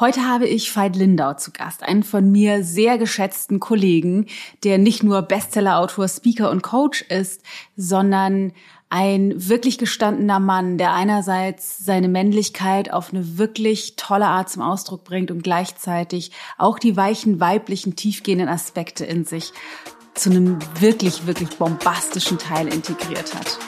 Heute 0.00 0.26
habe 0.26 0.48
ich 0.48 0.74
Veit 0.74 0.96
Lindau 0.96 1.34
zu 1.34 1.52
Gast, 1.52 1.84
einen 1.84 2.02
von 2.02 2.32
mir 2.32 2.64
sehr 2.64 2.98
geschätzten 2.98 3.60
Kollegen, 3.60 4.26
der 4.64 4.76
nicht 4.76 5.04
nur 5.04 5.22
Bestsellerautor, 5.22 6.08
Speaker 6.08 6.50
und 6.50 6.64
Coach 6.64 7.02
ist, 7.02 7.42
sondern 7.76 8.52
ein 8.90 9.32
wirklich 9.36 9.78
gestandener 9.78 10.40
Mann, 10.40 10.78
der 10.78 10.94
einerseits 10.94 11.78
seine 11.78 12.08
Männlichkeit 12.08 12.92
auf 12.92 13.12
eine 13.12 13.38
wirklich 13.38 13.94
tolle 13.94 14.26
Art 14.26 14.50
zum 14.50 14.62
Ausdruck 14.62 15.04
bringt 15.04 15.30
und 15.30 15.44
gleichzeitig 15.44 16.32
auch 16.58 16.80
die 16.80 16.96
weichen 16.96 17.38
weiblichen, 17.38 17.94
tiefgehenden 17.94 18.48
Aspekte 18.48 19.04
in 19.04 19.24
sich 19.24 19.52
zu 20.14 20.30
einem 20.30 20.58
wirklich, 20.80 21.28
wirklich 21.28 21.50
bombastischen 21.50 22.38
Teil 22.38 22.66
integriert 22.66 23.32
hat. 23.32 23.58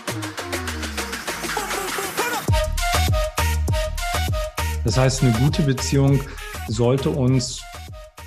Das 4.86 4.96
heißt, 4.96 5.24
eine 5.24 5.32
gute 5.32 5.62
Beziehung 5.62 6.20
sollte 6.68 7.10
uns 7.10 7.60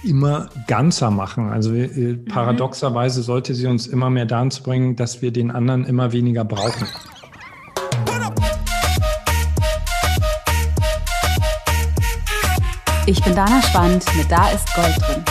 immer 0.03 0.49
ganzer 0.67 1.09
machen. 1.09 1.49
Also 1.49 1.73
äh, 1.73 1.87
mhm. 1.87 2.25
paradoxerweise 2.25 3.23
sollte 3.23 3.55
sie 3.55 3.65
uns 3.65 3.87
immer 3.87 4.09
mehr 4.09 4.25
dazu 4.25 4.61
bringen, 4.61 4.97
dass 4.97 5.21
wir 5.21 5.31
den 5.31 5.51
anderen 5.51 5.85
immer 5.85 6.11
weniger 6.11 6.43
brauchen. 6.43 6.85
Ich 13.05 13.23
bin 13.23 13.33
Dana 13.33 13.61
Spand 13.61 14.05
mit 14.17 14.29
Da 14.29 14.49
ist 14.49 14.67
Gold 14.75 14.97
drin. 14.99 15.23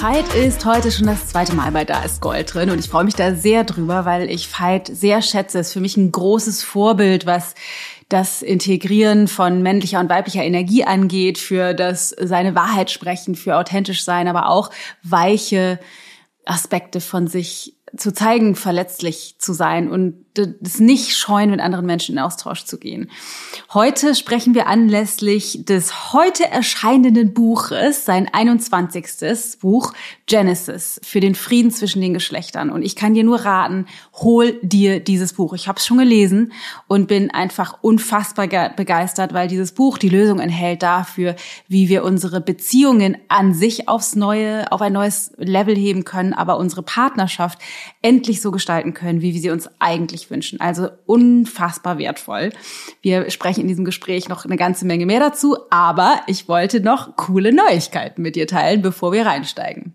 Veit 0.00 0.34
ist 0.36 0.64
heute 0.64 0.92
schon 0.92 1.08
das 1.08 1.26
zweite 1.26 1.52
Mal 1.56 1.72
bei 1.72 1.84
Da 1.84 2.04
ist 2.04 2.20
Gold 2.20 2.54
drin 2.54 2.70
und 2.70 2.78
ich 2.78 2.88
freue 2.88 3.02
mich 3.02 3.16
da 3.16 3.34
sehr 3.34 3.64
drüber, 3.64 4.04
weil 4.04 4.30
ich 4.30 4.48
Veit 4.56 4.86
sehr 4.86 5.20
schätze. 5.20 5.58
Es 5.58 5.68
ist 5.68 5.72
für 5.72 5.80
mich 5.80 5.96
ein 5.96 6.12
großes 6.12 6.62
Vorbild, 6.62 7.26
was 7.26 7.56
das 8.08 8.42
Integrieren 8.42 9.28
von 9.28 9.62
männlicher 9.62 10.00
und 10.00 10.08
weiblicher 10.08 10.44
Energie 10.44 10.84
angeht, 10.84 11.38
für 11.38 11.74
das 11.74 12.10
seine 12.10 12.54
Wahrheit 12.54 12.90
sprechen, 12.90 13.34
für 13.34 13.56
authentisch 13.56 14.04
sein, 14.04 14.28
aber 14.28 14.48
auch 14.48 14.70
weiche 15.02 15.80
Aspekte 16.44 17.00
von 17.00 17.26
sich 17.26 17.75
zu 17.96 18.12
zeigen, 18.12 18.54
verletzlich 18.56 19.36
zu 19.38 19.52
sein 19.52 19.90
und 19.90 20.26
das 20.34 20.80
nicht 20.80 21.16
scheuen, 21.16 21.50
mit 21.50 21.60
anderen 21.60 21.86
Menschen 21.86 22.14
in 22.14 22.18
Austausch 22.18 22.64
zu 22.64 22.78
gehen. 22.78 23.10
Heute 23.72 24.14
sprechen 24.14 24.54
wir 24.54 24.66
anlässlich 24.66 25.64
des 25.64 26.12
heute 26.12 26.50
erscheinenden 26.50 27.32
Buches, 27.32 28.04
sein 28.04 28.28
21. 28.30 29.58
Buch 29.60 29.92
Genesis 30.26 31.00
für 31.02 31.20
den 31.20 31.34
Frieden 31.34 31.70
zwischen 31.70 32.02
den 32.02 32.14
Geschlechtern. 32.14 32.70
Und 32.70 32.82
ich 32.82 32.96
kann 32.96 33.14
dir 33.14 33.24
nur 33.24 33.40
raten, 33.40 33.86
hol 34.14 34.58
dir 34.62 35.00
dieses 35.00 35.32
Buch. 35.32 35.54
Ich 35.54 35.68
habe 35.68 35.78
es 35.78 35.86
schon 35.86 35.98
gelesen 35.98 36.52
und 36.86 37.08
bin 37.08 37.30
einfach 37.30 37.78
unfassbar 37.82 38.46
begeistert, 38.76 39.32
weil 39.32 39.48
dieses 39.48 39.72
Buch 39.72 39.98
die 39.98 40.08
Lösung 40.08 40.40
enthält 40.40 40.82
dafür, 40.82 41.36
wie 41.68 41.88
wir 41.88 42.04
unsere 42.04 42.40
Beziehungen 42.40 43.16
an 43.28 43.54
sich 43.54 43.88
aufs 43.88 44.16
neue, 44.16 44.70
auf 44.70 44.82
ein 44.82 44.92
neues 44.92 45.32
Level 45.38 45.76
heben 45.76 46.04
können, 46.04 46.34
aber 46.34 46.58
unsere 46.58 46.82
Partnerschaft 46.82 47.58
endlich 48.02 48.40
so 48.40 48.50
gestalten 48.50 48.94
können, 48.94 49.22
wie 49.22 49.34
wir 49.34 49.40
sie 49.40 49.50
uns 49.50 49.68
eigentlich 49.78 50.30
wünschen. 50.30 50.60
Also 50.60 50.88
unfassbar 51.06 51.98
wertvoll. 51.98 52.50
Wir 53.02 53.30
sprechen 53.30 53.62
in 53.62 53.68
diesem 53.68 53.84
Gespräch 53.84 54.28
noch 54.28 54.44
eine 54.44 54.56
ganze 54.56 54.86
Menge 54.86 55.06
mehr 55.06 55.20
dazu, 55.20 55.56
aber 55.70 56.20
ich 56.26 56.48
wollte 56.48 56.80
noch 56.80 57.16
coole 57.16 57.52
Neuigkeiten 57.52 58.22
mit 58.22 58.36
dir 58.36 58.46
teilen, 58.46 58.82
bevor 58.82 59.12
wir 59.12 59.26
reinsteigen. 59.26 59.94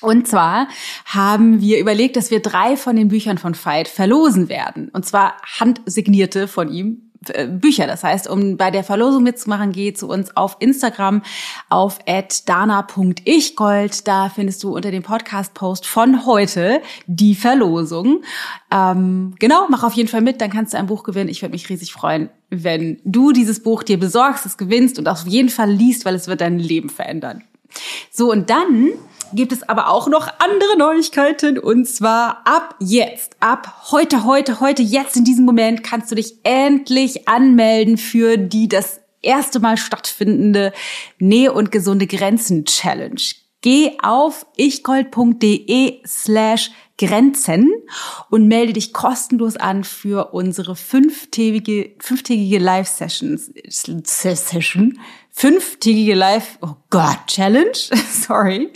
Und 0.00 0.26
zwar 0.26 0.66
haben 1.06 1.60
wir 1.60 1.78
überlegt, 1.78 2.16
dass 2.16 2.30
wir 2.30 2.40
drei 2.40 2.76
von 2.76 2.96
den 2.96 3.08
Büchern 3.08 3.38
von 3.38 3.54
Veit 3.54 3.86
verlosen 3.86 4.48
werden. 4.48 4.88
Und 4.92 5.06
zwar 5.06 5.36
handsignierte 5.60 6.48
von 6.48 6.72
ihm 6.72 7.11
Bücher. 7.48 7.86
Das 7.86 8.04
heißt, 8.04 8.28
um 8.28 8.56
bei 8.56 8.70
der 8.70 8.84
Verlosung 8.84 9.22
mitzumachen, 9.22 9.72
geh 9.72 9.92
zu 9.92 10.08
uns 10.08 10.36
auf 10.36 10.56
Instagram 10.60 11.22
auf 11.68 11.98
dana.ichgold. 12.46 14.08
Da 14.08 14.28
findest 14.28 14.62
du 14.62 14.74
unter 14.74 14.90
dem 14.90 15.02
Podcast-Post 15.02 15.86
von 15.86 16.26
heute 16.26 16.80
die 17.06 17.34
Verlosung. 17.34 18.22
Ähm, 18.70 19.34
genau, 19.38 19.66
mach 19.68 19.82
auf 19.82 19.94
jeden 19.94 20.08
Fall 20.08 20.22
mit, 20.22 20.40
dann 20.40 20.50
kannst 20.50 20.74
du 20.74 20.78
ein 20.78 20.86
Buch 20.86 21.02
gewinnen. 21.02 21.28
Ich 21.28 21.42
würde 21.42 21.52
mich 21.52 21.68
riesig 21.68 21.92
freuen, 21.92 22.30
wenn 22.50 23.00
du 23.04 23.32
dieses 23.32 23.62
Buch 23.62 23.82
dir 23.82 23.98
besorgst, 23.98 24.46
es 24.46 24.56
gewinnst 24.56 24.98
und 24.98 25.08
auf 25.08 25.26
jeden 25.26 25.48
Fall 25.48 25.70
liest, 25.70 26.04
weil 26.04 26.14
es 26.14 26.28
wird 26.28 26.40
dein 26.40 26.58
Leben 26.58 26.90
verändern. 26.90 27.44
So, 28.10 28.30
und 28.30 28.50
dann 28.50 28.90
gibt 29.34 29.52
es 29.52 29.62
aber 29.68 29.88
auch 29.88 30.08
noch 30.08 30.28
andere 30.38 30.76
Neuigkeiten 30.76 31.58
und 31.58 31.86
zwar 31.86 32.46
ab 32.46 32.76
jetzt, 32.80 33.36
ab 33.40 33.90
heute, 33.90 34.24
heute, 34.24 34.60
heute, 34.60 34.82
jetzt 34.82 35.16
in 35.16 35.24
diesem 35.24 35.44
Moment 35.44 35.82
kannst 35.82 36.10
du 36.10 36.14
dich 36.14 36.34
endlich 36.42 37.28
anmelden 37.28 37.96
für 37.96 38.36
die 38.36 38.68
das 38.68 39.00
erste 39.22 39.60
Mal 39.60 39.76
stattfindende 39.76 40.72
Nähe 41.18 41.52
und 41.52 41.72
gesunde 41.72 42.06
Grenzen 42.06 42.64
Challenge. 42.64 43.20
Geh 43.62 43.92
auf 44.02 44.44
ichgold.de 44.56 46.00
slash 46.04 46.72
Grenzen 46.98 47.70
und 48.28 48.48
melde 48.48 48.72
dich 48.72 48.92
kostenlos 48.92 49.56
an 49.56 49.84
für 49.84 50.32
unsere 50.32 50.76
fünftägige, 50.76 51.92
fünftägige 52.00 52.58
Live-Sessions, 52.58 53.52
Session, 54.04 54.98
fünftägige 55.34 56.14
Live, 56.14 56.58
oh 56.60 56.74
Gott, 56.90 57.26
Challenge, 57.26 57.72
sorry, 58.12 58.68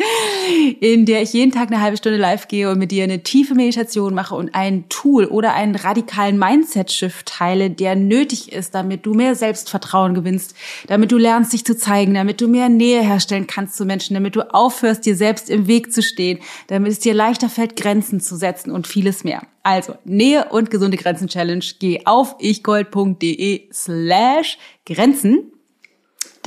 in 0.81 1.05
der 1.05 1.21
ich 1.21 1.35
jeden 1.35 1.53
Tag 1.53 1.69
eine 1.69 1.83
halbe 1.83 1.99
Stunde 1.99 2.19
live 2.19 2.49
gehe 2.49 2.71
und 2.71 2.79
mit 2.79 2.91
dir 2.91 3.05
eine 3.05 3.23
tiefe 3.23 3.55
Meditation 3.55 4.15
mache 4.15 4.35
und 4.35 4.55
ein 4.55 4.89
Tool 4.89 5.27
oder 5.27 5.53
einen 5.53 5.77
radikalen 5.77 6.39
Mindset-Shift 6.39 7.27
teile, 7.27 7.71
der 7.71 7.95
nötig 7.95 8.53
ist, 8.53 8.75
damit 8.75 9.05
du 9.05 9.13
mehr 9.13 9.35
Selbstvertrauen 9.35 10.15
gewinnst, 10.15 10.57
damit 10.87 11.13
du 11.13 11.19
lernst, 11.19 11.53
dich 11.53 11.65
zu 11.65 11.77
zeigen, 11.77 12.15
damit 12.15 12.41
du 12.41 12.49
mehr 12.49 12.71
Nähe 12.71 13.03
herstellen 13.03 13.47
kannst 13.47 13.77
zu 13.77 13.85
Menschen, 13.85 14.15
damit 14.15 14.35
du 14.35 14.53
aufhörst, 14.53 15.05
dir 15.05 15.15
selbst 15.15 15.51
im 15.51 15.67
Weg 15.67 15.93
zu 15.93 16.03
stehen, 16.03 16.39
damit 16.69 16.91
es 16.91 17.01
dir 17.01 17.13
leichter 17.13 17.51
fällt, 17.51 17.77
Grenzen 17.77 18.19
zu 18.19 18.35
setzen 18.35 18.71
und 18.71 18.87
vieles 18.87 19.25
mehr. 19.25 19.43
Also, 19.63 19.97
Nähe 20.05 20.47
und 20.51 20.71
gesunde 20.71 20.97
Grenzen 20.97 21.29
Challenge, 21.29 21.65
geh 21.79 22.01
auf 22.07 22.37
ichgold.de 22.39 23.69
slash 23.73 24.59
Grenzen 24.87 25.53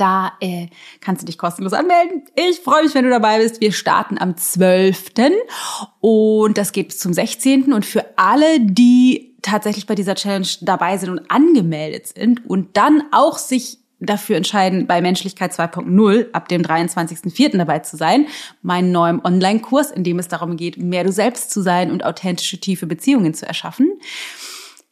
da 0.00 0.32
äh, 0.40 0.68
kannst 1.00 1.22
du 1.22 1.26
dich 1.26 1.38
kostenlos 1.38 1.72
anmelden. 1.72 2.22
Ich 2.34 2.60
freue 2.60 2.84
mich, 2.84 2.94
wenn 2.94 3.04
du 3.04 3.10
dabei 3.10 3.38
bist. 3.38 3.60
Wir 3.60 3.72
starten 3.72 4.18
am 4.18 4.36
12. 4.36 5.12
und 6.00 6.56
das 6.56 6.72
geht 6.72 6.88
bis 6.88 6.98
zum 6.98 7.12
16. 7.12 7.72
Und 7.72 7.84
für 7.84 8.04
alle, 8.16 8.60
die 8.60 9.36
tatsächlich 9.42 9.86
bei 9.86 9.94
dieser 9.94 10.14
Challenge 10.14 10.48
dabei 10.62 10.96
sind 10.96 11.10
und 11.10 11.30
angemeldet 11.30 12.08
sind 12.08 12.48
und 12.48 12.76
dann 12.76 13.02
auch 13.12 13.38
sich 13.38 13.78
dafür 14.00 14.36
entscheiden, 14.36 14.86
bei 14.86 15.02
Menschlichkeit 15.02 15.52
2.0 15.52 16.32
ab 16.32 16.48
dem 16.48 16.62
23.04. 16.62 17.58
dabei 17.58 17.80
zu 17.80 17.98
sein, 17.98 18.26
meinen 18.62 18.92
neuen 18.92 19.22
Online-Kurs, 19.22 19.90
in 19.90 20.04
dem 20.04 20.18
es 20.18 20.28
darum 20.28 20.56
geht, 20.56 20.78
mehr 20.78 21.04
du 21.04 21.12
selbst 21.12 21.50
zu 21.50 21.60
sein 21.60 21.90
und 21.90 22.04
authentische, 22.04 22.58
tiefe 22.58 22.86
Beziehungen 22.86 23.34
zu 23.34 23.46
erschaffen 23.46 23.92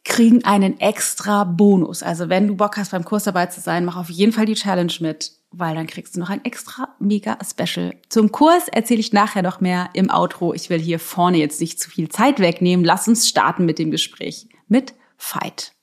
kriegen 0.09 0.43
einen 0.43 0.79
extra 0.81 1.45
Bonus. 1.45 2.03
Also 2.03 2.27
wenn 2.27 2.47
du 2.47 2.55
Bock 2.55 2.75
hast, 2.75 2.91
beim 2.91 3.05
Kurs 3.05 3.23
dabei 3.23 3.45
zu 3.45 3.61
sein, 3.61 3.85
mach 3.85 3.95
auf 3.95 4.09
jeden 4.09 4.33
Fall 4.33 4.45
die 4.45 4.55
Challenge 4.55 4.91
mit, 4.99 5.31
weil 5.51 5.75
dann 5.75 5.87
kriegst 5.87 6.15
du 6.15 6.19
noch 6.19 6.29
ein 6.29 6.43
extra 6.43 6.89
mega 6.99 7.37
Special. 7.47 7.95
Zum 8.09 8.31
Kurs 8.31 8.67
erzähle 8.67 8.99
ich 8.99 9.13
nachher 9.13 9.43
noch 9.43 9.61
mehr 9.61 9.89
im 9.93 10.09
Outro. 10.09 10.53
Ich 10.53 10.69
will 10.69 10.79
hier 10.79 10.99
vorne 10.99 11.37
jetzt 11.37 11.61
nicht 11.61 11.79
zu 11.79 11.89
viel 11.89 12.09
Zeit 12.09 12.39
wegnehmen. 12.39 12.83
Lass 12.83 13.07
uns 13.07 13.29
starten 13.29 13.65
mit 13.65 13.79
dem 13.79 13.91
Gespräch 13.91 14.47
mit 14.67 14.93
Fight. 15.15 15.73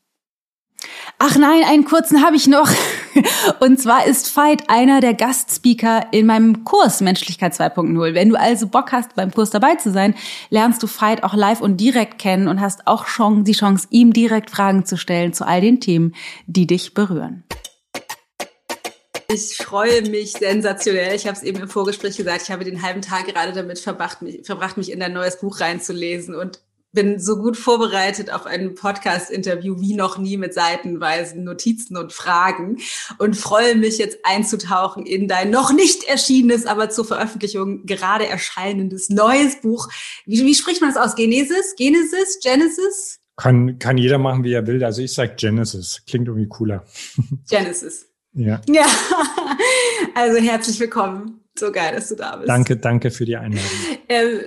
Ach 1.19 1.37
nein, 1.37 1.63
einen 1.67 1.85
kurzen 1.85 2.23
habe 2.23 2.37
ich 2.37 2.47
noch. 2.47 2.71
Und 3.61 3.81
zwar 3.81 4.07
ist 4.07 4.37
Veit 4.37 4.69
einer 4.69 5.01
der 5.01 5.15
Gastspeaker 5.15 6.09
in 6.13 6.27
meinem 6.27 6.65
Kurs 6.65 7.01
Menschlichkeit 7.01 7.55
2.0. 7.55 8.15
Wenn 8.15 8.29
du 8.29 8.37
also 8.37 8.67
Bock 8.67 8.93
hast, 8.93 9.15
beim 9.15 9.33
Kurs 9.33 9.51
dabei 9.51 9.77
zu 9.77 9.91
sein, 9.91 10.15
lernst 10.51 10.83
du 10.83 10.87
Veit 10.87 11.25
auch 11.25 11.35
live 11.35 11.63
und 11.63 11.79
direkt 11.79 12.19
kennen 12.19 12.49
und 12.49 12.61
hast 12.61 12.87
auch 12.87 13.07
schon 13.07 13.45
die 13.45 13.53
Chance, 13.53 13.89
ihm 13.91 14.13
direkt 14.13 14.51
Fragen 14.51 14.85
zu 14.85 14.97
stellen 14.97 15.33
zu 15.33 15.47
all 15.47 15.63
den 15.63 15.81
Themen, 15.81 16.15
die 16.47 16.67
dich 16.67 16.93
berühren. 16.93 17.45
Ich 19.29 19.57
freue 19.57 20.03
mich 20.09 20.33
sensationell. 20.33 21.15
Ich 21.17 21.27
habe 21.27 21.37
es 21.37 21.43
eben 21.43 21.61
im 21.61 21.69
Vorgespräch 21.69 22.17
gesagt, 22.17 22.43
ich 22.43 22.51
habe 22.51 22.65
den 22.65 22.83
halben 22.83 23.03
Tag 23.03 23.27
gerade 23.27 23.53
damit 23.53 23.79
verbracht, 23.79 24.23
mich, 24.23 24.41
verbracht, 24.45 24.77
mich 24.77 24.93
in 24.93 25.01
dein 25.01 25.13
neues 25.13 25.41
Buch 25.41 25.61
reinzulesen 25.61 26.35
und 26.35 26.61
bin 26.93 27.21
so 27.21 27.37
gut 27.37 27.57
vorbereitet 27.57 28.33
auf 28.33 28.47
ein 28.47 28.75
Podcast-Interview 28.75 29.81
wie 29.81 29.95
noch 29.95 30.19
nie 30.19 30.37
mit 30.37 30.55
seitenweisen 30.55 31.45
Notizen 31.45 31.97
und 31.97 32.13
Fragen 32.13 32.79
und 33.19 33.37
freue 33.37 33.75
mich 33.77 33.99
jetzt 33.99 34.19
einzutauchen 34.25 35.05
in 35.05 35.29
dein 35.29 35.51
noch 35.51 35.73
nicht 35.73 36.05
erschienenes, 36.05 36.67
aber 36.67 36.89
zur 36.91 37.05
Veröffentlichung 37.05 37.85
gerade 37.85 38.27
erscheinendes 38.27 39.11
neues 39.11 39.61
Buch. 39.61 39.89
Wie, 40.25 40.43
wie 40.43 40.55
spricht 40.55 40.81
man 40.81 40.93
das 40.93 41.03
aus? 41.03 41.15
Genesis? 41.17 41.75
Genesis? 41.77 42.39
Genesis? 42.43 43.21
Kann, 43.37 43.79
kann 43.79 43.99
jeder 43.99 44.17
machen, 44.19 44.45
wie 44.45 44.53
er 44.53 44.67
will. 44.67 44.83
Also 44.83 45.03
ich 45.03 45.13
sage 45.13 45.35
Genesis. 45.37 46.03
Klingt 46.07 46.29
irgendwie 46.29 46.49
cooler. 46.49 46.87
Genesis. 47.51 48.09
Ja. 48.33 48.61
Ja. 48.69 48.87
Also 50.15 50.39
herzlich 50.39 50.81
willkommen. 50.81 51.41
So 51.59 51.71
geil, 51.71 51.95
dass 51.95 52.09
du 52.09 52.15
da 52.15 52.37
bist. 52.37 52.49
Danke, 52.49 52.77
danke 52.77 53.11
für 53.11 53.27
die 53.27 53.37
Einladung. 53.37 53.71
Ähm, 54.09 54.41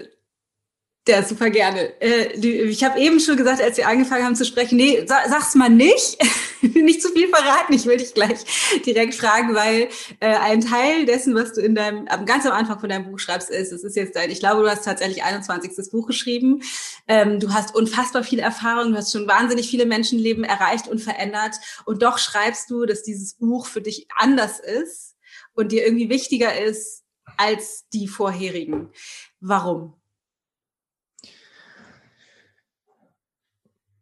Ja, 1.09 1.23
super 1.23 1.49
gerne. 1.49 1.99
Äh, 1.99 2.33
ich 2.35 2.83
habe 2.83 2.99
eben 2.99 3.19
schon 3.19 3.35
gesagt, 3.35 3.63
als 3.63 3.77
wir 3.77 3.87
angefangen 3.87 4.25
haben 4.25 4.35
zu 4.35 4.45
sprechen, 4.45 4.77
nee, 4.77 5.03
sag's 5.07 5.55
mal 5.55 5.67
nicht. 5.67 6.19
nicht 6.61 7.01
zu 7.01 7.09
viel 7.09 7.27
verraten. 7.29 7.73
Ich 7.73 7.87
will 7.87 7.97
dich 7.97 8.13
gleich 8.13 8.37
direkt 8.85 9.15
fragen, 9.15 9.55
weil 9.55 9.89
äh, 10.19 10.35
ein 10.35 10.61
Teil 10.61 11.07
dessen, 11.07 11.33
was 11.33 11.53
du 11.53 11.61
in 11.61 11.73
deinem, 11.73 12.05
ganz 12.27 12.45
am 12.45 12.51
Anfang 12.51 12.79
von 12.79 12.89
deinem 12.89 13.09
Buch 13.09 13.17
schreibst, 13.17 13.49
ist, 13.49 13.71
es 13.71 13.83
ist 13.83 13.95
jetzt 13.95 14.15
dein, 14.15 14.29
ich 14.29 14.39
glaube, 14.39 14.61
du 14.61 14.69
hast 14.69 14.85
tatsächlich 14.85 15.23
21. 15.23 15.71
Buch 15.91 16.05
geschrieben. 16.05 16.61
Ähm, 17.07 17.39
du 17.39 17.55
hast 17.55 17.73
unfassbar 17.73 18.23
viel 18.23 18.37
Erfahrung, 18.37 18.91
du 18.91 18.97
hast 18.99 19.11
schon 19.11 19.27
wahnsinnig 19.27 19.67
viele 19.67 19.87
Menschenleben 19.87 20.43
erreicht 20.43 20.87
und 20.87 20.99
verändert. 20.99 21.55
Und 21.85 22.03
doch 22.03 22.19
schreibst 22.19 22.69
du, 22.69 22.85
dass 22.85 23.01
dieses 23.01 23.33
Buch 23.33 23.65
für 23.65 23.81
dich 23.81 24.05
anders 24.15 24.59
ist 24.59 25.15
und 25.55 25.71
dir 25.71 25.83
irgendwie 25.83 26.09
wichtiger 26.09 26.61
ist 26.61 27.01
als 27.35 27.87
die 27.93 28.07
vorherigen. 28.07 28.91
Warum? 29.39 29.98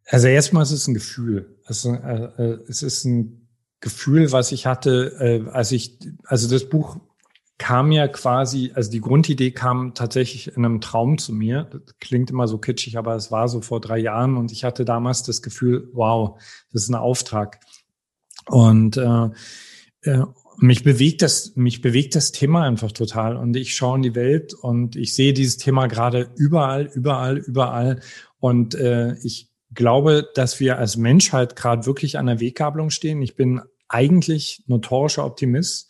Also 0.07 0.27
erstmal 0.27 0.63
ist 0.63 0.71
es 0.71 0.87
ein 0.87 0.93
Gefühl. 0.93 1.59
Also, 1.65 1.93
äh, 1.93 2.29
äh, 2.37 2.59
es 2.67 2.81
ist 2.81 3.05
ein 3.05 3.47
Gefühl, 3.79 4.31
was 4.31 4.51
ich 4.51 4.65
hatte, 4.65 5.15
äh, 5.19 5.49
als 5.49 5.71
ich, 5.71 5.99
also 6.23 6.49
das 6.49 6.69
Buch 6.69 6.97
kam 7.57 7.91
ja 7.91 8.07
quasi, 8.07 8.71
also 8.73 8.89
die 8.91 9.01
Grundidee 9.01 9.51
kam 9.51 9.93
tatsächlich 9.93 10.55
in 10.55 10.63
einem 10.63 10.79
Traum 10.79 11.17
zu 11.17 11.33
mir. 11.33 11.67
Das 11.71 11.95
klingt 11.99 12.29
immer 12.29 12.47
so 12.47 12.57
kitschig, 12.57 12.97
aber 12.97 13.15
es 13.15 13.31
war 13.31 13.47
so 13.49 13.61
vor 13.61 13.81
drei 13.81 13.97
Jahren 13.97 14.37
und 14.37 14.51
ich 14.51 14.63
hatte 14.63 14.85
damals 14.85 15.23
das 15.23 15.41
Gefühl, 15.41 15.89
wow, 15.93 16.39
das 16.71 16.83
ist 16.83 16.89
ein 16.89 16.95
Auftrag. 16.95 17.59
Und 18.45 18.97
äh, 18.97 19.29
äh, 20.03 20.23
mich 20.59 20.83
bewegt 20.83 21.21
das, 21.21 21.55
mich 21.55 21.81
bewegt 21.81 22.15
das 22.15 22.31
Thema 22.31 22.63
einfach 22.63 22.91
total. 22.91 23.35
Und 23.35 23.55
ich 23.55 23.75
schaue 23.75 23.97
in 23.97 24.03
die 24.03 24.15
Welt 24.15 24.53
und 24.53 24.95
ich 24.95 25.13
sehe 25.13 25.33
dieses 25.33 25.57
Thema 25.57 25.87
gerade 25.87 26.31
überall, 26.35 26.85
überall, 26.93 27.37
überall. 27.37 27.99
Und 28.39 28.75
äh, 28.75 29.15
ich 29.23 29.46
glaube, 29.77 30.29
dass 30.35 30.59
wir 30.59 30.77
als 30.77 30.97
Menschheit 30.97 31.55
gerade 31.55 31.85
wirklich 31.85 32.17
an 32.17 32.25
der 32.25 32.41
Weggabelung 32.41 32.89
stehen. 32.89 33.21
Ich 33.21 33.37
bin 33.37 33.61
eigentlich 33.87 34.63
notorischer 34.67 35.23
Optimist. 35.23 35.89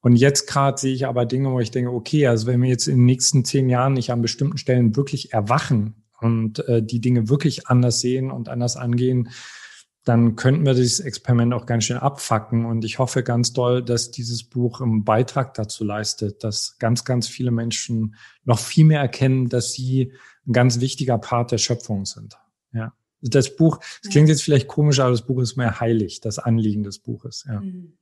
Und 0.00 0.16
jetzt 0.16 0.48
gerade 0.48 0.78
sehe 0.78 0.94
ich 0.94 1.06
aber 1.06 1.26
Dinge, 1.26 1.52
wo 1.52 1.60
ich 1.60 1.70
denke, 1.70 1.92
okay, 1.92 2.26
also 2.26 2.48
wenn 2.48 2.60
wir 2.60 2.68
jetzt 2.68 2.88
in 2.88 2.96
den 2.96 3.04
nächsten 3.04 3.44
zehn 3.44 3.68
Jahren 3.68 3.92
nicht 3.92 4.10
an 4.10 4.22
bestimmten 4.22 4.58
Stellen 4.58 4.96
wirklich 4.96 5.32
erwachen 5.32 6.04
und 6.20 6.66
äh, 6.68 6.82
die 6.82 7.00
Dinge 7.00 7.28
wirklich 7.28 7.68
anders 7.68 8.00
sehen 8.00 8.30
und 8.30 8.48
anders 8.48 8.76
angehen, 8.76 9.30
dann 10.04 10.36
könnten 10.36 10.64
wir 10.64 10.74
dieses 10.74 11.00
Experiment 11.00 11.52
auch 11.52 11.66
ganz 11.66 11.84
schön 11.84 11.96
abfacken. 11.96 12.64
Und 12.64 12.84
ich 12.84 13.00
hoffe 13.00 13.22
ganz 13.22 13.52
doll, 13.52 13.82
dass 13.82 14.12
dieses 14.12 14.44
Buch 14.44 14.80
einen 14.80 15.04
Beitrag 15.04 15.54
dazu 15.54 15.84
leistet, 15.84 16.44
dass 16.44 16.78
ganz, 16.78 17.04
ganz 17.04 17.26
viele 17.26 17.50
Menschen 17.50 18.14
noch 18.44 18.60
viel 18.60 18.84
mehr 18.84 19.00
erkennen, 19.00 19.48
dass 19.48 19.72
sie 19.72 20.12
ein 20.46 20.52
ganz 20.52 20.80
wichtiger 20.80 21.18
Part 21.18 21.50
der 21.50 21.58
Schöpfung 21.58 22.06
sind. 22.06 22.38
Ja. 22.72 22.92
Das 23.30 23.56
Buch, 23.56 23.78
das 24.02 24.10
klingt 24.10 24.28
jetzt 24.28 24.42
vielleicht 24.42 24.68
komisch, 24.68 25.00
aber 25.00 25.10
das 25.10 25.22
Buch 25.22 25.40
ist 25.40 25.56
mehr 25.56 25.80
heilig, 25.80 26.20
das 26.20 26.38
Anliegen 26.38 26.82
des 26.82 26.98
Buches. 26.98 27.44
Ja. 27.48 27.60
Mhm. 27.60 27.92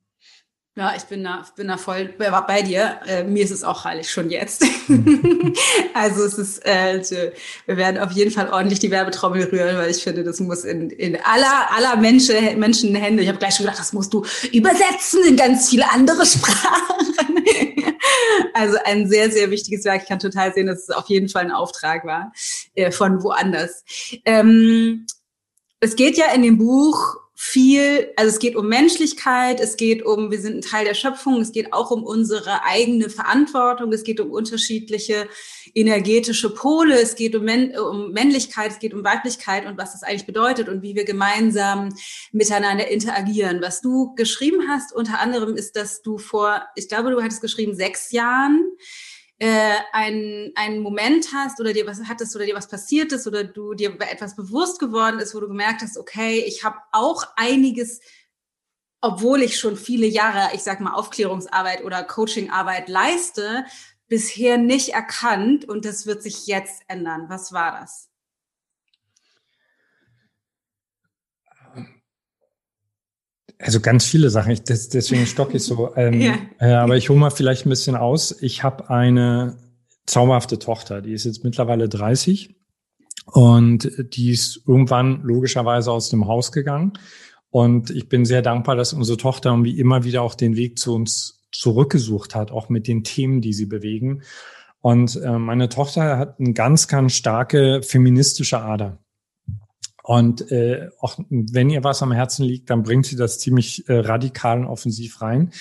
Ja, 0.77 0.93
ich 0.97 1.05
bin 1.05 1.23
da, 1.23 1.45
bin 1.55 1.69
da 1.69 1.77
voll 1.77 2.13
bei 2.19 2.63
dir. 2.63 2.97
Äh, 3.07 3.23
mir 3.23 3.45
ist 3.45 3.53
es 3.53 3.63
auch 3.63 3.85
heilig 3.85 4.11
schon 4.11 4.29
jetzt. 4.29 4.65
Mhm. 4.89 5.55
also 5.95 6.25
es 6.25 6.37
ist, 6.37 6.67
äh, 6.67 7.01
wir 7.67 7.77
werden 7.77 7.99
auf 8.03 8.11
jeden 8.11 8.33
Fall 8.33 8.49
ordentlich 8.49 8.81
die 8.81 8.91
Werbetrommel 8.91 9.45
rühren, 9.45 9.77
weil 9.77 9.93
ich 9.93 10.03
finde, 10.03 10.25
das 10.25 10.41
muss 10.41 10.65
in, 10.65 10.91
in 10.91 11.17
aller 11.23 11.71
aller 11.71 11.95
Menschen 11.95 12.59
Menschenhände. 12.59 13.23
Ich 13.23 13.29
habe 13.29 13.39
gleich 13.39 13.55
schon 13.55 13.67
gedacht, 13.67 13.79
das 13.79 13.93
musst 13.93 14.13
du 14.13 14.25
übersetzen 14.51 15.21
in 15.29 15.37
ganz 15.37 15.71
viele 15.71 15.89
andere 15.93 16.27
Sprachen. 16.27 17.14
Also 18.55 18.77
ein 18.85 19.09
sehr 19.09 19.31
sehr 19.31 19.51
wichtiges 19.51 19.85
Werk. 19.85 20.03
Ich 20.03 20.09
kann 20.09 20.19
total 20.19 20.53
sehen, 20.53 20.67
dass 20.67 20.85
es 20.85 20.91
auf 20.91 21.09
jeden 21.09 21.29
Fall 21.29 21.45
ein 21.45 21.53
Auftrag 21.53 22.05
war 22.05 22.33
äh, 22.75 22.91
von 22.91 23.23
woanders. 23.23 23.85
Ähm, 24.25 25.07
es 25.81 25.97
geht 25.97 26.17
ja 26.17 26.33
in 26.33 26.43
dem 26.43 26.59
Buch 26.59 27.17
viel, 27.37 28.13
also 28.17 28.31
es 28.31 28.39
geht 28.39 28.57
um 28.57 28.69
Menschlichkeit, 28.69 29.61
es 29.61 29.77
geht 29.77 30.05
um, 30.05 30.31
wir 30.31 30.41
sind 30.41 30.57
ein 30.57 30.63
Teil 30.63 30.85
der 30.85 30.95
Schöpfung, 30.95 31.41
es 31.41 31.53
geht 31.53 31.73
auch 31.73 31.91
um 31.91 32.05
unsere 32.05 32.63
eigene 32.65 33.11
Verantwortung, 33.11 33.93
es 33.93 34.05
geht 34.05 34.21
um 34.21 34.31
unterschiedliche 34.31 35.29
energetische 35.75 36.51
Pole, 36.51 37.01
es 37.01 37.17
geht 37.17 37.35
um, 37.35 37.45
Männ 37.45 37.77
um 37.77 38.13
Männlichkeit, 38.13 38.71
es 38.71 38.79
geht 38.79 38.95
um 38.95 39.05
Weiblichkeit 39.05 39.67
und 39.67 39.77
was 39.77 39.93
das 39.93 40.05
eigentlich 40.05 40.27
bedeutet 40.27 40.69
und 40.69 40.83
wie 40.83 40.95
wir 40.95 41.05
gemeinsam 41.05 41.95
miteinander 42.33 42.89
interagieren. 42.89 43.61
Was 43.61 43.81
du 43.81 44.15
geschrieben 44.15 44.69
hast, 44.69 44.93
unter 44.93 45.19
anderem 45.19 45.57
ist, 45.57 45.77
dass 45.77 46.03
du 46.03 46.19
vor, 46.19 46.63
ich 46.77 46.89
glaube, 46.89 47.11
du 47.11 47.23
hattest 47.23 47.41
geschrieben, 47.41 47.75
sechs 47.75 48.13
Jahren 48.13 48.63
äh, 49.39 49.75
einen, 49.93 50.53
einen 50.55 50.81
Moment 50.81 51.33
hast 51.33 51.61
oder 51.61 51.73
dir 51.73 51.87
was 51.87 52.01
hattest 52.05 52.37
oder 52.37 52.47
dir 52.47 52.55
was 52.55 52.69
passiert 52.69 53.13
ist 53.13 53.27
oder 53.27 53.43
du 53.43 53.75
dir 53.75 53.97
etwas 54.01 54.37
bewusst 54.37 54.79
geworden 54.79 55.19
ist, 55.19 55.35
wo 55.35 55.41
du 55.41 55.49
gemerkt 55.49 55.83
hast, 55.83 55.99
okay, 55.99 56.45
ich 56.47 56.63
habe 56.63 56.79
auch 56.93 57.25
einiges, 57.35 58.01
obwohl 59.01 59.43
ich 59.43 59.59
schon 59.59 59.77
viele 59.77 60.07
Jahre, 60.07 60.55
ich 60.55 60.63
sag 60.63 60.81
mal, 60.81 60.95
Aufklärungsarbeit 60.95 61.85
oder 61.85 62.05
Coachingarbeit 62.05 62.89
leiste, 62.89 63.65
bisher 64.15 64.59
nicht 64.59 64.91
erkannt 64.91 65.65
und 65.65 65.85
das 65.85 66.07
wird 66.07 66.23
sich 66.23 66.47
jetzt 66.47 66.85
ändern. 66.87 67.25
Was 67.27 67.53
war 67.53 67.81
das? 67.81 68.09
Also 73.59 73.81
ganz 73.81 74.05
viele 74.05 74.31
Sachen. 74.31 74.53
Ich, 74.53 74.63
das, 74.63 74.89
deswegen 74.89 75.27
stocke 75.27 75.57
ich 75.57 75.65
so. 75.65 75.93
Ähm, 75.97 76.21
ja. 76.21 76.39
äh, 76.61 76.75
aber 76.75 76.97
ich 76.97 77.09
hole 77.09 77.19
mal 77.19 77.31
vielleicht 77.31 77.67
ein 77.67 77.71
bisschen 77.71 77.97
aus. 77.97 78.41
Ich 78.41 78.63
habe 78.63 78.89
eine 78.89 79.59
zauberhafte 80.07 80.61
Tochter, 80.61 81.03
die 81.03 81.13
ist 81.13 81.25
jetzt 81.25 81.43
mittlerweile 81.43 81.89
30 81.89 82.55
und 83.27 83.91
die 84.15 84.31
ist 84.31 84.63
irgendwann 84.65 85.23
logischerweise 85.23 85.91
aus 85.91 86.09
dem 86.09 86.29
Haus 86.29 86.53
gegangen. 86.53 86.93
Und 87.51 87.91
ich 87.91 88.09
bin 88.09 88.25
sehr 88.25 88.43
dankbar, 88.43 88.77
dass 88.77 88.93
unsere 88.93 89.19
Tochter 89.19 89.51
irgendwie 89.51 89.77
immer 89.77 90.05
wieder 90.05 90.23
auch 90.23 90.37
den 90.37 90.55
Weg 90.55 90.79
zu 90.79 90.95
uns 90.95 91.34
zurückgesucht 91.55 92.35
hat, 92.35 92.51
auch 92.51 92.69
mit 92.69 92.87
den 92.87 93.05
Themen, 93.05 93.41
die 93.41 93.53
sie 93.53 93.67
bewegen. 93.67 94.23
Und 94.81 95.17
äh, 95.17 95.39
meine 95.39 95.69
Tochter 95.69 96.19
hat 96.19 96.39
eine 96.39 96.53
ganz, 96.53 96.89
ganz 96.89 97.15
starke 97.15 97.83
feministische 97.83 98.61
Ader. 98.61 98.99
Und 100.03 100.53
äh, 100.53 100.91
auch 101.01 101.19
wenn 101.31 101.71
ihr 101.71 101.83
was 101.83 102.03
am 102.03 102.13
Herzen 102.13 102.45
liegt, 102.45 102.69
dann 102.69 102.83
bringt 102.83 103.07
sie 103.07 103.17
das 103.17 103.39
ziemlich 103.39 103.89
äh, 103.89 104.01
radikal 104.01 104.59
und 104.59 104.67
offensiv 104.67 105.23
rein. 105.23 105.53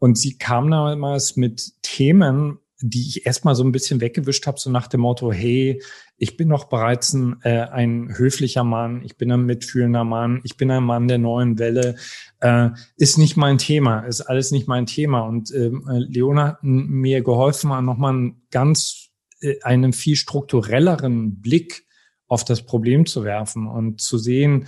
Und 0.00 0.18
sie 0.18 0.36
kam 0.36 0.70
damals 0.70 1.36
mit 1.36 1.80
Themen, 1.82 2.58
die 2.86 3.08
ich 3.08 3.24
erstmal 3.24 3.54
so 3.54 3.64
ein 3.64 3.72
bisschen 3.72 4.02
weggewischt 4.02 4.46
habe, 4.46 4.60
so 4.60 4.68
nach 4.68 4.88
dem 4.88 5.00
Motto, 5.00 5.32
hey, 5.32 5.82
ich 6.18 6.36
bin 6.36 6.50
doch 6.50 6.64
bereits 6.64 7.14
ein, 7.14 7.40
äh, 7.42 7.60
ein 7.60 8.10
höflicher 8.18 8.62
Mann, 8.62 9.02
ich 9.04 9.16
bin 9.16 9.32
ein 9.32 9.46
mitfühlender 9.46 10.04
Mann, 10.04 10.42
ich 10.44 10.58
bin 10.58 10.70
ein 10.70 10.84
Mann 10.84 11.08
der 11.08 11.16
neuen 11.16 11.58
Welle, 11.58 11.96
äh, 12.40 12.68
ist 12.96 13.16
nicht 13.16 13.38
mein 13.38 13.56
Thema, 13.56 14.00
ist 14.00 14.20
alles 14.20 14.50
nicht 14.50 14.68
mein 14.68 14.84
Thema. 14.84 15.20
Und 15.20 15.50
äh, 15.50 15.70
Leona 15.86 16.48
hat 16.48 16.58
mir 16.62 17.22
geholfen, 17.22 17.70
nochmal 17.86 18.12
einen 18.12 18.42
ganz, 18.50 19.08
äh, 19.40 19.62
einen 19.62 19.94
viel 19.94 20.16
strukturelleren 20.16 21.40
Blick 21.40 21.86
auf 22.28 22.44
das 22.44 22.66
Problem 22.66 23.06
zu 23.06 23.24
werfen 23.24 23.66
und 23.66 24.02
zu 24.02 24.18
sehen, 24.18 24.66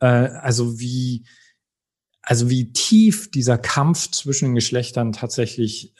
äh, 0.00 0.06
also 0.06 0.78
wie, 0.78 1.24
also 2.20 2.50
wie 2.50 2.74
tief 2.74 3.30
dieser 3.30 3.56
Kampf 3.56 4.10
zwischen 4.10 4.50
den 4.50 4.56
Geschlechtern 4.56 5.12
tatsächlich, 5.12 5.94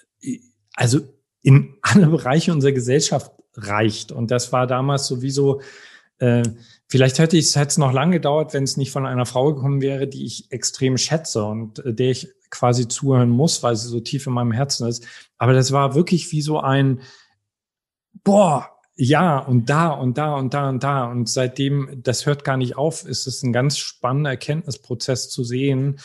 also 0.74 1.15
in 1.42 1.74
alle 1.82 2.06
Bereiche 2.06 2.52
unserer 2.52 2.72
Gesellschaft 2.72 3.32
reicht. 3.54 4.12
Und 4.12 4.30
das 4.30 4.52
war 4.52 4.66
damals 4.66 5.06
sowieso, 5.06 5.60
äh, 6.18 6.42
vielleicht 6.88 7.18
hätte 7.18 7.36
ich 7.36 7.46
es 7.46 7.56
hätte 7.56 7.68
es 7.68 7.78
noch 7.78 7.92
lange 7.92 8.12
gedauert, 8.12 8.54
wenn 8.54 8.64
es 8.64 8.76
nicht 8.76 8.90
von 8.90 9.06
einer 9.06 9.26
Frau 9.26 9.54
gekommen 9.54 9.80
wäre, 9.80 10.06
die 10.06 10.24
ich 10.24 10.50
extrem 10.50 10.98
schätze 10.98 11.44
und 11.44 11.84
äh, 11.84 11.94
der 11.94 12.10
ich 12.10 12.28
quasi 12.50 12.88
zuhören 12.88 13.30
muss, 13.30 13.62
weil 13.62 13.76
sie 13.76 13.88
so 13.88 14.00
tief 14.00 14.26
in 14.26 14.32
meinem 14.32 14.52
Herzen 14.52 14.86
ist. 14.88 15.06
Aber 15.38 15.52
das 15.52 15.72
war 15.72 15.94
wirklich 15.94 16.30
wie 16.32 16.42
so 16.42 16.60
ein, 16.60 17.00
boah, 18.24 18.70
ja, 18.94 19.38
und 19.38 19.68
da 19.68 19.90
und 19.90 20.16
da 20.16 20.34
und 20.34 20.54
da 20.54 20.68
und 20.70 20.82
da. 20.82 21.04
Und 21.04 21.28
seitdem, 21.28 22.02
das 22.02 22.24
hört 22.24 22.44
gar 22.44 22.56
nicht 22.56 22.76
auf, 22.76 23.04
ist 23.04 23.26
es 23.26 23.42
ein 23.42 23.52
ganz 23.52 23.76
spannender 23.78 24.30
Erkenntnisprozess 24.30 25.28
zu 25.28 25.44
sehen, 25.44 25.98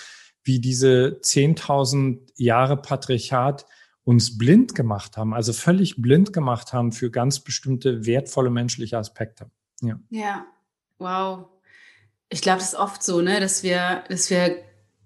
wie 0.43 0.59
diese 0.59 1.19
10.000 1.21 2.19
Jahre 2.35 2.77
Patriarchat 2.77 3.65
uns 4.03 4.37
blind 4.37 4.75
gemacht 4.75 5.17
haben, 5.17 5.33
also 5.33 5.53
völlig 5.53 6.01
blind 6.01 6.33
gemacht 6.33 6.73
haben 6.73 6.91
für 6.91 7.11
ganz 7.11 7.39
bestimmte 7.39 8.05
wertvolle 8.05 8.49
menschliche 8.49 8.97
Aspekte. 8.97 9.49
Ja, 9.81 9.99
ja. 10.09 10.45
wow. 10.97 11.47
Ich 12.29 12.41
glaube, 12.41 12.59
das 12.59 12.73
ist 12.73 12.79
oft 12.79 13.03
so, 13.03 13.21
ne, 13.21 13.39
dass 13.39 13.61
wir, 13.63 14.03
dass 14.09 14.29
wir 14.29 14.57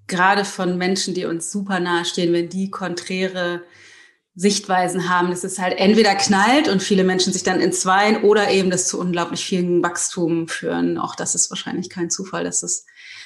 gerade 0.07 0.45
von 0.45 0.77
Menschen, 0.77 1.13
die 1.13 1.25
uns 1.25 1.51
super 1.51 1.79
nahe 1.79 2.05
stehen, 2.05 2.33
wenn 2.33 2.49
die 2.49 2.69
konträre 2.69 3.63
Sichtweisen 4.35 5.09
haben, 5.09 5.29
dass 5.29 5.43
es 5.43 5.59
halt 5.59 5.77
entweder 5.77 6.13
knallt 6.15 6.67
und 6.67 6.83
viele 6.83 7.05
Menschen 7.05 7.31
sich 7.31 7.43
dann 7.43 7.61
entzweien 7.61 8.21
oder 8.23 8.51
eben 8.51 8.69
das 8.69 8.87
zu 8.87 8.99
unglaublich 8.99 9.45
vielen 9.45 9.81
Wachstum 9.81 10.47
führen. 10.47 10.97
Auch 10.97 11.15
das 11.15 11.35
ist 11.35 11.49
wahrscheinlich 11.49 11.89
kein 11.89 12.09
Zufall, 12.09 12.43
dass 12.43 12.61
es 12.61 12.85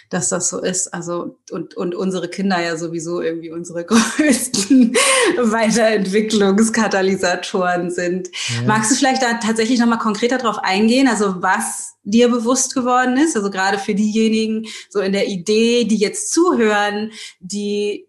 dass 0.10 0.30
das 0.30 0.50
so 0.50 0.60
ist. 0.60 0.94
Also 0.94 1.40
und, 1.52 1.76
und 1.76 1.96
unsere 1.96 2.30
Kinder 2.30 2.62
ja 2.62 2.78
sowieso 2.78 3.22
irgendwie 3.22 3.52
unsere 3.52 3.84
größten 3.86 4.94
Weiterentwicklungskatalysatoren 5.38 7.92
sind. 7.92 8.30
Ja. 8.56 8.64
Magst 8.66 8.90
du 8.92 8.96
vielleicht 8.96 9.22
da 9.22 9.36
tatsächlich 9.36 9.80
nochmal 9.80 10.00
konkreter 10.00 10.40
drauf 10.40 10.58
eingehen? 10.60 11.08
Also 11.08 11.42
was 11.42 11.94
dir 12.04 12.28
bewusst 12.30 12.74
geworden 12.74 13.18
ist? 13.18 13.38
Also 13.38 13.52
gerade 13.52 13.78
für 13.78 13.94
diejenigen 13.94 14.66
so 14.90 15.00
in 15.00 15.14
der 15.14 15.28
Idee, 15.28 15.86
die 15.86 15.98
jetzt 15.98 16.34
zuhören, 16.34 17.12
die 17.40 18.08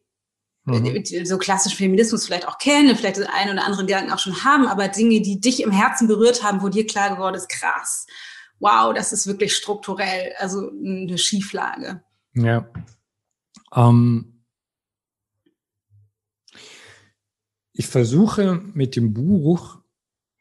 mhm. 0.65 1.05
so 1.25 1.37
klassischen 1.39 1.77
Feminismus 1.77 2.25
vielleicht 2.25 2.49
auch 2.49 2.57
kennen, 2.59 2.97
vielleicht 2.97 3.19
den 3.19 3.27
einen 3.27 3.53
oder 3.53 3.67
anderen 3.67 3.87
Gedanken 3.87 4.13
auch 4.13 4.19
schon 4.19 4.43
haben, 4.45 4.67
aber 4.67 4.89
Dinge, 4.89 5.21
die 5.21 5.39
dich 5.41 5.63
im 5.63 5.71
Herzen 5.71 6.09
berührt 6.09 6.43
haben, 6.43 6.63
wo 6.63 6.71
dir 6.71 6.87
klar 6.87 7.15
geworden 7.15 7.37
ist, 7.37 7.51
krass, 7.51 8.07
wow, 8.61 8.95
das 8.95 9.13
ist 9.13 9.27
wirklich 9.27 9.55
strukturell, 9.57 10.33
also 10.39 10.71
eine 10.71 11.19
Schieflage. 11.19 12.03
Ja. 12.35 12.69
Ähm, 13.75 14.45
ich 17.73 17.87
versuche 17.87 18.63
mit 18.75 18.95
dem 18.97 19.15
Buch 19.15 19.79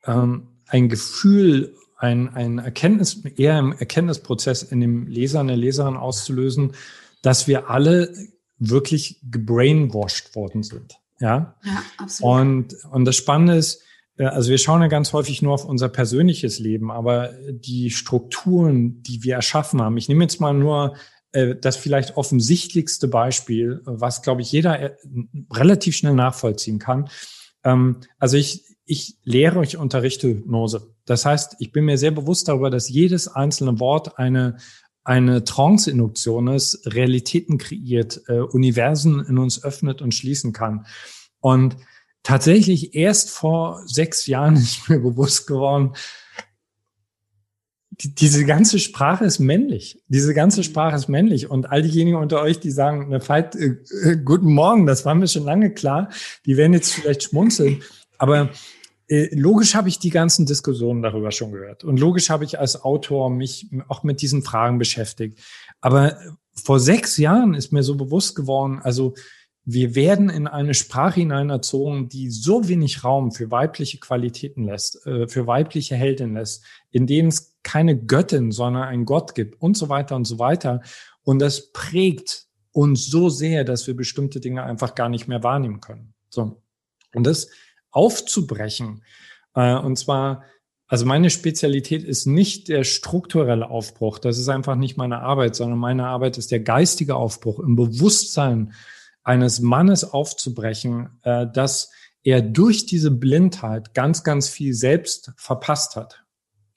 ähm, 0.03 0.49
ein 0.67 0.89
Gefühl, 0.89 1.75
ein, 1.97 2.33
ein 2.33 2.59
Erkenntnis, 2.59 3.23
eher 3.25 3.59
im 3.59 3.73
Erkenntnisprozess 3.73 4.63
in 4.63 4.79
dem 4.79 5.07
Leser, 5.07 5.41
in 5.41 5.47
der 5.47 5.57
Leserin 5.57 5.97
auszulösen, 5.97 6.73
dass 7.21 7.47
wir 7.47 7.69
alle 7.69 8.13
wirklich 8.57 9.19
gebrainwashed 9.29 10.35
worden 10.35 10.63
sind. 10.63 10.95
Ja, 11.19 11.55
ja 11.63 11.83
absolut. 11.97 12.41
Und, 12.41 12.75
und 12.91 13.05
das 13.05 13.15
Spannende 13.15 13.55
ist, 13.55 13.83
also 14.25 14.49
wir 14.49 14.57
schauen 14.57 14.81
ja 14.81 14.87
ganz 14.87 15.13
häufig 15.13 15.41
nur 15.41 15.53
auf 15.53 15.65
unser 15.65 15.89
persönliches 15.89 16.59
Leben, 16.59 16.91
aber 16.91 17.33
die 17.51 17.89
Strukturen, 17.89 19.01
die 19.03 19.23
wir 19.23 19.35
erschaffen 19.35 19.81
haben, 19.81 19.97
ich 19.97 20.09
nehme 20.09 20.23
jetzt 20.23 20.41
mal 20.41 20.53
nur 20.53 20.95
äh, 21.31 21.55
das 21.55 21.77
vielleicht 21.77 22.17
offensichtlichste 22.17 23.07
Beispiel, 23.07 23.81
was, 23.85 24.21
glaube 24.21 24.41
ich, 24.41 24.51
jeder 24.51 24.79
äh, 24.79 24.95
relativ 25.53 25.95
schnell 25.95 26.15
nachvollziehen 26.15 26.79
kann. 26.79 27.09
Ähm, 27.63 27.97
also 28.17 28.37
ich, 28.37 28.65
ich 28.85 29.17
lehre, 29.23 29.63
ich 29.63 29.77
unterrichte 29.77 30.27
Hypnose. 30.27 30.95
Das 31.05 31.25
heißt, 31.25 31.57
ich 31.59 31.71
bin 31.71 31.85
mir 31.85 31.97
sehr 31.97 32.11
bewusst 32.11 32.47
darüber, 32.47 32.69
dass 32.69 32.89
jedes 32.89 33.27
einzelne 33.27 33.79
Wort 33.79 34.17
eine, 34.17 34.57
eine 35.03 35.43
Trance-Induktion 35.43 36.47
ist, 36.47 36.85
Realitäten 36.87 37.57
kreiert, 37.57 38.21
äh, 38.27 38.39
Universen 38.39 39.23
in 39.25 39.37
uns 39.37 39.63
öffnet 39.63 40.01
und 40.01 40.15
schließen 40.15 40.51
kann. 40.51 40.85
Und 41.39 41.77
tatsächlich 42.23 42.95
erst 42.95 43.29
vor 43.29 43.81
sechs 43.85 44.27
Jahren 44.27 44.55
ist 44.57 44.89
mir 44.89 44.99
bewusst 44.99 45.47
geworden, 45.47 45.93
die, 48.01 48.15
diese 48.15 48.45
ganze 48.45 48.79
Sprache 48.79 49.25
ist 49.25 49.39
männlich. 49.39 50.01
Diese 50.07 50.33
ganze 50.33 50.63
Sprache 50.63 50.95
ist 50.95 51.09
männlich. 51.09 51.49
Und 51.49 51.69
all 51.69 51.81
diejenigen 51.81 52.17
unter 52.17 52.41
euch, 52.41 52.59
die 52.59 52.71
sagen, 52.71 53.09
ne, 53.09 53.27
Veit, 53.27 53.55
äh, 53.55 53.77
äh, 54.03 54.17
guten 54.23 54.53
Morgen, 54.53 54.85
das 54.85 55.05
war 55.05 55.15
mir 55.15 55.27
schon 55.27 55.43
lange 55.43 55.73
klar, 55.73 56.09
die 56.45 56.55
werden 56.55 56.73
jetzt 56.73 56.93
vielleicht 56.93 57.23
schmunzeln. 57.23 57.83
Aber 58.17 58.51
äh, 59.07 59.33
logisch 59.35 59.75
habe 59.75 59.89
ich 59.89 59.99
die 59.99 60.11
ganzen 60.11 60.45
Diskussionen 60.45 61.01
darüber 61.01 61.31
schon 61.31 61.51
gehört. 61.51 61.83
Und 61.83 61.99
logisch 61.99 62.29
habe 62.29 62.45
ich 62.45 62.59
als 62.59 62.81
Autor 62.81 63.29
mich 63.29 63.67
auch 63.87 64.03
mit 64.03 64.21
diesen 64.21 64.43
Fragen 64.43 64.77
beschäftigt. 64.77 65.39
Aber 65.81 66.17
vor 66.53 66.79
sechs 66.79 67.17
Jahren 67.17 67.53
ist 67.53 67.73
mir 67.73 67.83
so 67.83 67.95
bewusst 67.95 68.35
geworden, 68.35 68.79
also 68.81 69.15
wir 69.71 69.93
werden 69.93 70.29
in 70.29 70.47
eine 70.47 70.73
Sprache 70.73 71.19
hineinerzogen, 71.19 72.09
die 72.09 72.29
so 72.29 72.67
wenig 72.67 73.03
Raum 73.03 73.31
für 73.31 73.51
weibliche 73.51 73.99
Qualitäten 73.99 74.63
lässt, 74.63 75.05
äh, 75.05 75.27
für 75.27 75.45
weibliche 75.45 75.95
Heldin 75.95 76.33
lässt, 76.33 76.63
in 76.89 77.05
denen 77.05 77.29
es 77.29 77.59
keine 77.61 77.95
Göttin, 77.95 78.51
sondern 78.51 78.83
einen 78.83 79.05
Gott 79.05 79.35
gibt 79.35 79.61
und 79.61 79.77
so 79.77 79.87
weiter 79.87 80.15
und 80.15 80.25
so 80.25 80.39
weiter. 80.39 80.81
Und 81.21 81.39
das 81.39 81.71
prägt 81.71 82.47
uns 82.71 83.05
so 83.05 83.29
sehr, 83.29 83.63
dass 83.63 83.85
wir 83.85 83.95
bestimmte 83.95 84.39
Dinge 84.39 84.63
einfach 84.63 84.95
gar 84.95 85.09
nicht 85.09 85.27
mehr 85.27 85.43
wahrnehmen 85.43 85.81
können. 85.81 86.13
So. 86.29 86.63
Und 87.13 87.27
das 87.27 87.49
aufzubrechen, 87.91 89.03
äh, 89.53 89.75
und 89.75 89.97
zwar 89.97 90.43
also 90.87 91.05
meine 91.05 91.29
Spezialität 91.29 92.03
ist 92.03 92.25
nicht 92.25 92.67
der 92.67 92.83
strukturelle 92.83 93.69
Aufbruch. 93.69 94.17
Das 94.17 94.39
ist 94.39 94.49
einfach 94.49 94.75
nicht 94.75 94.97
meine 94.97 95.19
Arbeit, 95.19 95.55
sondern 95.55 95.77
meine 95.77 96.07
Arbeit 96.07 96.39
ist 96.39 96.49
der 96.49 96.61
geistige 96.61 97.15
Aufbruch 97.15 97.59
im 97.59 97.75
Bewusstsein 97.75 98.73
eines 99.23 99.59
Mannes 99.59 100.03
aufzubrechen, 100.03 101.19
äh, 101.23 101.47
dass 101.51 101.91
er 102.23 102.41
durch 102.41 102.85
diese 102.85 103.11
Blindheit 103.11 103.93
ganz, 103.93 104.23
ganz 104.23 104.49
viel 104.49 104.73
selbst 104.73 105.31
verpasst 105.37 105.95
hat. 105.95 106.23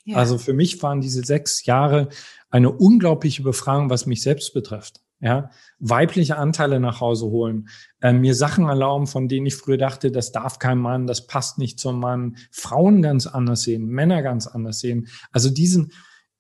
Ja. 0.05 0.17
Also 0.17 0.39
für 0.39 0.53
mich 0.53 0.83
waren 0.83 1.01
diese 1.01 1.23
sechs 1.23 1.65
Jahre 1.65 2.09
eine 2.51 2.71
unglaubliche 2.71 3.43
Befragung, 3.43 3.91
was 3.91 4.07
mich 4.07 4.23
selbst 4.23 4.55
betrifft. 4.55 5.01
Ja, 5.25 5.51
weibliche 5.79 6.37
Anteile 6.37 6.81
nach 6.81 7.01
Hause 7.01 7.27
holen, 7.27 7.69
äh, 8.01 8.13
mir 8.13 8.35
Sachen 8.35 8.67
erlauben, 8.67 9.07
von 9.07 9.29
denen 9.29 9.47
ich 9.47 9.55
früher 9.55 9.77
dachte, 9.77 10.11
das 10.11 10.33
darf 10.33 10.59
kein 10.59 10.79
Mann, 10.79 11.07
das 11.07 11.29
passt 11.29 11.59
nicht 11.59 11.79
zum 11.79 12.01
Mann, 12.01 12.39
Frauen 12.51 13.03
ganz 13.03 13.29
anders 13.29 13.63
sehen, 13.63 13.87
Männer 13.87 14.23
ganz 14.23 14.49
anders 14.49 14.81
sehen. 14.81 15.07
Also 15.31 15.49
diesen, 15.49 15.93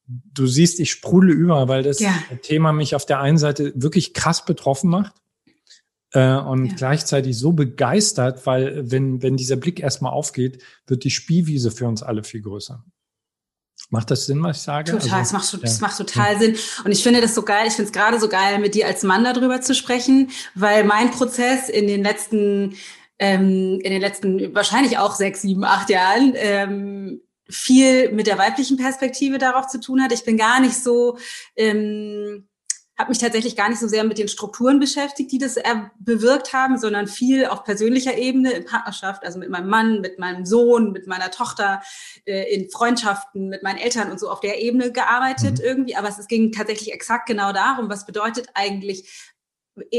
du 0.05 0.49
siehst, 0.49 0.81
ich 0.81 0.91
sprudle 0.91 1.33
über, 1.33 1.69
weil 1.69 1.85
das 1.85 2.01
ja. 2.01 2.13
Thema 2.43 2.73
mich 2.73 2.97
auf 2.97 3.07
der 3.07 3.21
einen 3.21 3.39
Seite 3.39 3.73
wirklich 3.77 4.15
krass 4.15 4.45
betroffen 4.45 4.91
macht 4.91 5.22
äh, 6.12 6.37
und 6.37 6.66
ja. 6.66 6.75
gleichzeitig 6.76 7.38
so 7.38 7.52
begeistert, 7.52 8.47
weil 8.47 8.90
wenn, 8.90 9.23
wenn 9.23 9.37
dieser 9.37 9.57
Blick 9.57 9.81
erstmal 9.81 10.12
aufgeht, 10.12 10.62
wird 10.87 11.04
die 11.04 11.11
Spielwiese 11.11 11.71
für 11.71 11.87
uns 11.87 12.02
alle 12.02 12.23
viel 12.25 12.42
größer. 12.42 12.85
Macht 13.90 14.11
das 14.11 14.26
Sinn, 14.26 14.42
was 14.42 14.59
ich 14.59 14.62
sage? 14.62 14.92
Total, 14.92 15.19
also, 15.19 15.37
es, 15.37 15.52
macht, 15.52 15.64
ja. 15.64 15.78
macht 15.81 15.99
total 15.99 16.33
ja. 16.35 16.38
Sinn. 16.38 16.57
Und 16.85 16.92
ich 16.92 17.02
finde 17.02 17.21
das 17.21 17.35
so 17.35 17.42
geil, 17.42 17.66
ich 17.66 17.75
finde 17.75 17.88
es 17.88 17.92
gerade 17.92 18.19
so 18.21 18.28
geil, 18.28 18.59
mit 18.59 18.75
dir 18.75 18.87
als 18.87 19.02
Mann 19.02 19.25
darüber 19.25 19.61
zu 19.61 19.75
sprechen, 19.75 20.31
weil 20.54 20.85
mein 20.85 21.11
Prozess 21.11 21.69
in 21.69 21.87
den 21.87 22.02
letzten, 22.02 22.76
ähm, 23.19 23.81
in 23.83 23.90
den 23.90 24.00
letzten 24.00 24.54
wahrscheinlich 24.54 24.99
auch 24.99 25.14
sechs, 25.14 25.42
sieben, 25.42 25.64
acht 25.64 25.90
Jahren 25.90 26.33
ähm, 26.37 27.21
viel 27.49 28.12
mit 28.12 28.26
der 28.26 28.38
weiblichen 28.38 28.76
Perspektive 28.76 29.38
darauf 29.38 29.66
zu 29.66 29.78
tun 29.81 30.02
hat. 30.02 30.12
Ich 30.12 30.25
bin 30.25 30.37
gar 30.37 30.61
nicht 30.61 30.83
so 30.83 31.19
ähm, 31.57 32.49
habe 33.03 33.11
mich 33.11 33.19
tatsächlich 33.19 33.57
gar 33.57 33.69
nicht 33.69 33.81
so 33.81 33.89
sehr 33.89 34.05
mit 34.05 34.17
den 34.17 34.29
Strukturen 34.29 34.79
beschäftigt, 34.79 35.33
die 35.33 35.39
das 35.39 35.57
bewirkt 35.99 36.53
haben, 36.53 36.79
sondern 36.79 37.09
viel 37.09 37.47
auf 37.47 37.65
persönlicher 37.65 38.17
Ebene 38.17 38.53
in 38.53 38.65
Partnerschaft, 38.65 39.25
also 39.25 39.41
mit 39.41 39.51
meinem 39.51 39.69
Mann, 39.69 40.01
mit 40.01 40.21
meinem 40.21 40.47
Sohn, 40.47 40.93
mit 40.93 41.09
meiner 41.09 41.33
Tochter, 41.33 41.83
äh, 42.27 42.55
in 42.55 42.71
Freundschaften, 42.71 43.49
mit 43.49 43.65
meinen 43.65 43.79
Eltern 43.79 44.13
und 44.13 44.21
so 44.21 44.31
auf 44.31 44.39
der 44.39 44.63
Ebene 44.63 44.93
gearbeitet 44.93 45.59
mhm. 45.59 45.65
irgendwie. 45.65 45.97
Aber 45.97 46.09
es 46.09 46.29
ging 46.29 46.53
tatsächlich 46.53 46.93
exakt 46.93 47.27
genau 47.27 47.53
darum, 47.53 47.91
was 47.91 48.07
bedeutet 48.07 48.51
eigentlich 48.55 49.33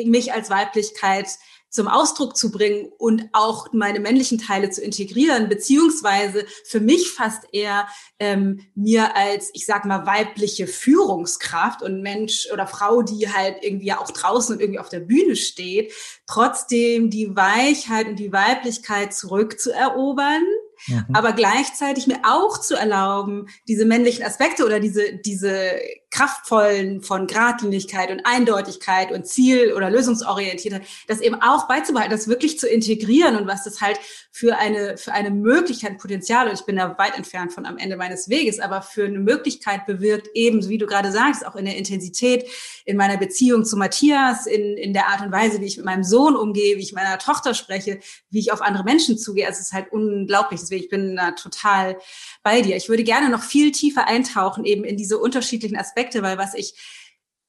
mich 0.06 0.32
als 0.32 0.50
Weiblichkeit 0.50 1.28
zum 1.74 1.88
Ausdruck 1.88 2.38
zu 2.38 2.51
bringen 2.51 2.92
und 3.00 3.30
auch 3.34 3.74
meine 3.74 4.00
männlichen 4.00 4.38
Teile 4.38 4.70
zu 4.70 4.82
integrieren, 4.82 5.50
beziehungsweise 5.50 6.46
für 6.65 6.80
mich 6.80 7.10
fast 7.10 7.46
eher 7.51 7.88
ähm, 8.20 8.62
mir 8.75 9.18
als, 9.18 9.50
ich 9.53 9.65
sag 9.65 9.84
mal, 9.86 10.06
weibliche 10.06 10.68
Führungskraft 10.68 11.82
und 11.82 12.03
Mensch 12.03 12.48
oder 12.53 12.68
Frau, 12.68 13.01
die 13.01 13.27
halt 13.34 13.58
irgendwie 13.62 13.92
auch 13.92 14.12
draußen 14.12 14.56
und 14.56 14.62
irgendwie 14.62 14.80
auf 14.80 14.89
der 14.89 15.00
Bühne 15.00 15.36
steht, 15.36 15.92
trotzdem 16.27 17.10
die 17.10 17.36
Weichheit 17.36 18.08
und 18.08 18.20
die 18.20 18.32
Weiblichkeit 18.32 19.15
zurückzuerobern 19.15 20.44
Mhm. 20.88 21.06
Aber 21.13 21.34
gleichzeitig 21.34 22.08
mir 22.08 22.20
auch 22.24 22.60
zu 22.60 22.75
erlauben, 22.75 23.48
diese 23.68 23.86
männlichen 23.86 24.25
Aspekte 24.25 24.66
oder 24.66 24.80
diese, 24.80 25.13
diese 25.25 25.80
kraftvollen 26.13 27.02
von 27.02 27.25
Gradlinigkeit 27.25 28.12
und 28.12 28.25
Eindeutigkeit 28.25 29.12
und 29.12 29.25
Ziel- 29.28 29.74
oder 29.74 29.90
Lösungsorientiertheit, 29.90 30.84
das 31.08 31.22
eben 31.22 31.42
auch 31.42 31.68
beizubehalten, 31.68 32.12
das 32.12 32.28
wirklich 32.28 32.60
zu 32.60 32.68
integrieren 32.68 33.36
und 33.36 33.48
was 33.48 33.63
das 33.63 33.82
halt 33.82 34.00
für 34.32 34.58
eine, 34.58 34.98
für 34.98 35.12
eine 35.12 35.32
Möglichkeit, 35.32 35.98
Potenzial, 35.98 36.48
und 36.48 36.54
ich 36.54 36.66
bin 36.66 36.75
da 36.75 36.98
weit 36.98 37.18
entfernt 37.18 37.52
von 37.52 37.66
am 37.66 37.78
Ende 37.78 37.98
meines 37.98 38.30
Weges, 38.30 38.60
aber 38.60 38.82
für 38.82 39.06
eine 39.06 39.20
Möglichkeit 39.20 39.86
bewirkt, 39.88 40.30
eben, 40.36 40.68
wie 40.70 40.78
du 40.78 40.86
gerade 40.86 41.12
sagst, 41.12 41.46
auch 41.46 41.56
in 41.56 41.66
der 41.66 41.78
Intensität, 41.78 42.46
in 42.86 42.98
meiner 42.98 43.18
Beziehung 43.18 43.66
zu 43.66 43.75
Matthias, 43.75 44.46
in, 44.46 44.78
in 44.78 44.94
der 44.94 45.08
Art 45.08 45.22
und 45.22 45.32
Weise, 45.32 45.62
wie 45.62 45.66
ich 45.66 45.78
mit 45.78 45.86
meinem 45.86 46.04
Sohn 46.04 46.36
umgehe, 46.36 46.78
wie 46.78 46.82
ich 46.82 46.94
meiner 46.94 47.18
Tochter 47.18 47.54
spreche, 47.54 48.00
wie 48.30 48.40
ich 48.40 48.52
auf 48.52 48.62
andere 48.62 48.84
Menschen 48.84 49.18
zugehe. 49.18 49.48
Also 49.48 49.60
es 49.60 49.68
ist 49.68 49.74
halt 49.74 49.92
unglaublich. 49.92 50.60
Deswegen, 50.60 50.73
ich 50.75 50.89
bin 50.89 51.15
da 51.15 51.32
total 51.32 51.98
bei 52.44 52.62
dir. 52.62 52.75
Ich 52.75 52.89
würde 52.89 53.03
gerne 53.03 53.30
noch 53.30 53.44
viel 53.44 53.72
tiefer 53.72 54.08
eintauchen, 54.08 54.65
eben 54.65 54.84
in 54.84 54.98
diese 54.98 55.18
unterschiedlichen 55.18 55.77
Aspekte, 55.77 56.22
weil 56.22 56.38
was 56.38 56.53
ich 56.53 56.75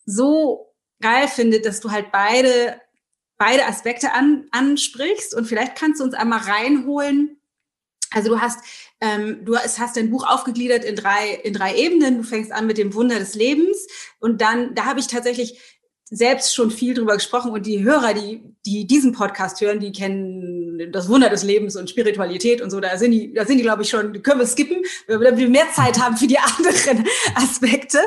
so 0.07 0.75
geil 1.01 1.29
finde, 1.29 1.61
dass 1.61 1.81
du 1.81 1.91
halt 1.91 2.13
beide, 2.13 2.81
beide 3.37 3.67
Aspekte 3.67 4.13
an, 4.13 4.47
ansprichst 4.51 5.35
und 5.35 5.47
vielleicht 5.47 5.77
kannst 5.77 6.01
du 6.01 6.05
uns 6.05 6.15
einmal 6.15 6.41
reinholen. 6.41 7.41
Also 8.11 8.31
du 8.31 8.41
hast, 8.41 8.61
ähm, 9.01 9.45
du 9.45 9.57
hast 9.57 9.97
dein 9.97 10.11
Buch 10.11 10.27
aufgegliedert 10.27 10.85
in 10.85 10.95
drei, 10.95 11.31
in 11.43 11.53
drei 11.53 11.75
Ebenen. 11.77 12.19
Du 12.19 12.23
fängst 12.23 12.53
an 12.53 12.67
mit 12.67 12.79
dem 12.79 12.95
Wunder 12.95 13.19
des 13.19 13.35
Lebens 13.35 13.89
und 14.21 14.41
dann, 14.41 14.75
da 14.75 14.85
habe 14.85 15.01
ich 15.01 15.09
tatsächlich 15.09 15.59
selbst 16.11 16.55
schon 16.55 16.71
viel 16.71 16.95
drüber 16.95 17.15
gesprochen 17.15 17.51
und 17.51 17.67
die 17.67 17.83
Hörer, 17.83 18.15
die, 18.15 18.43
die 18.67 18.87
diesen 18.87 19.13
Podcast 19.13 19.61
hören, 19.61 19.81
die 19.81 19.93
kennen 19.93 20.64
das 20.91 21.09
Wunder 21.09 21.31
des 21.31 21.43
Lebens 21.43 21.77
und 21.77 21.91
Spiritualität 21.91 22.61
und 22.61 22.71
so, 22.71 22.81
da 22.81 22.97
sind 22.97 23.13
die, 23.13 23.33
da 23.33 23.45
sind 23.45 23.59
die, 23.59 23.63
glaube 23.63 23.83
ich, 23.83 23.91
schon, 23.91 24.23
können 24.23 24.41
wir 24.41 24.47
skippen, 24.47 24.83
damit 25.07 25.37
wir 25.37 25.49
mehr 25.49 25.71
Zeit 25.73 26.01
haben 26.01 26.17
für 26.17 26.27
die 26.27 26.39
anderen 26.59 27.07
Aspekte. 27.35 27.99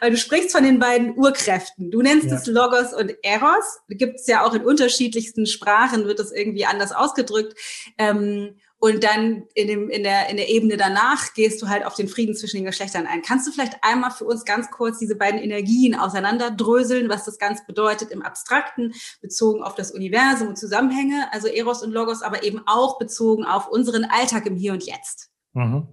Weil 0.00 0.10
du 0.10 0.16
sprichst 0.16 0.52
von 0.52 0.64
den 0.64 0.78
beiden 0.78 1.16
Urkräften. 1.16 1.90
Du 1.90 2.02
nennst 2.02 2.28
ja. 2.28 2.36
es 2.36 2.46
Logos 2.46 2.92
und 2.92 3.14
Eros. 3.22 3.80
Gibt 3.88 4.20
es 4.20 4.26
ja 4.26 4.44
auch 4.44 4.54
in 4.54 4.64
unterschiedlichsten 4.64 5.46
Sprachen, 5.46 6.06
wird 6.06 6.18
das 6.18 6.32
irgendwie 6.32 6.66
anders 6.66 6.92
ausgedrückt. 6.92 7.58
Ähm, 7.98 8.56
und 8.84 9.02
dann 9.02 9.44
in, 9.54 9.66
dem, 9.66 9.88
in, 9.88 10.02
der, 10.02 10.28
in 10.28 10.36
der 10.36 10.50
Ebene 10.50 10.76
danach 10.76 11.32
gehst 11.32 11.62
du 11.62 11.68
halt 11.68 11.86
auf 11.86 11.94
den 11.94 12.06
Frieden 12.06 12.34
zwischen 12.34 12.58
den 12.58 12.66
Geschlechtern 12.66 13.06
ein. 13.06 13.22
Kannst 13.22 13.46
du 13.46 13.50
vielleicht 13.50 13.78
einmal 13.80 14.10
für 14.10 14.26
uns 14.26 14.44
ganz 14.44 14.70
kurz 14.70 14.98
diese 14.98 15.16
beiden 15.16 15.40
Energien 15.40 15.94
auseinanderdröseln, 15.94 17.08
was 17.08 17.24
das 17.24 17.38
Ganze 17.38 17.62
bedeutet 17.66 18.10
im 18.10 18.20
Abstrakten, 18.20 18.92
bezogen 19.22 19.62
auf 19.62 19.74
das 19.74 19.90
Universum 19.90 20.48
und 20.48 20.58
Zusammenhänge, 20.58 21.32
also 21.32 21.48
Eros 21.48 21.82
und 21.82 21.92
Logos, 21.92 22.20
aber 22.20 22.42
eben 22.42 22.60
auch 22.66 22.98
bezogen 22.98 23.46
auf 23.46 23.68
unseren 23.68 24.04
Alltag 24.04 24.44
im 24.44 24.54
Hier 24.54 24.74
und 24.74 24.84
Jetzt? 24.84 25.30
Mhm. 25.54 25.88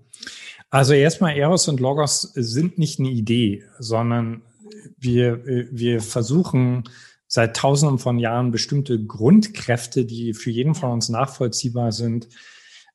Also 0.70 0.92
erstmal 0.92 1.38
Eros 1.38 1.70
und 1.70 1.80
Logos 1.80 2.34
sind 2.36 2.78
nicht 2.78 3.00
eine 3.00 3.10
Idee, 3.10 3.64
sondern 3.80 4.42
wir, 4.98 5.46
wir 5.46 6.02
versuchen 6.02 6.84
seit 7.30 7.56
tausenden 7.56 8.00
von 8.00 8.20
Jahren 8.20 8.52
bestimmte 8.52 9.02
Grundkräfte, 9.02 10.04
die 10.04 10.34
für 10.34 10.52
jeden 10.52 10.76
von 10.76 10.92
uns 10.92 11.08
nachvollziehbar 11.08 11.94
sind, 11.94 12.28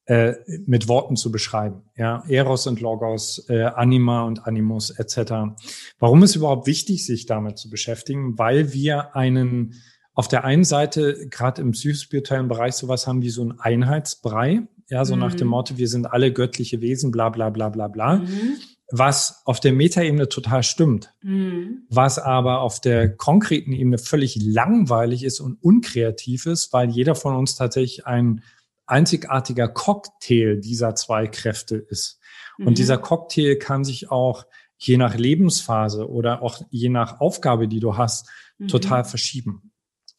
äh, 0.07 0.35
mit 0.67 0.89
Worten 0.89 1.17
zu 1.17 1.33
beschreiben. 1.33 1.83
Ja, 1.97 2.25
Eros 2.29 2.67
und 2.67 2.81
Logos, 2.81 3.45
äh, 3.49 3.63
Anima 3.63 4.23
und 4.23 4.47
Animus 4.47 4.91
etc. 4.91 5.57
Warum 5.99 6.23
ist 6.23 6.37
überhaupt 6.37 6.67
wichtig, 6.67 7.05
sich 7.05 7.27
damit 7.27 7.59
zu 7.59 7.69
beschäftigen? 7.69 8.39
Weil 8.39 8.73
wir 8.73 9.17
einen 9.17 9.75
auf 10.15 10.29
der 10.29 10.45
einen 10.45 10.65
Seite 10.65 11.29
gerade 11.29 11.61
im 11.61 11.73
psychospirituellen 11.73 12.49
Bereich 12.49 12.75
sowas 12.75 13.07
haben 13.07 13.21
wie 13.21 13.31
so 13.31 13.45
ein 13.45 13.61
Einheitsbrei, 13.61 14.63
ja, 14.89 15.05
so 15.05 15.15
mhm. 15.15 15.21
nach 15.21 15.35
dem 15.35 15.49
mhm. 15.49 15.51
Motto, 15.51 15.77
wir 15.77 15.89
sind 15.89 16.07
alle 16.07 16.33
göttliche 16.33 16.81
Wesen, 16.81 17.11
bla 17.11 17.29
bla 17.29 17.51
bla 17.51 17.69
bla 17.69 17.89
bla. 17.89 18.17
Mhm. 18.19 18.57
Was 18.93 19.43
auf 19.45 19.59
der 19.59 19.73
Metaebene 19.73 20.29
total 20.29 20.63
stimmt, 20.63 21.13
mhm. 21.21 21.83
was 21.91 22.21
aber 22.21 22.61
auf 22.61 22.81
der 22.81 23.15
konkreten 23.17 23.73
Ebene 23.73 23.99
völlig 23.99 24.39
langweilig 24.41 25.25
ist 25.25 25.41
und 25.41 25.61
unkreativ 25.61 26.47
ist, 26.47 26.73
weil 26.73 26.91
jeder 26.91 27.17
von 27.17 27.35
uns 27.35 27.57
tatsächlich 27.57 28.07
ein 28.07 28.43
einzigartiger 28.87 29.69
Cocktail 29.69 30.61
dieser 30.61 30.95
zwei 30.95 31.27
Kräfte 31.27 31.77
ist. 31.77 32.21
Und 32.59 32.71
mhm. 32.71 32.75
dieser 32.75 32.99
Cocktail 32.99 33.57
kann 33.57 33.85
sich 33.85 34.11
auch 34.11 34.47
je 34.79 34.97
nach 34.97 35.17
Lebensphase 35.17 36.09
oder 36.09 36.43
auch 36.43 36.61
je 36.71 36.89
nach 36.89 37.21
Aufgabe, 37.21 37.69
die 37.69 37.81
du 37.81 37.97
hast, 37.97 38.29
mhm. 38.59 38.69
total 38.69 39.05
verschieben. 39.05 39.73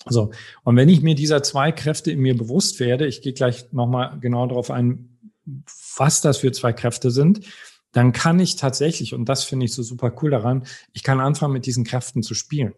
So. 0.05 0.31
Und 0.63 0.75
wenn 0.75 0.89
ich 0.89 1.01
mir 1.01 1.15
dieser 1.15 1.43
zwei 1.43 1.71
Kräfte 1.71 2.11
in 2.11 2.19
mir 2.19 2.35
bewusst 2.35 2.79
werde, 2.79 3.07
ich 3.07 3.21
gehe 3.21 3.33
gleich 3.33 3.71
nochmal 3.71 4.19
genau 4.19 4.45
darauf 4.47 4.71
ein, 4.71 5.19
was 5.97 6.21
das 6.21 6.37
für 6.37 6.51
zwei 6.51 6.73
Kräfte 6.73 7.11
sind, 7.11 7.41
dann 7.91 8.11
kann 8.11 8.39
ich 8.39 8.57
tatsächlich, 8.57 9.13
und 9.13 9.27
das 9.29 9.43
finde 9.43 9.65
ich 9.65 9.73
so 9.73 9.81
super 9.81 10.13
cool 10.21 10.29
daran, 10.29 10.65
ich 10.93 11.03
kann 11.03 11.19
anfangen, 11.19 11.53
mit 11.53 11.65
diesen 11.65 11.83
Kräften 11.83 12.21
zu 12.21 12.33
spielen. 12.33 12.73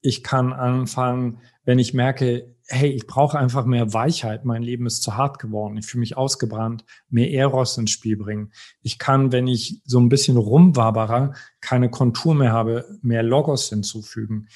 Ich 0.00 0.22
kann 0.22 0.52
anfangen, 0.52 1.40
wenn 1.64 1.78
ich 1.78 1.94
merke, 1.94 2.55
hey, 2.68 2.90
ich 2.90 3.06
brauche 3.06 3.38
einfach 3.38 3.64
mehr 3.64 3.92
Weichheit, 3.92 4.44
mein 4.44 4.62
Leben 4.62 4.86
ist 4.86 5.02
zu 5.02 5.16
hart 5.16 5.38
geworden, 5.38 5.76
ich 5.76 5.86
fühle 5.86 6.00
mich 6.00 6.16
ausgebrannt, 6.16 6.84
mehr 7.08 7.30
Eros 7.30 7.78
ins 7.78 7.90
Spiel 7.90 8.16
bringen. 8.16 8.52
Ich 8.82 8.98
kann, 8.98 9.32
wenn 9.32 9.46
ich 9.46 9.82
so 9.84 10.00
ein 10.00 10.08
bisschen 10.08 10.36
rumwaberer, 10.36 11.34
keine 11.60 11.90
Kontur 11.90 12.34
mehr 12.34 12.52
habe, 12.52 12.98
mehr 13.02 13.22
Logos 13.22 13.68
hinzufügen. 13.68 14.48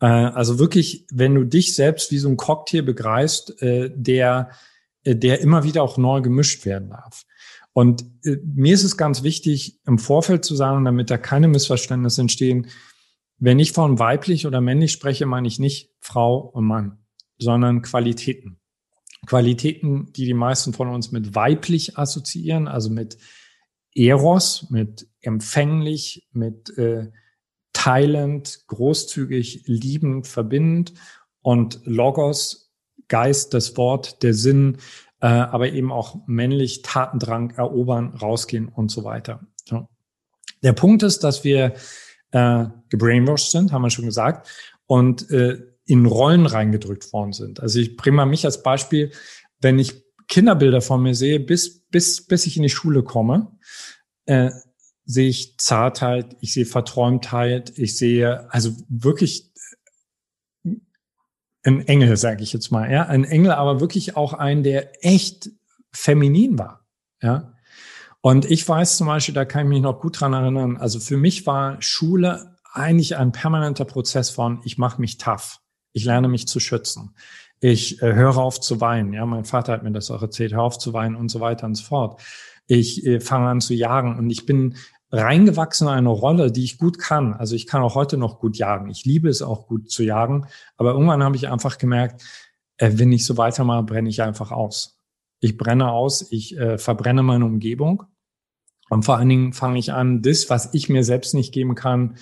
Äh, 0.00 0.06
also 0.06 0.58
wirklich, 0.58 1.06
wenn 1.12 1.34
du 1.34 1.44
dich 1.44 1.74
selbst 1.74 2.10
wie 2.10 2.18
so 2.18 2.28
ein 2.28 2.36
Cocktail 2.36 2.82
begreifst, 2.82 3.60
äh, 3.62 3.90
der, 3.94 4.50
äh, 5.02 5.16
der 5.16 5.40
immer 5.40 5.64
wieder 5.64 5.82
auch 5.82 5.98
neu 5.98 6.20
gemischt 6.20 6.64
werden 6.66 6.90
darf. 6.90 7.24
Und 7.72 8.04
mir 8.24 8.74
ist 8.74 8.82
es 8.82 8.96
ganz 8.96 9.22
wichtig, 9.22 9.78
im 9.86 9.98
Vorfeld 9.98 10.44
zu 10.44 10.56
sagen, 10.56 10.84
damit 10.84 11.08
da 11.08 11.16
keine 11.18 11.46
Missverständnisse 11.46 12.20
entstehen, 12.20 12.66
wenn 13.38 13.60
ich 13.60 13.72
von 13.72 13.98
weiblich 13.98 14.46
oder 14.46 14.60
männlich 14.60 14.92
spreche, 14.92 15.24
meine 15.24 15.46
ich 15.46 15.60
nicht 15.60 15.94
Frau 16.00 16.38
und 16.38 16.64
Mann, 16.64 16.98
sondern 17.40 17.82
Qualitäten. 17.82 18.58
Qualitäten, 19.26 20.12
die 20.12 20.24
die 20.24 20.34
meisten 20.34 20.72
von 20.72 20.88
uns 20.88 21.12
mit 21.12 21.34
weiblich 21.34 21.98
assoziieren, 21.98 22.68
also 22.68 22.90
mit 22.90 23.18
Eros, 23.94 24.70
mit 24.70 25.08
empfänglich, 25.20 26.28
mit 26.32 26.76
äh, 26.78 27.10
teilend, 27.72 28.64
großzügig, 28.66 29.64
liebend, 29.66 30.26
verbindend 30.26 30.94
und 31.42 31.80
Logos, 31.84 32.72
Geist, 33.08 33.54
das 33.54 33.76
Wort, 33.76 34.22
der 34.22 34.34
Sinn, 34.34 34.78
äh, 35.20 35.26
aber 35.26 35.72
eben 35.72 35.92
auch 35.92 36.26
männlich, 36.26 36.82
Tatendrang, 36.82 37.50
erobern, 37.50 38.14
rausgehen 38.14 38.68
und 38.68 38.90
so 38.90 39.04
weiter. 39.04 39.40
Ja. 39.66 39.88
Der 40.62 40.72
Punkt 40.72 41.02
ist, 41.02 41.24
dass 41.24 41.44
wir 41.44 41.74
äh, 42.30 42.66
gebrainwashed 42.88 43.50
sind, 43.50 43.72
haben 43.72 43.82
wir 43.82 43.90
schon 43.90 44.06
gesagt, 44.06 44.48
und 44.86 45.30
äh, 45.30 45.58
in 45.90 46.06
Rollen 46.06 46.46
reingedrückt 46.46 47.12
worden 47.12 47.32
sind. 47.32 47.58
Also 47.58 47.80
ich 47.80 47.96
bringe 47.96 48.18
mal 48.18 48.26
mich 48.26 48.44
als 48.44 48.62
Beispiel, 48.62 49.10
wenn 49.60 49.78
ich 49.80 50.04
Kinderbilder 50.28 50.80
von 50.80 51.02
mir 51.02 51.16
sehe, 51.16 51.40
bis, 51.40 51.80
bis, 51.88 52.24
bis 52.24 52.46
ich 52.46 52.56
in 52.56 52.62
die 52.62 52.68
Schule 52.68 53.02
komme, 53.02 53.58
äh, 54.26 54.50
sehe 55.04 55.28
ich 55.28 55.58
Zartheit, 55.58 56.36
ich 56.40 56.52
sehe 56.52 56.64
Verträumtheit, 56.64 57.76
ich 57.76 57.98
sehe 57.98 58.48
also 58.52 58.72
wirklich 58.88 59.52
ein 61.64 61.86
Engel, 61.88 62.16
sage 62.16 62.44
ich 62.44 62.52
jetzt 62.52 62.70
mal, 62.70 62.90
ja, 62.90 63.06
ein 63.06 63.24
Engel, 63.24 63.50
aber 63.50 63.80
wirklich 63.80 64.16
auch 64.16 64.32
ein, 64.32 64.62
der 64.62 65.04
echt 65.04 65.50
feminin 65.92 66.56
war, 66.56 66.86
ja. 67.20 67.54
Und 68.22 68.48
ich 68.48 68.68
weiß 68.68 68.98
zum 68.98 69.08
Beispiel, 69.08 69.34
da 69.34 69.44
kann 69.44 69.64
ich 69.64 69.68
mich 69.70 69.80
noch 69.80 70.00
gut 70.00 70.20
dran 70.20 70.34
erinnern, 70.34 70.76
also 70.76 71.00
für 71.00 71.16
mich 71.16 71.46
war 71.46 71.82
Schule 71.82 72.54
eigentlich 72.72 73.16
ein 73.16 73.32
permanenter 73.32 73.84
Prozess 73.84 74.30
von, 74.30 74.60
ich 74.62 74.78
mache 74.78 75.00
mich 75.00 75.18
tough, 75.18 75.60
ich 75.92 76.04
lerne 76.04 76.28
mich 76.28 76.46
zu 76.48 76.60
schützen, 76.60 77.14
ich 77.60 78.02
äh, 78.02 78.14
höre 78.14 78.38
auf 78.38 78.60
zu 78.60 78.80
weinen, 78.80 79.12
ja, 79.12 79.26
mein 79.26 79.44
Vater 79.44 79.72
hat 79.72 79.82
mir 79.82 79.92
das 79.92 80.10
auch 80.10 80.22
erzählt, 80.22 80.52
hör 80.52 80.62
auf 80.62 80.78
zu 80.78 80.92
weinen 80.92 81.16
und 81.16 81.30
so 81.30 81.40
weiter 81.40 81.66
und 81.66 81.74
so 81.74 81.84
fort. 81.84 82.20
Ich 82.66 83.04
äh, 83.04 83.20
fange 83.20 83.48
an 83.48 83.60
zu 83.60 83.74
jagen 83.74 84.16
und 84.18 84.30
ich 84.30 84.46
bin 84.46 84.76
reingewachsen 85.12 85.88
in 85.88 85.94
eine 85.94 86.08
Rolle, 86.08 86.52
die 86.52 86.64
ich 86.64 86.78
gut 86.78 86.98
kann. 86.98 87.34
Also 87.34 87.54
ich 87.56 87.66
kann 87.66 87.82
auch 87.82 87.94
heute 87.94 88.16
noch 88.16 88.38
gut 88.38 88.56
jagen. 88.56 88.88
Ich 88.88 89.04
liebe 89.04 89.28
es 89.28 89.42
auch 89.42 89.66
gut 89.66 89.90
zu 89.90 90.04
jagen. 90.04 90.46
Aber 90.76 90.92
irgendwann 90.92 91.22
habe 91.22 91.36
ich 91.36 91.48
einfach 91.48 91.78
gemerkt, 91.78 92.22
äh, 92.76 92.92
wenn 92.94 93.12
ich 93.12 93.24
so 93.24 93.36
weitermache, 93.36 93.82
brenne 93.82 94.08
ich 94.08 94.22
einfach 94.22 94.52
aus. 94.52 94.98
Ich 95.40 95.56
brenne 95.56 95.90
aus, 95.90 96.30
ich 96.30 96.56
äh, 96.56 96.78
verbrenne 96.78 97.22
meine 97.22 97.44
Umgebung. 97.44 98.04
Und 98.88 99.04
vor 99.04 99.16
allen 99.16 99.28
Dingen 99.28 99.52
fange 99.52 99.78
ich 99.78 99.92
an, 99.92 100.22
das, 100.22 100.50
was 100.50 100.74
ich 100.74 100.88
mir 100.88 101.04
selbst 101.04 101.34
nicht 101.34 101.52
geben 101.52 101.74
kann, 101.74 102.16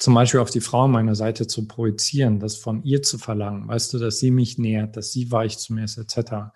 zum 0.00 0.14
Beispiel 0.14 0.40
auf 0.40 0.50
die 0.50 0.62
Frau 0.62 0.84
an 0.84 0.92
meiner 0.92 1.14
Seite 1.14 1.46
zu 1.46 1.68
projizieren, 1.68 2.40
das 2.40 2.56
von 2.56 2.82
ihr 2.82 3.02
zu 3.02 3.18
verlangen, 3.18 3.68
weißt 3.68 3.92
du, 3.92 3.98
dass 3.98 4.18
sie 4.18 4.30
mich 4.30 4.58
nähert, 4.58 4.96
dass 4.96 5.12
sie 5.12 5.30
weich 5.30 5.58
zu 5.58 5.74
mir 5.74 5.84
ist, 5.84 5.98
etc. 5.98 6.52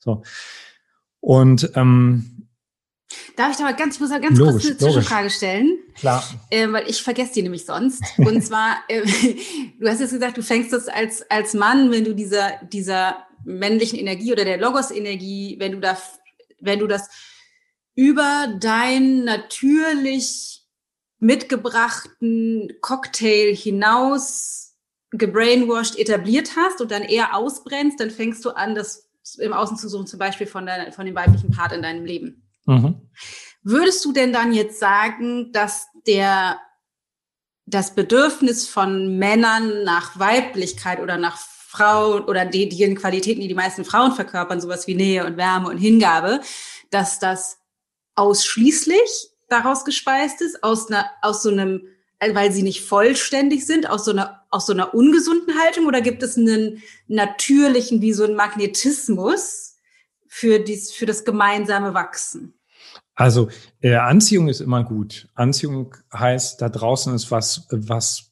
So. 0.00 0.22
Und 1.20 1.70
ähm, 1.74 2.48
Darf 3.36 3.52
ich 3.52 3.56
da 3.56 3.62
mal 3.62 3.74
ganz, 3.74 3.94
ich 3.94 4.00
muss 4.00 4.10
mal 4.10 4.20
ganz 4.20 4.36
logisch, 4.36 4.64
kurz 4.64 4.66
eine 4.66 4.78
Zwischenfrage 4.78 5.30
stellen? 5.30 5.78
Klar. 5.94 6.22
Äh, 6.50 6.70
weil 6.72 6.90
ich 6.90 7.00
vergesse 7.00 7.34
die 7.34 7.42
nämlich 7.42 7.64
sonst. 7.64 8.02
Und 8.18 8.42
zwar, 8.44 8.78
äh, 8.88 9.02
du 9.78 9.88
hast 9.88 10.00
jetzt 10.00 10.12
gesagt, 10.12 10.36
du 10.36 10.42
fängst 10.42 10.72
das 10.72 10.88
als, 10.88 11.22
als 11.30 11.54
Mann, 11.54 11.90
wenn 11.90 12.04
du 12.04 12.14
dieser, 12.14 12.60
dieser 12.64 13.16
männlichen 13.44 13.98
Energie 13.98 14.32
oder 14.32 14.44
der 14.44 14.58
Logos-Energie, 14.58 15.56
wenn 15.58 15.72
du 15.72 15.80
da, 15.80 15.96
wenn 16.60 16.80
du 16.80 16.86
das 16.86 17.08
über 17.94 18.54
dein 18.60 19.24
natürlich 19.24 20.57
mitgebrachten 21.18 22.72
Cocktail 22.80 23.54
hinaus 23.54 24.76
gebrainwashed 25.10 25.98
etabliert 25.98 26.56
hast 26.56 26.80
und 26.80 26.90
dann 26.90 27.02
eher 27.02 27.34
ausbrennst, 27.34 27.98
dann 27.98 28.10
fängst 28.10 28.44
du 28.44 28.50
an, 28.50 28.74
das 28.74 29.08
im 29.38 29.52
Außen 29.52 29.76
zu 29.76 29.88
suchen, 29.88 30.06
zum 30.06 30.18
Beispiel 30.18 30.46
von, 30.46 30.66
deiner, 30.66 30.92
von 30.92 31.06
dem 31.06 31.14
weiblichen 31.14 31.50
Part 31.50 31.72
in 31.72 31.82
deinem 31.82 32.04
Leben. 32.04 32.48
Mhm. 32.66 33.08
Würdest 33.62 34.04
du 34.04 34.12
denn 34.12 34.32
dann 34.32 34.52
jetzt 34.52 34.78
sagen, 34.78 35.52
dass 35.52 35.88
der 36.06 36.58
das 37.66 37.94
Bedürfnis 37.94 38.66
von 38.66 39.18
Männern 39.18 39.84
nach 39.84 40.18
Weiblichkeit 40.18 41.00
oder 41.00 41.18
nach 41.18 41.36
Frauen 41.36 42.24
oder 42.24 42.46
die, 42.46 42.68
die 42.68 42.94
Qualitäten, 42.94 43.42
die 43.42 43.48
die 43.48 43.54
meisten 43.54 43.84
Frauen 43.84 44.12
verkörpern, 44.12 44.60
sowas 44.60 44.86
wie 44.86 44.94
Nähe 44.94 45.26
und 45.26 45.36
Wärme 45.36 45.68
und 45.68 45.76
Hingabe, 45.76 46.40
dass 46.90 47.18
das 47.18 47.58
ausschließlich 48.14 49.30
daraus 49.48 49.84
gespeist 49.84 50.40
ist, 50.42 50.62
aus 50.62 50.90
einer, 50.90 51.08
aus 51.22 51.42
so 51.42 51.50
einem, 51.50 51.82
weil 52.20 52.52
sie 52.52 52.62
nicht 52.62 52.84
vollständig 52.84 53.66
sind, 53.66 53.88
aus 53.88 54.04
so 54.04 54.12
einer, 54.12 54.42
aus 54.50 54.66
so 54.66 54.72
einer 54.72 54.94
ungesunden 54.94 55.58
Haltung, 55.58 55.86
oder 55.86 56.00
gibt 56.00 56.22
es 56.22 56.36
einen 56.36 56.82
natürlichen, 57.06 58.00
wie 58.00 58.12
so 58.12 58.24
ein 58.24 58.34
Magnetismus 58.34 59.76
für 60.26 60.58
dies, 60.58 60.92
für 60.92 61.06
das 61.06 61.24
gemeinsame 61.24 61.94
Wachsen? 61.94 62.54
Also 63.14 63.48
äh, 63.80 63.96
Anziehung 63.96 64.48
ist 64.48 64.60
immer 64.60 64.84
gut. 64.84 65.28
Anziehung 65.34 65.96
heißt, 66.12 66.62
da 66.62 66.68
draußen 66.68 67.14
ist 67.14 67.30
was, 67.30 67.66
was 67.70 68.27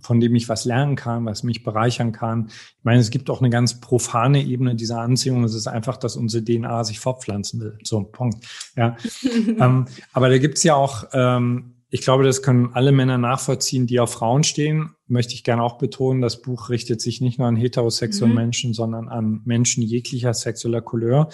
von 0.00 0.20
dem 0.20 0.34
ich 0.34 0.48
was 0.48 0.64
lernen 0.64 0.96
kann, 0.96 1.24
was 1.26 1.42
mich 1.42 1.62
bereichern 1.62 2.12
kann. 2.12 2.48
Ich 2.48 2.84
meine, 2.84 3.00
es 3.00 3.10
gibt 3.10 3.30
auch 3.30 3.40
eine 3.40 3.50
ganz 3.50 3.80
profane 3.80 4.42
Ebene 4.42 4.74
dieser 4.74 5.00
Anziehung. 5.00 5.44
Es 5.44 5.54
ist 5.54 5.66
einfach, 5.66 5.96
dass 5.96 6.16
unsere 6.16 6.44
DNA 6.44 6.84
sich 6.84 7.00
fortpflanzen 7.00 7.60
will. 7.60 7.78
So, 7.84 8.02
Punkt. 8.02 8.44
Ja. 8.76 8.96
ähm, 9.58 9.86
aber 10.12 10.28
da 10.28 10.38
gibt's 10.38 10.62
ja 10.64 10.74
auch, 10.74 11.04
ähm, 11.12 11.74
ich 11.90 12.00
glaube, 12.00 12.24
das 12.24 12.42
können 12.42 12.70
alle 12.72 12.90
Männer 12.90 13.18
nachvollziehen, 13.18 13.86
die 13.86 14.00
auf 14.00 14.12
Frauen 14.12 14.42
stehen. 14.42 14.90
Möchte 15.06 15.34
ich 15.34 15.44
gerne 15.44 15.62
auch 15.62 15.78
betonen, 15.78 16.20
das 16.20 16.42
Buch 16.42 16.68
richtet 16.68 17.00
sich 17.00 17.20
nicht 17.20 17.38
nur 17.38 17.46
an 17.46 17.54
heterosexuelle 17.54 18.32
mhm. 18.32 18.40
Menschen, 18.40 18.74
sondern 18.74 19.08
an 19.08 19.42
Menschen 19.44 19.82
jeglicher 19.82 20.34
sexueller 20.34 20.82
Couleur. 20.82 21.28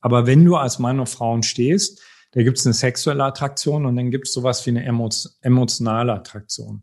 Aber 0.00 0.26
wenn 0.26 0.44
du 0.44 0.56
als 0.56 0.78
Mann 0.78 1.00
auf 1.00 1.10
Frauen 1.10 1.42
stehst, 1.42 2.00
da 2.32 2.42
gibt's 2.42 2.64
eine 2.66 2.74
sexuelle 2.74 3.24
Attraktion 3.24 3.86
und 3.86 3.96
dann 3.96 4.10
gibt's 4.10 4.32
sowas 4.32 4.64
wie 4.66 4.70
eine 4.70 4.84
emotionale 4.84 6.12
Attraktion. 6.12 6.82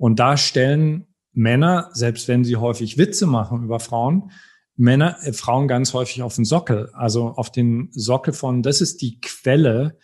Und 0.00 0.18
da 0.18 0.38
stellen 0.38 1.06
Männer, 1.32 1.90
selbst 1.92 2.26
wenn 2.26 2.42
sie 2.42 2.56
häufig 2.56 2.96
Witze 2.96 3.26
machen 3.26 3.62
über 3.62 3.80
Frauen, 3.80 4.30
Männer, 4.74 5.18
äh, 5.22 5.34
Frauen 5.34 5.68
ganz 5.68 5.92
häufig 5.92 6.22
auf 6.22 6.34
den 6.34 6.46
Sockel, 6.46 6.88
also 6.94 7.28
auf 7.28 7.52
den 7.52 7.90
Sockel 7.92 8.32
von, 8.32 8.62
das 8.62 8.80
ist 8.80 9.02
die 9.02 9.20
Quelle 9.20 9.98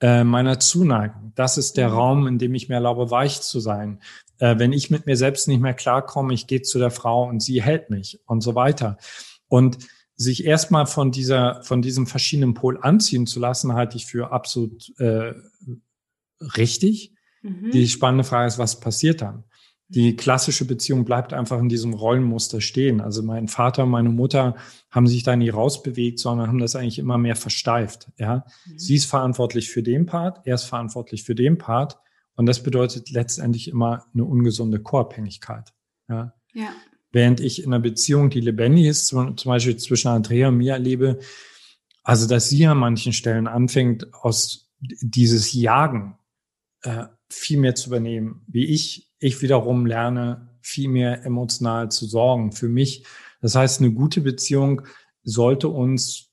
äh, 0.00 0.22
meiner 0.22 0.60
Zuneigung. 0.60 1.32
Das 1.34 1.58
ist 1.58 1.76
der 1.76 1.88
mhm. 1.88 1.94
Raum, 1.94 2.26
in 2.28 2.38
dem 2.38 2.54
ich 2.54 2.68
mir 2.68 2.76
erlaube, 2.76 3.10
weich 3.10 3.40
zu 3.40 3.58
sein. 3.58 4.00
Äh, 4.38 4.60
wenn 4.60 4.72
ich 4.72 4.90
mit 4.90 5.06
mir 5.06 5.16
selbst 5.16 5.48
nicht 5.48 5.60
mehr 5.60 5.74
klarkomme, 5.74 6.32
ich 6.32 6.46
gehe 6.46 6.62
zu 6.62 6.78
der 6.78 6.92
Frau 6.92 7.28
und 7.28 7.42
sie 7.42 7.60
hält 7.60 7.90
mich 7.90 8.20
und 8.26 8.42
so 8.42 8.54
weiter. 8.54 8.96
Und 9.48 9.78
sich 10.14 10.44
erstmal 10.44 10.86
von 10.86 11.10
dieser, 11.10 11.64
von 11.64 11.82
diesem 11.82 12.06
verschiedenen 12.06 12.54
Pol 12.54 12.78
anziehen 12.80 13.26
zu 13.26 13.40
lassen, 13.40 13.72
halte 13.72 13.96
ich 13.96 14.06
für 14.06 14.30
absolut 14.30 14.96
äh, 15.00 15.32
richtig. 16.56 17.12
Mhm. 17.42 17.70
Die 17.72 17.88
spannende 17.88 18.24
Frage 18.24 18.48
ist, 18.48 18.58
was 18.58 18.80
passiert 18.80 19.20
dann? 19.22 19.44
Die 19.88 20.16
klassische 20.16 20.64
Beziehung 20.64 21.04
bleibt 21.04 21.34
einfach 21.34 21.58
in 21.58 21.68
diesem 21.68 21.92
Rollenmuster 21.92 22.62
stehen. 22.62 23.02
Also 23.02 23.22
mein 23.22 23.46
Vater 23.48 23.84
und 23.84 23.90
meine 23.90 24.08
Mutter 24.08 24.56
haben 24.90 25.06
sich 25.06 25.22
da 25.22 25.36
nie 25.36 25.50
rausbewegt, 25.50 26.18
sondern 26.18 26.48
haben 26.48 26.58
das 26.58 26.76
eigentlich 26.76 26.98
immer 26.98 27.18
mehr 27.18 27.36
versteift. 27.36 28.10
Ja, 28.16 28.46
mhm. 28.64 28.78
sie 28.78 28.94
ist 28.94 29.04
verantwortlich 29.04 29.70
für 29.70 29.82
den 29.82 30.06
Part, 30.06 30.46
er 30.46 30.54
ist 30.54 30.64
verantwortlich 30.64 31.24
für 31.24 31.34
den 31.34 31.58
Part. 31.58 31.98
Und 32.34 32.46
das 32.46 32.62
bedeutet 32.62 33.10
letztendlich 33.10 33.68
immer 33.68 34.06
eine 34.14 34.24
ungesunde 34.24 34.80
Co-Abhängigkeit. 34.80 35.74
Ja. 36.08 36.32
ja. 36.54 36.68
Während 37.10 37.40
ich 37.40 37.62
in 37.62 37.72
einer 37.72 37.82
Beziehung, 37.82 38.30
die 38.30 38.40
lebendig 38.40 38.86
ist, 38.86 39.08
zum 39.08 39.36
Beispiel 39.44 39.76
zwischen 39.76 40.08
Andrea 40.08 40.48
und 40.48 40.56
mir 40.56 40.72
erlebe, 40.72 41.18
also 42.02 42.26
dass 42.26 42.48
sie 42.48 42.66
an 42.66 42.78
manchen 42.78 43.12
Stellen 43.12 43.46
anfängt, 43.46 44.12
aus 44.14 44.72
dieses 44.80 45.52
Jagen 45.52 46.18
äh, 46.82 47.04
viel 47.32 47.58
mehr 47.58 47.74
zu 47.74 47.88
übernehmen, 47.88 48.44
wie 48.46 48.66
ich, 48.66 49.12
ich 49.18 49.42
wiederum 49.42 49.86
lerne, 49.86 50.48
viel 50.60 50.88
mehr 50.88 51.24
emotional 51.24 51.90
zu 51.90 52.06
sorgen 52.06 52.52
für 52.52 52.68
mich. 52.68 53.04
Das 53.40 53.54
heißt, 53.54 53.80
eine 53.80 53.92
gute 53.92 54.20
Beziehung 54.20 54.82
sollte 55.24 55.68
uns 55.68 56.30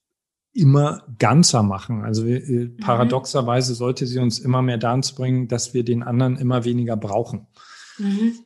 immer 0.53 1.03
ganzer 1.17 1.63
machen. 1.63 2.03
Also 2.03 2.23
mhm. 2.23 2.77
paradoxerweise 2.77 3.75
sollte 3.75 4.07
sie 4.07 4.19
uns 4.19 4.39
immer 4.39 4.61
mehr 4.61 4.77
dazu 4.77 5.15
bringen, 5.15 5.47
dass 5.47 5.73
wir 5.73 5.83
den 5.83 6.03
anderen 6.03 6.37
immer 6.37 6.65
weniger 6.65 6.97
brauchen. 6.97 7.47
Mhm. 7.97 8.39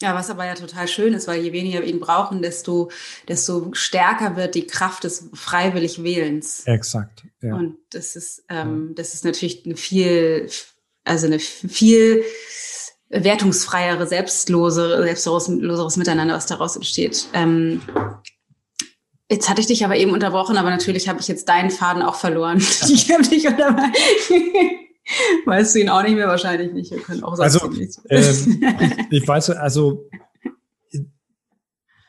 Ja, 0.00 0.14
was 0.14 0.30
aber 0.30 0.46
ja 0.46 0.54
total 0.54 0.86
schön 0.86 1.12
ist, 1.12 1.26
weil 1.26 1.42
je 1.42 1.52
weniger 1.52 1.80
wir 1.80 1.88
ihn 1.88 1.98
brauchen, 1.98 2.40
desto, 2.40 2.90
desto 3.26 3.70
stärker 3.72 4.36
wird 4.36 4.54
die 4.54 4.66
Kraft 4.66 5.02
des 5.02 5.28
freiwillig 5.34 6.04
Wählens. 6.04 6.62
Exakt. 6.66 7.26
Ja. 7.40 7.56
Und 7.56 7.78
das 7.90 8.14
ist, 8.14 8.44
ähm, 8.48 8.92
das 8.94 9.14
ist 9.14 9.24
natürlich 9.24 9.66
eine 9.66 9.76
viel, 9.76 10.48
also 11.08 11.26
eine 11.26 11.38
viel 11.38 12.24
wertungsfreiere, 13.10 14.06
selbstlose, 14.06 15.02
selbstloseres 15.02 15.96
Miteinander, 15.96 16.34
was 16.34 16.46
daraus 16.46 16.76
entsteht. 16.76 17.26
Ähm, 17.32 17.80
jetzt 19.30 19.48
hatte 19.48 19.60
ich 19.60 19.66
dich 19.66 19.84
aber 19.84 19.96
eben 19.96 20.12
unterbrochen, 20.12 20.58
aber 20.58 20.70
natürlich 20.70 21.08
habe 21.08 21.20
ich 21.20 21.28
jetzt 21.28 21.48
deinen 21.48 21.70
Faden 21.70 22.02
auch 22.02 22.16
verloren. 22.16 22.58
ich 22.88 23.10
habe 23.12 23.22
dich 23.22 23.46
unterbrochen. 23.46 23.92
weißt 25.46 25.74
du 25.74 25.80
ihn 25.80 25.88
auch 25.88 26.02
nicht 26.02 26.14
mehr? 26.14 26.28
Wahrscheinlich 26.28 26.72
nicht. 26.72 26.90
Wir 26.90 27.00
können 27.00 27.24
auch 27.24 27.38
also, 27.38 27.70
ähm, 28.10 28.60
ich, 29.10 29.22
ich 29.22 29.28
weiß, 29.28 29.50
also 29.50 30.08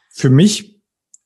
für 0.10 0.30
mich 0.30 0.82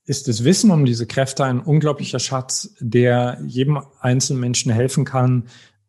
ist 0.06 0.28
das 0.28 0.44
Wissen 0.44 0.70
um 0.70 0.86
diese 0.86 1.08
Kräfte 1.08 1.46
ein 1.46 1.62
unglaublicher 1.62 2.20
Schatz, 2.20 2.76
der 2.80 3.40
jedem 3.46 3.82
einzelnen 4.00 4.42
Menschen 4.42 4.72
helfen 4.72 5.06
kann, 5.06 5.48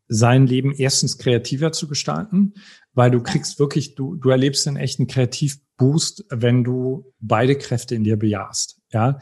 sein 0.08 0.46
Leben 0.46 0.72
erstens 0.76 1.18
kreativer 1.18 1.72
zu 1.72 1.88
gestalten, 1.88 2.54
weil 2.92 3.10
du 3.10 3.22
kriegst 3.22 3.58
wirklich, 3.58 3.94
du, 3.94 4.16
du 4.16 4.28
erlebst 4.30 4.66
einen 4.68 4.76
echten 4.76 5.06
Kreativboost, 5.06 6.26
wenn 6.30 6.64
du 6.64 7.12
beide 7.20 7.56
Kräfte 7.56 7.94
in 7.94 8.04
dir 8.04 8.18
bejahst. 8.18 8.80
Ja, 8.92 9.18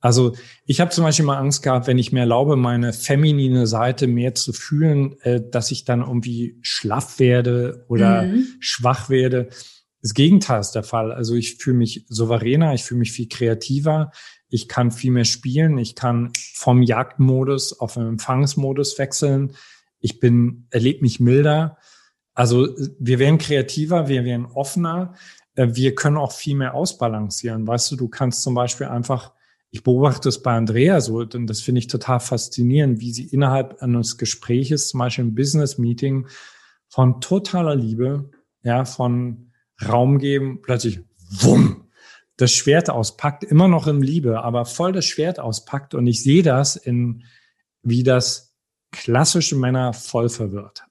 also 0.00 0.36
ich 0.66 0.80
habe 0.80 0.90
zum 0.90 1.04
Beispiel 1.04 1.24
mal 1.24 1.38
Angst 1.38 1.62
gehabt, 1.62 1.86
wenn 1.86 1.96
ich 1.96 2.12
mir 2.12 2.20
erlaube, 2.20 2.56
meine 2.56 2.92
feminine 2.92 3.66
Seite 3.66 4.06
mehr 4.06 4.34
zu 4.34 4.52
fühlen, 4.52 5.18
äh, 5.20 5.40
dass 5.50 5.70
ich 5.70 5.84
dann 5.84 6.00
irgendwie 6.00 6.58
schlaff 6.60 7.18
werde 7.18 7.86
oder 7.88 8.24
mhm. 8.24 8.46
schwach 8.60 9.08
werde. 9.08 9.48
Das 10.02 10.12
Gegenteil 10.12 10.60
ist 10.60 10.72
der 10.72 10.82
Fall. 10.82 11.10
Also 11.10 11.34
ich 11.34 11.54
fühle 11.54 11.78
mich 11.78 12.04
souveräner, 12.08 12.74
ich 12.74 12.84
fühle 12.84 12.98
mich 12.98 13.12
viel 13.12 13.28
kreativer, 13.28 14.10
ich 14.50 14.68
kann 14.68 14.90
viel 14.90 15.10
mehr 15.10 15.24
spielen, 15.24 15.78
ich 15.78 15.94
kann 15.94 16.30
vom 16.52 16.82
Jagdmodus 16.82 17.80
auf 17.80 17.94
den 17.94 18.06
Empfangsmodus 18.06 18.98
wechseln 18.98 19.54
ich 20.04 20.20
bin, 20.20 20.66
erlebe 20.68 21.00
mich 21.00 21.18
milder. 21.18 21.78
Also 22.34 22.68
wir 22.98 23.18
werden 23.18 23.38
kreativer, 23.38 24.06
wir 24.06 24.26
werden 24.26 24.44
offener, 24.44 25.14
äh, 25.54 25.68
wir 25.72 25.94
können 25.94 26.18
auch 26.18 26.32
viel 26.32 26.56
mehr 26.56 26.74
ausbalancieren. 26.74 27.66
Weißt 27.66 27.90
du, 27.90 27.96
du 27.96 28.08
kannst 28.08 28.42
zum 28.42 28.54
Beispiel 28.54 28.86
einfach, 28.86 29.32
ich 29.70 29.82
beobachte 29.82 30.28
es 30.28 30.42
bei 30.42 30.54
Andrea 30.54 31.00
so, 31.00 31.20
und 31.20 31.46
das 31.46 31.62
finde 31.62 31.78
ich 31.78 31.86
total 31.86 32.20
faszinierend, 32.20 33.00
wie 33.00 33.12
sie 33.12 33.24
innerhalb 33.24 33.82
eines 33.82 34.18
Gespräches, 34.18 34.88
zum 34.88 34.98
Beispiel 34.98 35.24
im 35.24 35.34
Business-Meeting, 35.34 36.26
von 36.88 37.22
totaler 37.22 37.74
Liebe, 37.74 38.30
ja, 38.62 38.84
von 38.84 39.52
Raum 39.88 40.18
geben, 40.18 40.60
plötzlich, 40.60 41.00
wumm, 41.30 41.88
das 42.36 42.52
Schwert 42.52 42.90
auspackt, 42.90 43.42
immer 43.42 43.68
noch 43.68 43.86
in 43.86 44.02
Liebe, 44.02 44.42
aber 44.42 44.66
voll 44.66 44.92
das 44.92 45.06
Schwert 45.06 45.40
auspackt. 45.40 45.94
Und 45.94 46.06
ich 46.06 46.22
sehe 46.22 46.42
das 46.42 46.76
in, 46.76 47.24
wie 47.82 48.02
das 48.02 48.43
klassische 48.94 49.56
Männer 49.56 49.92
voll 49.92 50.28
verwirrt. 50.28 50.84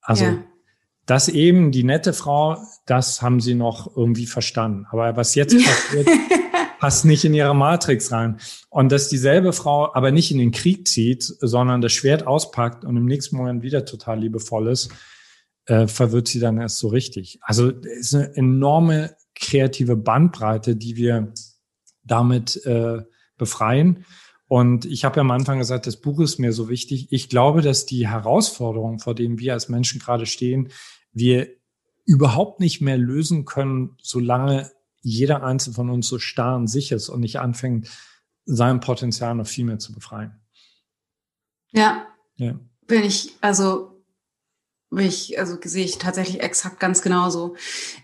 Also 0.00 0.24
ja. 0.24 0.44
das 1.06 1.28
eben, 1.28 1.70
die 1.72 1.84
nette 1.84 2.12
Frau, 2.12 2.56
das 2.86 3.22
haben 3.22 3.40
sie 3.40 3.54
noch 3.54 3.96
irgendwie 3.96 4.26
verstanden. 4.26 4.86
Aber 4.90 5.16
was 5.16 5.34
jetzt 5.34 5.54
passiert, 5.64 6.08
passt 6.80 7.04
nicht 7.04 7.24
in 7.24 7.34
ihre 7.34 7.54
Matrix 7.54 8.10
rein. 8.10 8.40
Und 8.70 8.90
dass 8.90 9.08
dieselbe 9.08 9.52
Frau 9.52 9.94
aber 9.94 10.10
nicht 10.10 10.30
in 10.30 10.38
den 10.38 10.50
Krieg 10.50 10.88
zieht, 10.88 11.22
sondern 11.22 11.80
das 11.80 11.92
Schwert 11.92 12.26
auspackt 12.26 12.84
und 12.84 12.96
im 12.96 13.04
nächsten 13.04 13.36
Moment 13.36 13.62
wieder 13.62 13.84
total 13.84 14.20
liebevoll 14.20 14.68
ist, 14.68 14.90
äh, 15.66 15.86
verwirrt 15.86 16.28
sie 16.28 16.40
dann 16.40 16.58
erst 16.58 16.78
so 16.78 16.88
richtig. 16.88 17.38
Also 17.42 17.70
es 17.70 18.12
ist 18.12 18.14
eine 18.14 18.36
enorme 18.36 19.14
kreative 19.34 19.96
Bandbreite, 19.96 20.76
die 20.76 20.96
wir 20.96 21.32
damit 22.02 22.64
äh, 22.64 23.02
befreien. 23.36 24.04
Und 24.50 24.84
ich 24.84 25.04
habe 25.04 25.14
ja 25.14 25.20
am 25.20 25.30
Anfang 25.30 25.58
gesagt, 25.58 25.86
das 25.86 25.96
Buch 25.96 26.18
ist 26.18 26.40
mir 26.40 26.52
so 26.52 26.68
wichtig. 26.68 27.06
Ich 27.12 27.28
glaube, 27.28 27.62
dass 27.62 27.86
die 27.86 28.08
Herausforderungen, 28.08 28.98
vor 28.98 29.14
denen 29.14 29.38
wir 29.38 29.52
als 29.52 29.68
Menschen 29.68 30.00
gerade 30.00 30.26
stehen, 30.26 30.72
wir 31.12 31.50
überhaupt 32.04 32.58
nicht 32.58 32.80
mehr 32.80 32.98
lösen 32.98 33.44
können, 33.44 33.96
solange 34.02 34.72
jeder 35.02 35.44
Einzelne 35.44 35.76
von 35.76 35.88
uns 35.88 36.08
so 36.08 36.18
starr 36.18 36.56
in 36.56 36.66
sich 36.66 36.90
ist 36.90 37.10
und 37.10 37.20
nicht 37.20 37.38
anfängt, 37.38 37.90
sein 38.44 38.80
Potenzial 38.80 39.36
noch 39.36 39.46
viel 39.46 39.66
mehr 39.66 39.78
zu 39.78 39.92
befreien. 39.92 40.32
Ja. 41.70 42.08
ja. 42.34 42.58
Bin 42.88 43.04
ich, 43.04 43.30
also 43.40 44.02
bin 44.90 45.06
ich, 45.06 45.38
also 45.38 45.58
sehe 45.62 45.84
ich 45.84 45.98
tatsächlich 45.98 46.42
exakt 46.42 46.80
ganz 46.80 47.02
genauso. 47.02 47.54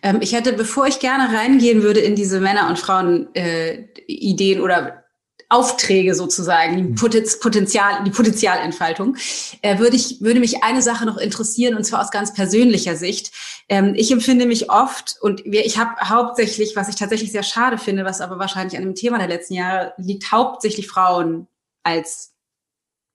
Ähm, 0.01 0.19
ich 0.21 0.33
hätte, 0.33 0.53
bevor 0.53 0.87
ich 0.87 1.01
gerne 1.01 1.37
reingehen 1.37 1.83
würde 1.83 1.99
in 1.99 2.15
diese 2.15 2.39
Männer- 2.39 2.69
und 2.69 2.79
Frauen-Ideen 2.79 4.59
äh, 4.59 4.63
oder 4.63 5.06
Aufträge 5.49 6.15
sozusagen, 6.15 6.77
die 6.77 6.83
mhm. 6.83 6.95
Potenzial, 7.41 8.03
die 8.05 8.11
Potenzialentfaltung, 8.11 9.17
äh, 9.63 9.79
würde 9.79 9.97
ich, 9.97 10.21
würde 10.21 10.41
mich 10.41 10.65
eine 10.65 10.83
Sache 10.83 11.07
noch 11.07 11.19
interessieren 11.19 11.77
und 11.77 11.85
zwar 11.85 12.01
aus 12.01 12.11
ganz 12.11 12.35
persönlicher 12.35 12.97
Sicht. 12.97 13.33
Ähm, 13.69 13.95
ich 13.95 14.11
empfinde 14.11 14.47
mich 14.47 14.71
oft 14.71 15.17
und 15.21 15.47
ich 15.47 15.79
habe 15.79 15.93
hauptsächlich, 16.09 16.75
was 16.75 16.89
ich 16.89 16.97
tatsächlich 16.97 17.31
sehr 17.31 17.45
schade 17.45 17.79
finde, 17.79 18.05
was 18.05 18.21
aber 18.21 18.39
wahrscheinlich 18.39 18.77
an 18.77 18.85
dem 18.85 18.95
Thema 18.95 19.19
der 19.19 19.29
letzten 19.29 19.55
Jahre 19.55 19.95
liegt, 19.99 20.33
hauptsächlich 20.33 20.89
Frauen 20.89 21.47
als 21.85 22.33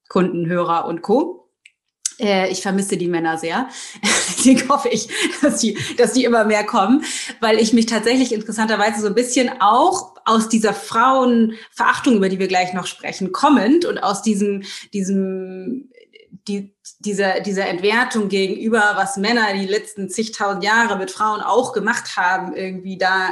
Kunden, 0.08 0.48
Hörer 0.48 0.86
und 0.86 1.02
Co. 1.02 1.50
Äh, 2.21 2.51
ich 2.51 2.62
vermisse 2.62 2.97
die 2.97 3.07
Männer 3.07 3.38
sehr. 3.38 3.67
Deswegen 4.03 4.69
hoffe 4.69 4.89
ich, 4.89 5.10
dass 5.41 5.60
die, 5.60 5.77
dass 5.97 6.13
die 6.13 6.23
immer 6.23 6.45
mehr 6.45 6.63
kommen, 6.63 7.03
weil 7.39 7.60
ich 7.60 7.73
mich 7.73 7.88
tatsächlich 7.88 8.31
interessanterweise 8.34 9.01
so 9.01 9.07
ein 9.07 9.15
bisschen 9.15 9.49
auch 9.60 10.15
aus 10.23 10.47
dieser 10.47 10.73
Frauenverachtung, 10.73 12.17
über 12.17 12.29
die 12.29 12.39
wir 12.39 12.47
gleich 12.47 12.73
noch 12.73 12.86
sprechen, 12.86 13.31
kommend 13.31 13.86
und 13.86 14.03
aus 14.03 14.21
diesem, 14.21 14.63
diesem 14.93 15.89
die, 16.47 16.75
diese, 16.99 17.36
diese 17.45 17.63
Entwertung 17.63 18.29
gegenüber, 18.29 18.93
was 18.95 19.17
Männer 19.17 19.53
die 19.53 19.65
letzten 19.65 20.10
zigtausend 20.10 20.63
Jahre 20.63 20.97
mit 20.97 21.12
Frauen 21.12 21.41
auch 21.41 21.73
gemacht 21.73 22.17
haben, 22.17 22.55
irgendwie 22.55 22.97
da 22.97 23.29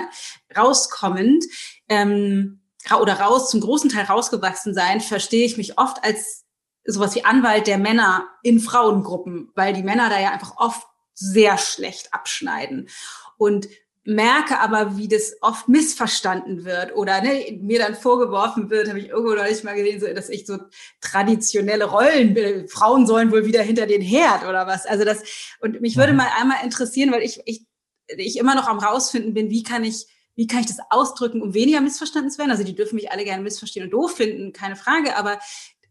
rauskommend 0.56 1.46
ähm, 1.88 2.62
oder 3.00 3.20
raus, 3.20 3.50
zum 3.50 3.62
großen 3.62 3.90
Teil 3.90 4.06
rausgewachsen 4.06 4.74
sein, 4.74 5.02
verstehe 5.02 5.46
ich 5.46 5.58
mich 5.58 5.78
oft 5.78 6.04
als 6.04 6.39
sowas 6.86 7.16
wie 7.16 7.26
Anwalt 7.26 7.68
der 7.68 7.78
Männer 7.78 8.28
in 8.44 8.60
Frauengruppen, 8.60 9.52
weil 9.56 9.74
die 9.74 9.84
Männer 9.84 10.10
da 10.10 10.20
ja 10.20 10.32
einfach 10.32 10.58
oft 10.58 10.86
sehr 11.14 11.58
schlecht 11.58 12.14
abschneiden. 12.14 12.90
Und 13.38 13.68
merke 14.10 14.60
aber, 14.60 14.98
wie 14.98 15.08
das 15.08 15.36
oft 15.42 15.68
missverstanden 15.68 16.66
wird 16.66 16.96
oder 16.96 17.22
ne, 17.22 17.60
mir 17.62 17.80
dann 17.80 17.96
vorgeworfen 17.96 18.70
wird, 18.70 18.90
habe 18.90 19.00
ich 19.00 19.10
irgendwo 19.10 19.36
noch 19.36 19.44
nicht 19.44 19.64
mal 19.64 19.76
gesehen, 19.76 20.00
so, 20.00 20.08
dass 20.08 20.30
ich 20.30 20.48
so 20.48 20.58
traditionelle 21.00 21.86
Rollen 21.86 22.34
bin. 22.34 22.68
Frauen 22.68 23.06
sollen 23.06 23.32
wohl 23.32 23.46
wieder 23.46 23.62
hinter 23.62 23.86
den 23.86 24.02
Herd 24.02 24.44
oder 24.48 24.66
was. 24.66 24.86
Also 24.86 25.06
das, 25.06 25.22
und 25.60 25.82
mich 25.82 25.96
würde 25.96 26.14
mhm. 26.14 26.20
mal 26.20 26.30
einmal 26.40 26.64
interessieren, 26.64 27.12
weil 27.12 27.22
ich, 27.22 27.42
ich, 27.46 27.66
ich 28.08 28.38
immer 28.40 28.56
noch 28.56 28.68
am 28.68 28.80
rausfinden 28.80 29.34
bin, 29.34 29.52
wie 29.52 29.64
kann 29.64 29.84
ich, 29.84 30.08
wie 30.36 30.48
kann 30.48 30.62
ich 30.62 30.68
das 30.68 30.80
ausdrücken, 30.90 31.42
um 31.42 31.54
weniger 31.54 31.82
missverstanden 31.82 32.32
zu 32.32 32.40
werden? 32.40 32.52
Also 32.52 32.64
die 32.64 32.76
dürfen 32.76 32.96
mich 32.96 33.12
alle 33.12 33.26
gerne 33.26 33.44
missverstehen 33.44 33.86
und 33.86 33.92
doof 33.92 34.16
finden, 34.16 34.54
keine 34.54 34.76
Frage, 34.76 35.18
aber 35.18 35.40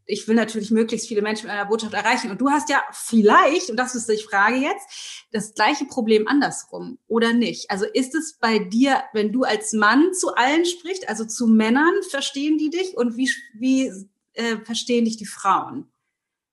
ich 0.09 0.27
will 0.27 0.35
natürlich 0.35 0.71
möglichst 0.71 1.07
viele 1.07 1.21
Menschen 1.21 1.47
mit 1.47 1.55
einer 1.55 1.67
Botschaft 1.67 1.93
erreichen. 1.93 2.31
Und 2.31 2.41
du 2.41 2.49
hast 2.49 2.71
ja 2.71 2.83
vielleicht, 2.93 3.71
und 3.71 3.77
das 3.77 3.95
ist 3.95 4.09
die 4.09 4.17
Frage 4.17 4.57
jetzt, 4.57 5.29
das 5.33 5.55
gleiche 5.55 5.85
Problem 5.85 6.27
andersrum 6.27 6.99
oder 7.07 7.35
nicht? 7.35 7.71
Also 7.71 7.85
ist 7.85 8.15
es 8.15 8.39
bei 8.41 8.59
dir, 8.59 9.03
wenn 9.13 9.33
du 9.33 9.43
als 9.45 9.75
Mann 9.75 10.15
zu 10.15 10.35
allen 10.35 10.65
sprichst, 10.65 11.09
also 11.09 11.27
zu 11.27 11.47
Männern, 11.47 11.93
verstehen 12.11 12.57
die 12.57 12.71
dich 12.71 12.97
und 12.97 13.19
wie, 13.19 13.31
wie 13.55 13.93
äh, 14.33 14.57
verstehen 14.65 15.05
dich 15.05 15.19
die 15.19 15.27
Frauen? 15.27 15.87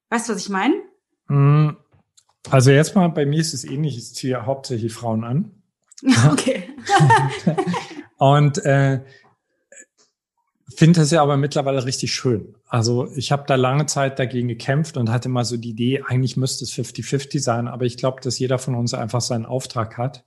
Weißt 0.09 0.27
du, 0.27 0.33
was 0.33 0.41
ich 0.41 0.49
meine? 0.49 0.75
Hm, 1.27 1.77
also 2.49 2.71
erstmal, 2.71 3.09
bei 3.09 3.25
mir 3.25 3.39
ist 3.39 3.53
es 3.53 3.63
ähnlich, 3.63 3.97
ich 3.97 4.13
ziehe 4.13 4.45
hauptsächlich 4.45 4.93
Frauen 4.93 5.23
an. 5.23 5.51
Okay. 6.31 6.69
und 8.17 8.63
äh, 8.65 9.01
finde 10.75 11.01
es 11.01 11.11
ja 11.11 11.21
aber 11.21 11.37
mittlerweile 11.37 11.85
richtig 11.85 12.13
schön. 12.13 12.55
Also 12.67 13.09
ich 13.15 13.31
habe 13.31 13.43
da 13.47 13.55
lange 13.55 13.85
Zeit 13.85 14.19
dagegen 14.19 14.47
gekämpft 14.47 14.97
und 14.97 15.09
hatte 15.09 15.29
mal 15.29 15.45
so 15.45 15.57
die 15.57 15.69
Idee, 15.69 16.03
eigentlich 16.07 16.37
müsste 16.37 16.65
es 16.65 16.73
50-50 16.73 17.39
sein, 17.39 17.67
aber 17.67 17.85
ich 17.85 17.97
glaube, 17.97 18.21
dass 18.21 18.39
jeder 18.39 18.57
von 18.57 18.75
uns 18.75 18.93
einfach 18.93 19.21
seinen 19.21 19.45
Auftrag 19.45 19.97
hat. 19.97 20.25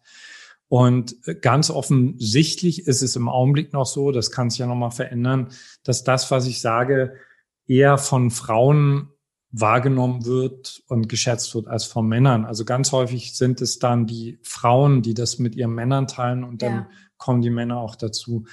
Und 0.68 1.16
ganz 1.40 1.70
offensichtlich 1.70 2.86
ist 2.86 3.02
es 3.02 3.16
im 3.16 3.28
Augenblick 3.28 3.72
noch 3.72 3.86
so, 3.86 4.12
das 4.12 4.30
kann 4.30 4.50
sich 4.50 4.58
ja 4.58 4.66
nochmal 4.66 4.90
verändern, 4.90 5.48
dass 5.82 6.04
das, 6.04 6.30
was 6.30 6.46
ich 6.46 6.60
sage, 6.60 7.14
eher 7.66 7.96
von 7.96 8.30
Frauen 8.30 9.08
wahrgenommen 9.50 10.26
wird 10.26 10.82
und 10.88 11.08
geschätzt 11.08 11.54
wird 11.54 11.68
als 11.68 11.84
von 11.84 12.06
Männern. 12.06 12.44
Also 12.44 12.66
ganz 12.66 12.92
häufig 12.92 13.34
sind 13.34 13.62
es 13.62 13.78
dann 13.78 14.06
die 14.06 14.38
Frauen, 14.42 15.00
die 15.00 15.14
das 15.14 15.38
mit 15.38 15.56
ihren 15.56 15.74
Männern 15.74 16.06
teilen 16.06 16.44
und 16.44 16.60
dann 16.60 16.72
ja. 16.72 16.90
kommen 17.16 17.40
die 17.40 17.50
Männer 17.50 17.78
auch 17.78 17.96
dazu. 17.96 18.44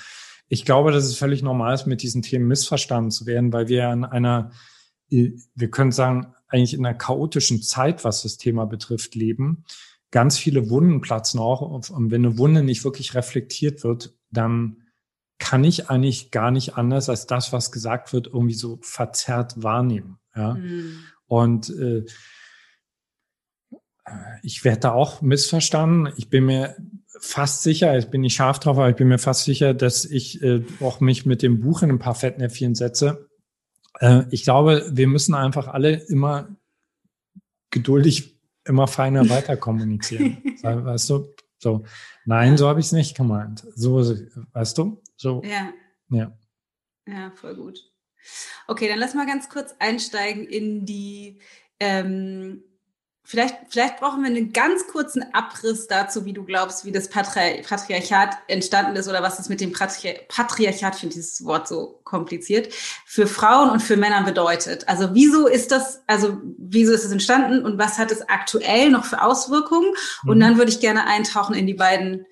Ich 0.48 0.66
glaube, 0.66 0.92
dass 0.92 1.06
es 1.06 1.18
völlig 1.18 1.42
normal 1.42 1.74
ist, 1.74 1.88
mit 1.88 2.02
diesen 2.02 2.22
Themen 2.22 2.48
missverstanden 2.48 3.12
zu 3.12 3.26
werden, 3.26 3.52
weil 3.52 3.68
wir 3.68 3.92
in 3.92 4.06
einer, 4.06 4.52
wir 5.10 5.72
können 5.72 5.92
sagen, 5.92 6.34
eigentlich 6.48 6.74
in 6.74 6.86
einer 6.86 6.98
chaotischen 6.98 7.62
Zeit, 7.62 8.04
was 8.04 8.24
das 8.24 8.38
Thema 8.38 8.66
betrifft, 8.66 9.16
leben. 9.16 9.66
Ganz 10.12 10.38
viele 10.38 10.70
Wunden 10.70 11.02
platzen 11.02 11.40
auch. 11.40 11.62
Und 11.62 12.12
wenn 12.12 12.26
eine 12.26 12.38
Wunde 12.38 12.64
nicht 12.64 12.84
wirklich 12.84 13.16
reflektiert 13.16 13.84
wird, 13.84 14.14
dann 14.30 14.84
kann 15.38 15.64
ich 15.64 15.90
eigentlich 15.90 16.32
gar 16.32 16.52
nicht 16.52 16.76
anders 16.78 17.10
als 17.10 17.28
das, 17.28 17.52
was 17.52 17.72
gesagt 17.72 18.14
wird, 18.14 18.28
irgendwie 18.28 18.54
so 18.54 18.80
verzerrt 18.82 19.62
wahrnehmen. 19.62 20.20
Ja. 20.36 20.54
Mhm. 20.54 21.00
Und 21.26 21.70
äh, 21.72 22.06
ich 24.44 24.64
werde 24.64 24.82
da 24.82 24.92
auch 24.94 25.22
missverstanden. 25.22 26.14
Ich 26.18 26.30
bin 26.30 26.46
mir 26.46 26.76
fast 27.20 27.64
sicher, 27.64 27.98
ich 27.98 28.10
bin 28.10 28.22
nicht 28.22 28.36
scharf 28.36 28.60
drauf, 28.60 28.78
aber 28.78 28.90
ich 28.90 28.96
bin 28.96 29.08
mir 29.08 29.18
fast 29.18 29.46
sicher, 29.46 29.74
dass 29.74 30.06
ich 30.06 30.42
äh, 30.44 30.64
auch 30.82 31.00
mich 31.00 31.26
mit 31.26 31.42
dem 31.42 31.60
Buch 31.60 31.82
in 31.82 31.90
ein 31.90 32.00
paar 32.00 32.16
Fettnäpfchen 32.16 32.76
setze. 32.76 33.30
Äh, 34.00 34.24
ich 34.30 34.44
glaube, 34.44 34.86
wir 34.92 35.08
müssen 35.08 35.34
einfach 35.34 35.68
alle 35.68 35.94
immer 35.94 36.56
geduldig, 37.72 38.40
immer 38.66 38.88
feiner 38.88 39.30
weiter 39.30 39.58
kommunizieren. 39.58 40.38
weißt 40.62 41.10
du? 41.10 41.34
So, 41.58 41.86
nein, 42.26 42.58
so 42.58 42.68
habe 42.68 42.80
ich 42.80 42.88
es 42.88 42.92
nicht 42.92 43.16
gemeint. 43.16 43.66
So, 43.76 44.04
weißt 44.54 44.78
du? 44.78 45.02
So. 45.16 45.42
Ja. 45.44 45.74
Ja. 46.10 46.38
Ja, 47.08 47.32
voll 47.36 47.56
gut. 47.56 47.80
Okay, 48.68 48.88
dann 48.88 49.00
lass 49.00 49.14
mal 49.14 49.28
ganz 49.28 49.50
kurz 49.50 49.76
einsteigen 49.80 50.46
in 50.46 50.86
die 50.86 51.40
ähm, 51.80 52.64
Vielleicht, 53.28 53.56
vielleicht 53.70 54.00
brauchen 54.00 54.22
wir 54.22 54.28
einen 54.28 54.54
ganz 54.54 54.86
kurzen 54.86 55.26
Abriss 55.34 55.88
dazu, 55.88 56.26
wie 56.26 56.34
du 56.34 56.44
glaubst, 56.44 56.86
wie 56.86 56.92
das 56.92 57.10
Patri 57.10 57.64
Patriarchat 57.68 58.38
entstanden 58.48 58.96
ist 58.96 59.08
oder 59.08 59.24
was 59.24 59.40
es 59.40 59.50
mit 59.50 59.62
dem 59.62 59.74
Patri 59.74 60.20
Patriarchat, 60.28 60.94
ich 60.94 61.00
finde 61.00 61.16
dieses 61.16 61.44
Wort 61.44 61.68
so 61.68 62.02
kompliziert, 62.04 62.72
für 63.04 63.26
Frauen 63.26 63.72
und 63.72 63.82
für 63.82 63.98
Männer 63.98 64.24
bedeutet. 64.24 64.88
Also 64.88 65.16
wieso 65.16 65.48
ist 65.48 65.72
das, 65.72 66.04
also 66.06 66.38
wieso 66.60 66.94
ist 66.94 67.04
es 67.04 67.12
entstanden 67.12 67.66
und 67.66 67.80
was 67.80 67.98
hat 67.98 68.12
es 68.12 68.22
aktuell 68.30 68.92
noch 68.92 69.06
für 69.06 69.24
Auswirkungen? 69.24 69.92
Mhm. 70.22 70.30
Und 70.30 70.40
dann 70.40 70.58
würde 70.60 70.70
ich 70.70 70.80
gerne 70.80 71.08
eintauchen 71.08 71.56
in 71.56 71.66
die 71.66 71.74
beiden 71.74 72.28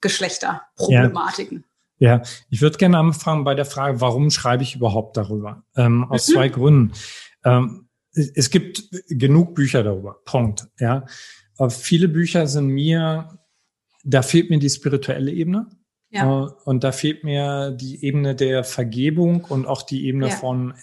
Geschlechterproblematiken. 0.00 1.64
Ja. 1.98 2.16
ja, 2.16 2.22
ich 2.50 2.62
würde 2.62 2.78
gerne 2.78 2.98
anfangen 2.98 3.44
bei 3.44 3.54
der 3.54 3.64
Frage, 3.64 4.00
warum 4.00 4.30
schreibe 4.30 4.64
ich 4.64 4.74
überhaupt 4.74 5.16
darüber? 5.16 5.62
Ähm, 5.76 6.04
aus 6.10 6.26
mhm. 6.26 6.32
zwei 6.32 6.48
Gründen. 6.48 6.92
Ähm, 7.44 7.85
es 8.16 8.50
gibt 8.50 8.84
genug 9.08 9.54
Bücher 9.54 9.82
darüber. 9.82 10.20
Punkt. 10.24 10.66
Ja. 10.80 11.06
Aber 11.58 11.70
viele 11.70 12.08
Bücher 12.08 12.46
sind 12.46 12.68
mir, 12.68 13.38
da 14.04 14.22
fehlt 14.22 14.50
mir 14.50 14.58
die 14.58 14.70
spirituelle 14.70 15.32
Ebene. 15.32 15.68
Ja. 16.10 16.46
Äh, 16.46 16.50
und 16.64 16.84
da 16.84 16.92
fehlt 16.92 17.24
mir 17.24 17.72
die 17.72 18.04
Ebene 18.04 18.34
der 18.34 18.64
Vergebung 18.64 19.44
und 19.44 19.66
auch 19.66 19.82
die 19.82 20.06
Ebene 20.06 20.28
ja. 20.28 20.36
von, 20.36 20.74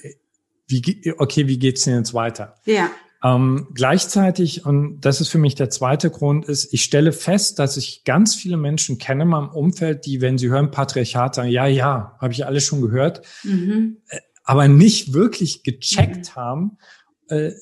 wie, 0.67 1.13
okay, 1.17 1.48
wie 1.48 1.60
geht's 1.60 1.84
denn 1.84 1.98
jetzt 1.98 2.13
weiter? 2.13 2.56
Ja. 2.65 2.89
Ähm, 3.24 3.69
gleichzeitig, 3.74 4.65
und 4.65 5.00
das 5.00 5.22
ist 5.22 5.30
für 5.30 5.38
mich 5.38 5.56
der 5.56 5.69
zweite 5.69 6.10
Grund, 6.10 6.46
ist, 6.46 6.74
ich 6.74 6.84
stelle 6.84 7.13
fest, 7.13 7.58
dass 7.58 7.78
ich 7.78 8.04
ganz 8.04 8.36
viele 8.36 8.58
Menschen 8.58 8.98
kenne 8.98 9.24
in 9.24 9.30
meinem 9.30 9.50
Umfeld, 9.50 10.06
die, 10.06 10.19
wenn 10.19 10.38
sie 10.38 10.50
hören 10.50 10.72
Patriarchat, 10.72 11.36
sagen, 11.36 11.50
ja, 11.50 11.65
ja, 11.65 12.17
habe 12.19 12.34
ich 12.34 12.46
alles 12.46 12.65
schon 12.65 12.82
gehört, 12.82 13.26
mhm. 13.43 13.98
Äh, 14.10 14.19
aber 14.43 14.67
nicht 14.67 15.13
wirklich 15.13 15.63
gecheckt 15.63 16.32
mhm. 16.32 16.36
haben, 16.36 16.78
äh, 17.34 17.54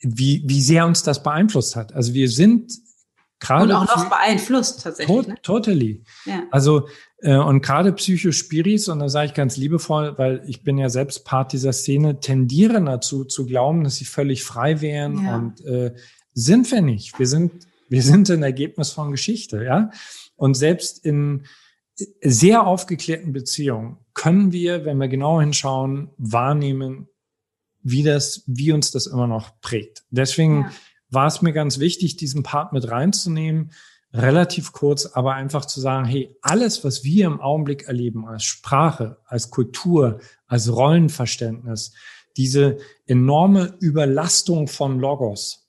wie, 0.00 0.42
wie 0.46 0.60
sehr 0.60 0.86
uns 0.86 1.02
das 1.02 1.22
beeinflusst 1.22 1.76
hat. 1.76 1.94
Also 1.94 2.14
wir 2.14 2.28
sind 2.28 2.72
gerade. 3.40 3.64
Und 3.64 3.72
auch 3.72 3.96
noch 3.96 4.08
beeinflusst 4.08 4.82
tatsächlich. 4.82 5.24
To 5.24 5.30
ne? 5.30 5.36
Totally. 5.42 6.02
Ja. 6.24 6.42
Also, 6.50 6.88
äh, 7.18 7.36
und 7.36 7.62
gerade 7.62 7.92
Psychospiris, 7.92 8.88
und 8.88 8.98
da 8.98 9.08
sage 9.08 9.28
ich 9.28 9.34
ganz 9.34 9.56
liebevoll, 9.56 10.16
weil 10.18 10.42
ich 10.46 10.62
bin 10.62 10.78
ja 10.78 10.88
selbst 10.88 11.24
Part 11.24 11.52
dieser 11.52 11.72
Szene, 11.72 12.20
tendieren 12.20 12.86
dazu 12.86 13.24
zu 13.24 13.46
glauben, 13.46 13.84
dass 13.84 13.96
sie 13.96 14.04
völlig 14.04 14.44
frei 14.44 14.80
wären 14.80 15.24
ja. 15.24 15.36
und 15.36 15.64
äh, 15.64 15.94
sind 16.32 16.70
wir 16.70 16.82
nicht. 16.82 17.18
Wir 17.18 17.26
sind, 17.26 17.66
wir 17.88 18.02
sind 18.02 18.30
ein 18.30 18.42
Ergebnis 18.42 18.90
von 18.90 19.10
Geschichte, 19.10 19.64
ja. 19.64 19.90
Und 20.36 20.54
selbst 20.54 21.04
in 21.04 21.44
sehr 22.20 22.66
aufgeklärten 22.66 23.32
Beziehungen 23.32 23.98
können 24.14 24.50
wir, 24.52 24.84
wenn 24.84 24.98
wir 24.98 25.06
genau 25.06 25.40
hinschauen, 25.40 26.10
wahrnehmen, 26.16 27.08
wie 27.84 28.02
das, 28.02 28.42
wie 28.46 28.72
uns 28.72 28.90
das 28.90 29.06
immer 29.06 29.28
noch 29.28 29.60
prägt. 29.60 30.02
Deswegen 30.10 30.62
ja. 30.62 30.70
war 31.10 31.26
es 31.28 31.42
mir 31.42 31.52
ganz 31.52 31.78
wichtig, 31.78 32.16
diesen 32.16 32.42
Part 32.42 32.72
mit 32.72 32.90
reinzunehmen, 32.90 33.70
relativ 34.12 34.72
kurz, 34.72 35.06
aber 35.06 35.34
einfach 35.34 35.66
zu 35.66 35.80
sagen, 35.80 36.06
hey, 36.06 36.36
alles, 36.40 36.82
was 36.82 37.04
wir 37.04 37.26
im 37.26 37.40
Augenblick 37.40 37.86
erleben 37.86 38.26
als 38.26 38.44
Sprache, 38.44 39.18
als 39.26 39.50
Kultur, 39.50 40.20
als 40.46 40.72
Rollenverständnis, 40.72 41.92
diese 42.36 42.78
enorme 43.06 43.76
Überlastung 43.80 44.66
von 44.66 44.98
Logos. 44.98 45.68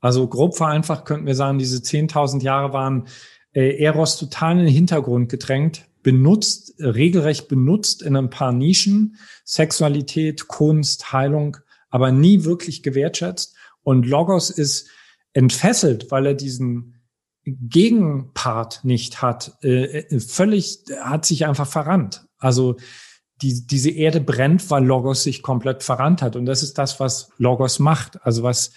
Also 0.00 0.28
grob 0.28 0.56
vereinfacht 0.56 1.06
könnten 1.06 1.26
wir 1.26 1.34
sagen, 1.34 1.58
diese 1.58 1.78
10.000 1.78 2.42
Jahre 2.42 2.72
waren 2.72 3.08
äh, 3.52 3.82
Eros 3.82 4.18
total 4.18 4.58
in 4.58 4.66
den 4.66 4.74
Hintergrund 4.74 5.30
gedrängt, 5.30 5.86
benutzt, 6.04 6.74
regelrecht 6.78 7.48
benutzt 7.48 8.02
in 8.02 8.14
ein 8.14 8.30
paar 8.30 8.52
Nischen, 8.52 9.16
Sexualität, 9.44 10.46
Kunst, 10.46 11.12
Heilung, 11.12 11.56
aber 11.90 12.12
nie 12.12 12.44
wirklich 12.44 12.84
gewertschätzt. 12.84 13.56
Und 13.82 14.06
Logos 14.06 14.50
ist 14.50 14.88
entfesselt, 15.32 16.12
weil 16.12 16.26
er 16.26 16.34
diesen 16.34 17.00
Gegenpart 17.44 18.84
nicht 18.84 19.20
hat, 19.20 19.58
äh, 19.62 19.98
äh, 19.98 20.20
völlig, 20.20 20.84
hat 21.00 21.26
sich 21.26 21.46
einfach 21.46 21.66
verrannt. 21.66 22.26
Also 22.38 22.76
die, 23.42 23.66
diese 23.66 23.90
Erde 23.90 24.20
brennt, 24.20 24.70
weil 24.70 24.84
Logos 24.84 25.24
sich 25.24 25.42
komplett 25.42 25.82
verrannt 25.82 26.22
hat. 26.22 26.36
Und 26.36 26.46
das 26.46 26.62
ist 26.62 26.78
das, 26.78 27.00
was 27.00 27.30
Logos 27.38 27.78
macht. 27.78 28.24
Also 28.24 28.42
was 28.42 28.72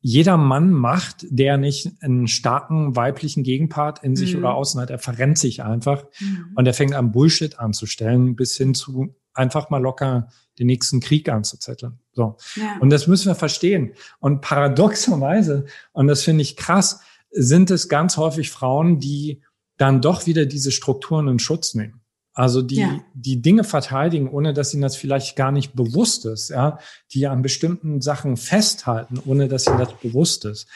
jeder 0.00 0.36
Mann 0.36 0.70
macht, 0.70 1.26
der 1.28 1.56
nicht 1.56 1.90
einen 2.00 2.28
starken 2.28 2.94
weiblichen 2.94 3.42
Gegenpart 3.42 4.04
in 4.04 4.14
sich 4.14 4.34
mhm. 4.34 4.40
oder 4.40 4.54
außen 4.54 4.80
hat. 4.80 4.90
Er 4.90 4.98
verrennt 4.98 5.38
sich 5.38 5.62
einfach 5.62 6.04
mhm. 6.20 6.52
und 6.54 6.66
er 6.66 6.74
fängt 6.74 6.94
an 6.94 7.10
Bullshit 7.10 7.58
anzustellen, 7.58 8.36
bis 8.36 8.56
hin 8.56 8.74
zu 8.74 9.14
einfach 9.34 9.70
mal 9.70 9.82
locker 9.82 10.28
den 10.58 10.66
nächsten 10.66 11.00
Krieg 11.00 11.28
anzuzetteln. 11.28 12.00
So. 12.12 12.36
Ja. 12.56 12.76
Und 12.80 12.90
das 12.90 13.06
müssen 13.06 13.28
wir 13.28 13.34
verstehen. 13.34 13.92
Und 14.18 14.40
paradoxerweise, 14.40 15.66
und 15.92 16.08
das 16.08 16.22
finde 16.22 16.42
ich 16.42 16.56
krass, 16.56 17.00
sind 17.30 17.70
es 17.70 17.88
ganz 17.88 18.16
häufig 18.16 18.50
Frauen, 18.50 18.98
die 18.98 19.42
dann 19.76 20.00
doch 20.00 20.26
wieder 20.26 20.46
diese 20.46 20.72
Strukturen 20.72 21.28
in 21.28 21.38
Schutz 21.38 21.74
nehmen. 21.74 22.00
Also 22.38 22.62
die, 22.62 22.76
ja. 22.76 23.00
die 23.14 23.42
Dinge 23.42 23.64
verteidigen, 23.64 24.28
ohne 24.28 24.54
dass 24.54 24.72
ihnen 24.72 24.82
das 24.82 24.94
vielleicht 24.94 25.34
gar 25.34 25.50
nicht 25.50 25.74
bewusst 25.74 26.24
ist, 26.24 26.50
ja, 26.50 26.78
die 27.12 27.26
an 27.26 27.42
bestimmten 27.42 28.00
Sachen 28.00 28.36
festhalten, 28.36 29.20
ohne 29.26 29.48
dass 29.48 29.66
ihnen 29.66 29.78
das 29.78 29.92
bewusst 29.94 30.44
ist. 30.44 30.68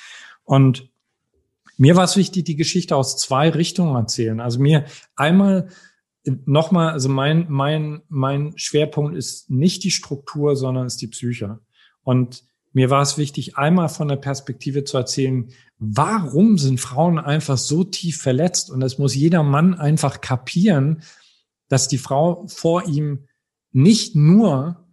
Und 0.42 0.90
mir 1.76 1.94
war 1.94 2.02
es 2.02 2.16
wichtig, 2.16 2.46
die 2.46 2.56
Geschichte 2.56 2.96
aus 2.96 3.16
zwei 3.16 3.48
Richtungen 3.48 3.94
erzählen. 3.94 4.40
Also 4.40 4.58
mir 4.58 4.86
einmal 5.14 5.68
nochmal, 6.46 6.94
also 6.94 7.08
mein, 7.08 7.46
mein, 7.48 8.02
mein 8.08 8.54
Schwerpunkt 8.56 9.14
ist 9.14 9.48
nicht 9.48 9.84
die 9.84 9.92
Struktur, 9.92 10.56
sondern 10.56 10.88
ist 10.88 11.00
die 11.00 11.06
Psyche. 11.06 11.60
Und 12.02 12.42
mir 12.72 12.90
war 12.90 13.02
es 13.02 13.18
wichtig, 13.18 13.56
einmal 13.56 13.88
von 13.88 14.08
der 14.08 14.16
Perspektive 14.16 14.82
zu 14.82 14.96
erzählen, 14.96 15.48
warum 15.78 16.58
sind 16.58 16.80
Frauen 16.80 17.20
einfach 17.20 17.56
so 17.56 17.84
tief 17.84 18.20
verletzt? 18.20 18.68
Und 18.68 18.80
das 18.80 18.98
muss 18.98 19.14
jeder 19.14 19.44
Mann 19.44 19.74
einfach 19.74 20.20
kapieren, 20.20 21.04
dass 21.72 21.88
die 21.88 21.96
Frau 21.96 22.44
vor 22.48 22.86
ihm 22.86 23.28
nicht 23.70 24.14
nur 24.14 24.86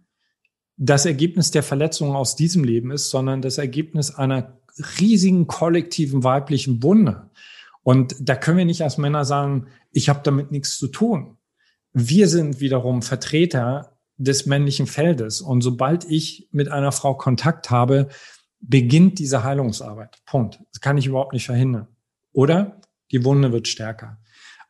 das 0.78 1.04
Ergebnis 1.04 1.50
der 1.50 1.62
Verletzung 1.62 2.16
aus 2.16 2.36
diesem 2.36 2.64
Leben 2.64 2.90
ist, 2.90 3.10
sondern 3.10 3.42
das 3.42 3.58
Ergebnis 3.58 4.14
einer 4.14 4.58
riesigen 4.98 5.46
kollektiven 5.46 6.24
weiblichen 6.24 6.82
Wunde. 6.82 7.28
Und 7.82 8.16
da 8.18 8.34
können 8.34 8.56
wir 8.56 8.64
nicht 8.64 8.80
als 8.80 8.96
Männer 8.96 9.26
sagen, 9.26 9.66
ich 9.92 10.08
habe 10.08 10.20
damit 10.24 10.52
nichts 10.52 10.78
zu 10.78 10.88
tun. 10.88 11.36
Wir 11.92 12.28
sind 12.28 12.60
wiederum 12.60 13.02
Vertreter 13.02 13.98
des 14.16 14.46
männlichen 14.46 14.86
Feldes. 14.86 15.42
Und 15.42 15.60
sobald 15.60 16.06
ich 16.06 16.48
mit 16.50 16.70
einer 16.70 16.92
Frau 16.92 17.12
Kontakt 17.12 17.68
habe, 17.68 18.08
beginnt 18.58 19.18
diese 19.18 19.44
Heilungsarbeit. 19.44 20.16
Punkt. 20.24 20.60
Das 20.72 20.80
kann 20.80 20.96
ich 20.96 21.04
überhaupt 21.04 21.34
nicht 21.34 21.44
verhindern. 21.44 21.88
Oder 22.32 22.80
die 23.10 23.22
Wunde 23.22 23.52
wird 23.52 23.68
stärker. 23.68 24.16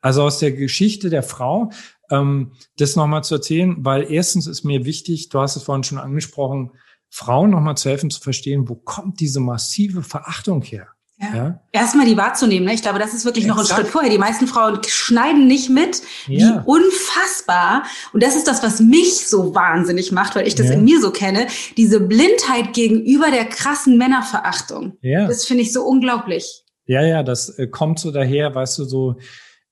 Also 0.00 0.22
aus 0.22 0.38
der 0.38 0.52
Geschichte 0.52 1.10
der 1.10 1.22
Frau, 1.22 1.70
ähm, 2.10 2.52
das 2.76 2.96
nochmal 2.96 3.24
zu 3.24 3.36
erzählen, 3.36 3.76
weil 3.78 4.10
erstens 4.10 4.46
ist 4.46 4.64
mir 4.64 4.84
wichtig, 4.84 5.28
du 5.28 5.40
hast 5.40 5.56
es 5.56 5.62
vorhin 5.62 5.84
schon 5.84 5.98
angesprochen, 5.98 6.72
Frauen 7.08 7.50
nochmal 7.50 7.76
zu 7.76 7.88
helfen 7.88 8.10
zu 8.10 8.20
verstehen, 8.20 8.68
wo 8.68 8.76
kommt 8.76 9.20
diese 9.20 9.40
massive 9.40 10.02
Verachtung 10.02 10.62
her? 10.62 10.88
Ja. 11.20 11.34
ja. 11.34 11.60
Erstmal 11.72 12.06
die 12.06 12.16
wahrzunehmen. 12.16 12.66
Ne? 12.66 12.72
Ich 12.72 12.82
glaube, 12.82 12.98
das 12.98 13.12
ist 13.12 13.24
wirklich 13.24 13.44
Exakt. 13.44 13.60
noch 13.60 13.68
ein 13.68 13.76
Schritt 13.76 13.88
vorher. 13.88 14.10
Die 14.10 14.18
meisten 14.18 14.46
Frauen 14.46 14.80
schneiden 14.86 15.46
nicht 15.46 15.68
mit. 15.68 16.00
Wie 16.26 16.38
ja. 16.38 16.62
unfassbar. 16.64 17.84
Und 18.14 18.22
das 18.22 18.36
ist 18.36 18.48
das, 18.48 18.62
was 18.62 18.80
mich 18.80 19.28
so 19.28 19.54
wahnsinnig 19.54 20.12
macht, 20.12 20.34
weil 20.34 20.46
ich 20.46 20.54
das 20.54 20.68
ja. 20.68 20.74
in 20.74 20.84
mir 20.84 21.00
so 21.00 21.10
kenne. 21.10 21.46
Diese 21.76 22.00
Blindheit 22.00 22.72
gegenüber 22.72 23.30
der 23.30 23.44
krassen 23.44 23.98
Männerverachtung. 23.98 24.96
Ja. 25.02 25.26
Das 25.26 25.44
finde 25.44 25.62
ich 25.62 25.72
so 25.72 25.84
unglaublich. 25.84 26.64
Ja, 26.86 27.02
ja, 27.02 27.22
das 27.22 27.50
äh, 27.58 27.66
kommt 27.66 27.98
so 27.98 28.10
daher, 28.12 28.54
weißt 28.54 28.78
du, 28.78 28.84
so, 28.84 29.16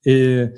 äh, 0.04 0.48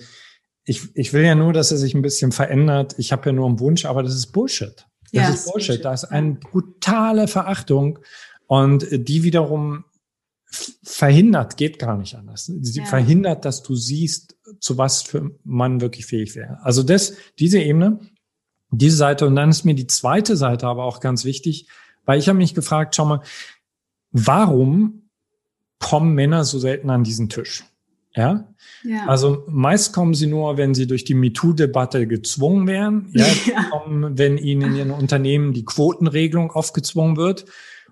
ich, 0.71 0.89
ich 0.95 1.13
will 1.13 1.25
ja 1.25 1.35
nur, 1.35 1.53
dass 1.53 1.73
er 1.73 1.79
sich 1.79 1.95
ein 1.95 2.03
bisschen 2.03 2.31
verändert. 2.31 2.95
Ich 2.97 3.11
habe 3.11 3.27
ja 3.27 3.33
nur 3.33 3.49
einen 3.49 3.59
Wunsch, 3.59 3.87
aber 3.87 4.05
das 4.05 4.15
ist 4.15 4.29
Bullshit. 4.29 4.77
Das 4.77 4.87
ja, 5.11 5.29
ist 5.29 5.51
Bullshit. 5.51 5.69
Bullshit. 5.69 5.85
Das 5.85 6.05
ist 6.05 6.11
eine 6.11 6.35
brutale 6.35 7.27
Verachtung. 7.27 7.99
Und 8.47 8.87
die 8.89 9.25
wiederum 9.25 9.85
verhindert, 10.85 11.57
geht 11.57 11.81
gar 11.81 11.99
nicht 11.99 12.15
anders. 12.15 12.47
Sie 12.47 12.79
ja. 12.79 12.85
verhindert, 12.85 13.45
dass 13.45 13.65
du 13.65 13.75
siehst, 13.75 14.37
zu 14.61 14.79
was 14.79 15.03
für 15.03 15.33
man 15.43 15.81
wirklich 15.81 16.07
fähig 16.07 16.37
wäre. 16.37 16.61
Also 16.63 16.85
das, 16.85 17.15
diese 17.41 17.59
Ebene, 17.59 17.99
diese 18.71 18.97
Seite 18.97 19.27
und 19.27 19.35
dann 19.35 19.51
ist 19.51 19.65
mir 19.65 19.75
die 19.75 19.89
zweite 19.89 20.37
Seite 20.37 20.69
aber 20.69 20.85
auch 20.85 21.01
ganz 21.01 21.25
wichtig, 21.25 21.67
weil 22.05 22.21
ich 22.21 22.29
habe 22.29 22.39
mich 22.39 22.55
gefragt, 22.55 22.95
schau 22.95 23.07
mal, 23.07 23.23
warum 24.13 25.11
kommen 25.81 26.15
Männer 26.15 26.45
so 26.45 26.61
selten 26.61 26.91
an 26.91 27.03
diesen 27.03 27.29
Tisch? 27.29 27.65
Ja? 28.15 28.53
ja. 28.83 29.07
Also 29.07 29.45
meist 29.49 29.93
kommen 29.93 30.15
sie 30.15 30.27
nur, 30.27 30.57
wenn 30.57 30.75
sie 30.75 30.87
durch 30.87 31.05
die 31.05 31.15
MeToo-Debatte 31.15 32.07
gezwungen 32.07 32.67
werden, 32.67 33.11
ja, 33.13 33.27
ja. 33.47 33.65
Kommen, 33.71 34.19
wenn 34.19 34.37
ihnen 34.37 34.63
in 34.63 34.77
ihren 34.77 34.91
Unternehmen 34.91 35.53
die 35.53 35.65
Quotenregelung 35.65 36.51
aufgezwungen 36.51 37.17
wird 37.17 37.47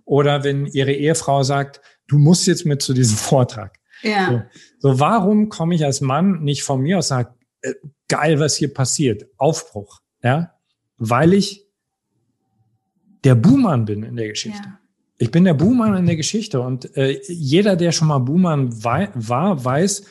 oder 0.05 0.43
wenn 0.45 0.67
ihre 0.67 0.93
Ehefrau 0.93 1.43
sagt, 1.43 1.81
du 2.09 2.19
musst 2.19 2.47
jetzt 2.47 2.67
mit 2.67 2.83
zu 2.83 2.95
diesem 2.95 3.17
Vortrag. 3.19 3.79
Ja. 4.03 4.49
So, 4.81 4.91
so 4.91 5.01
warum 5.01 5.49
komme 5.49 5.75
ich 5.75 5.85
als 5.85 6.01
Mann 6.01 6.43
nicht 6.43 6.63
von 6.63 6.81
mir 6.81 6.99
aus 6.99 7.09
sage, 7.09 7.35
äh, 7.63 7.75
geil, 8.09 8.41
was 8.41 8.57
hier 8.57 8.73
passiert, 8.73 9.27
Aufbruch, 9.37 10.01
ja, 10.23 10.55
weil 10.97 11.33
ich 11.33 11.67
der 13.25 13.35
Buhmann 13.35 13.85
bin 13.85 14.03
in 14.03 14.17
der 14.17 14.29
Geschichte. 14.29 14.63
Ja. 14.65 14.79
Ich 15.19 15.31
bin 15.31 15.45
der 15.45 15.55
Buhmann 15.55 15.97
in 15.97 16.07
der 16.07 16.17
Geschichte 16.17 16.61
und 16.61 16.97
äh, 16.97 17.21
jeder, 17.27 17.77
der 17.77 17.93
schon 17.93 18.09
mal 18.09 18.19
Buhmann 18.19 18.85
wei 18.85 19.11
war, 19.15 19.65
weiß, 19.65 20.05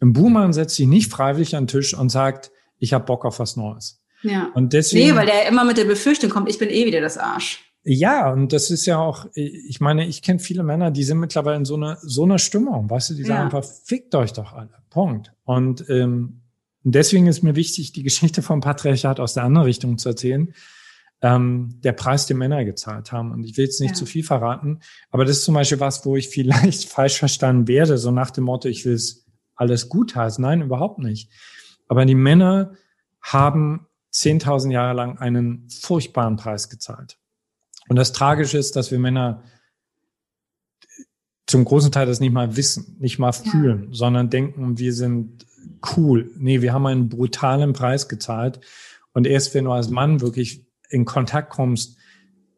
ein 0.00 0.12
Buhmann 0.12 0.52
setzt 0.52 0.76
sich 0.76 0.86
nicht 0.86 1.10
freiwillig 1.10 1.54
an 1.54 1.64
den 1.64 1.68
Tisch 1.68 1.94
und 1.94 2.08
sagt, 2.08 2.50
ich 2.78 2.92
habe 2.92 3.04
Bock 3.04 3.24
auf 3.24 3.38
was 3.38 3.56
Neues. 3.56 4.02
Ja. 4.22 4.50
Und 4.54 4.72
deswegen, 4.72 5.10
nee, 5.10 5.14
weil 5.14 5.26
der 5.26 5.48
immer 5.48 5.64
mit 5.64 5.76
der 5.76 5.84
Befürchtung 5.84 6.30
kommt, 6.30 6.48
ich 6.48 6.58
bin 6.58 6.70
eh 6.70 6.86
wieder 6.86 7.00
das 7.00 7.18
Arsch. 7.18 7.62
Ja, 7.86 8.32
und 8.32 8.54
das 8.54 8.70
ist 8.70 8.86
ja 8.86 8.98
auch, 8.98 9.26
ich 9.34 9.78
meine, 9.80 10.06
ich 10.06 10.22
kenne 10.22 10.38
viele 10.38 10.62
Männer, 10.62 10.90
die 10.90 11.04
sind 11.04 11.18
mittlerweile 11.18 11.58
in 11.58 11.66
so 11.66 11.76
einer 11.76 11.98
so 12.00 12.24
einer 12.24 12.38
Stimmung, 12.38 12.88
weißt 12.88 13.10
du, 13.10 13.14
die 13.14 13.24
sagen 13.24 13.40
ja. 13.40 13.44
einfach, 13.44 13.64
fickt 13.64 14.14
euch 14.14 14.32
doch 14.32 14.54
alle. 14.54 14.70
Punkt. 14.88 15.32
Und 15.44 15.84
ähm, 15.90 16.40
deswegen 16.82 17.26
ist 17.26 17.42
mir 17.42 17.56
wichtig, 17.56 17.92
die 17.92 18.02
Geschichte 18.02 18.40
vom 18.40 18.62
Patriarchat 18.62 19.20
aus 19.20 19.34
der 19.34 19.44
anderen 19.44 19.66
Richtung 19.66 19.98
zu 19.98 20.08
erzählen. 20.08 20.54
Ähm, 21.24 21.80
der 21.82 21.92
Preis, 21.92 22.26
den 22.26 22.36
Männer 22.36 22.66
gezahlt 22.66 23.10
haben. 23.10 23.32
Und 23.32 23.44
ich 23.44 23.56
will 23.56 23.64
jetzt 23.64 23.80
nicht 23.80 23.92
ja. 23.92 23.96
zu 23.96 24.04
viel 24.04 24.22
verraten, 24.22 24.80
aber 25.10 25.24
das 25.24 25.38
ist 25.38 25.44
zum 25.44 25.54
Beispiel 25.54 25.80
was, 25.80 26.04
wo 26.04 26.16
ich 26.16 26.28
vielleicht 26.28 26.84
falsch 26.90 27.18
verstanden 27.18 27.66
werde, 27.66 27.96
so 27.96 28.10
nach 28.10 28.30
dem 28.30 28.44
Motto, 28.44 28.68
ich 28.68 28.84
will 28.84 28.92
es 28.92 29.24
alles 29.56 29.88
gut 29.88 30.14
heißen. 30.14 30.42
Nein, 30.42 30.60
überhaupt 30.60 30.98
nicht. 30.98 31.30
Aber 31.88 32.04
die 32.04 32.14
Männer 32.14 32.74
haben 33.22 33.86
10.000 34.12 34.70
Jahre 34.70 34.94
lang 34.94 35.18
einen 35.18 35.66
furchtbaren 35.70 36.36
Preis 36.36 36.68
gezahlt. 36.68 37.18
Und 37.88 37.96
das 37.96 38.12
Tragische 38.12 38.58
ist, 38.58 38.76
dass 38.76 38.90
wir 38.90 38.98
Männer 38.98 39.42
zum 41.46 41.64
großen 41.64 41.90
Teil 41.90 42.06
das 42.06 42.20
nicht 42.20 42.32
mal 42.32 42.56
wissen, 42.56 42.96
nicht 42.98 43.18
mal 43.18 43.32
fühlen, 43.32 43.84
ja. 43.84 43.94
sondern 43.94 44.28
denken, 44.28 44.78
wir 44.78 44.92
sind 44.92 45.46
cool. 45.96 46.30
Nee, 46.36 46.62
wir 46.62 46.72
haben 46.72 46.86
einen 46.86 47.08
brutalen 47.08 47.72
Preis 47.72 48.08
gezahlt. 48.08 48.60
Und 49.12 49.26
erst 49.26 49.54
wenn 49.54 49.64
du 49.64 49.72
als 49.72 49.88
Mann 49.88 50.20
wirklich 50.20 50.63
in 50.88 51.04
Kontakt 51.04 51.50
kommst 51.50 51.98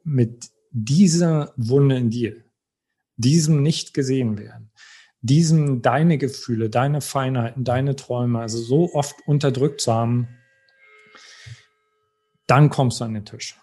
mit 0.05 0.51
dieser 0.71 1.53
Wunde 1.57 1.97
in 1.97 2.11
dir, 2.11 2.45
diesem 3.17 3.63
nicht 3.63 3.95
gesehen 3.95 4.39
werden, 4.39 4.71
diesem 5.21 5.83
deine 5.83 6.19
Gefühle, 6.19 6.71
deine 6.71 7.01
Feinheiten, 7.01 7.65
deine 7.65 7.97
Träume, 7.97 8.41
also 8.41 8.59
so 8.59 8.93
oft 8.95 9.17
unterdrückt 9.27 9.81
zu 9.81 9.93
haben, 9.93 10.29
dann 12.47 12.71
kommst 12.71 13.01
du 13.01 13.05
an 13.05 13.15
den 13.15 13.25
Tisch. 13.25 13.59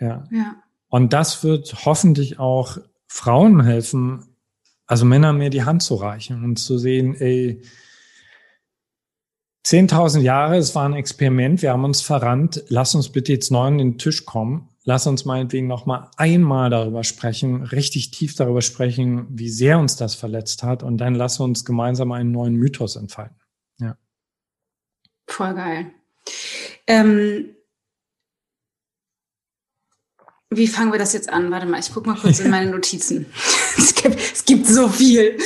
Ja. 0.00 0.24
ja. 0.30 0.62
Und 0.88 1.12
das 1.12 1.42
wird 1.44 1.84
hoffentlich 1.84 2.38
auch 2.38 2.78
Frauen 3.08 3.62
helfen, 3.62 4.36
also 4.86 5.04
Männer 5.04 5.32
mir 5.32 5.50
die 5.50 5.64
Hand 5.64 5.82
zu 5.82 5.96
reichen 5.96 6.44
und 6.44 6.56
zu 6.56 6.78
sehen, 6.78 7.14
ey, 7.14 7.62
10.000 9.66 10.20
Jahre, 10.20 10.58
es 10.58 10.76
war 10.76 10.88
ein 10.88 10.94
Experiment, 10.94 11.60
wir 11.60 11.72
haben 11.72 11.84
uns 11.84 12.00
verrannt, 12.00 12.62
lass 12.68 12.94
uns 12.94 13.08
bitte 13.08 13.32
jetzt 13.32 13.50
neu 13.50 13.66
an 13.66 13.78
den 13.78 13.98
Tisch 13.98 14.24
kommen, 14.24 14.68
lass 14.84 15.08
uns 15.08 15.24
meinetwegen 15.24 15.66
noch 15.66 15.86
mal 15.86 16.08
einmal 16.16 16.70
darüber 16.70 17.02
sprechen, 17.02 17.64
richtig 17.64 18.12
tief 18.12 18.36
darüber 18.36 18.62
sprechen, 18.62 19.26
wie 19.30 19.48
sehr 19.48 19.80
uns 19.80 19.96
das 19.96 20.14
verletzt 20.14 20.62
hat 20.62 20.84
und 20.84 20.98
dann 20.98 21.16
lass 21.16 21.40
uns 21.40 21.64
gemeinsam 21.64 22.12
einen 22.12 22.30
neuen 22.30 22.54
Mythos 22.54 22.94
entfalten. 22.94 23.34
Ja. 23.80 23.96
Voll 25.26 25.54
geil. 25.54 25.90
Ähm, 26.86 27.46
wie 30.50 30.68
fangen 30.68 30.92
wir 30.92 31.00
das 31.00 31.12
jetzt 31.12 31.28
an? 31.28 31.50
Warte 31.50 31.66
mal, 31.66 31.80
ich 31.80 31.92
gucke 31.92 32.08
mal 32.08 32.16
kurz 32.16 32.38
in 32.38 32.50
meine 32.50 32.70
Notizen. 32.70 33.26
es, 33.76 33.96
gibt, 33.96 34.14
es 34.14 34.44
gibt 34.44 34.68
so 34.68 34.88
viel. 34.88 35.36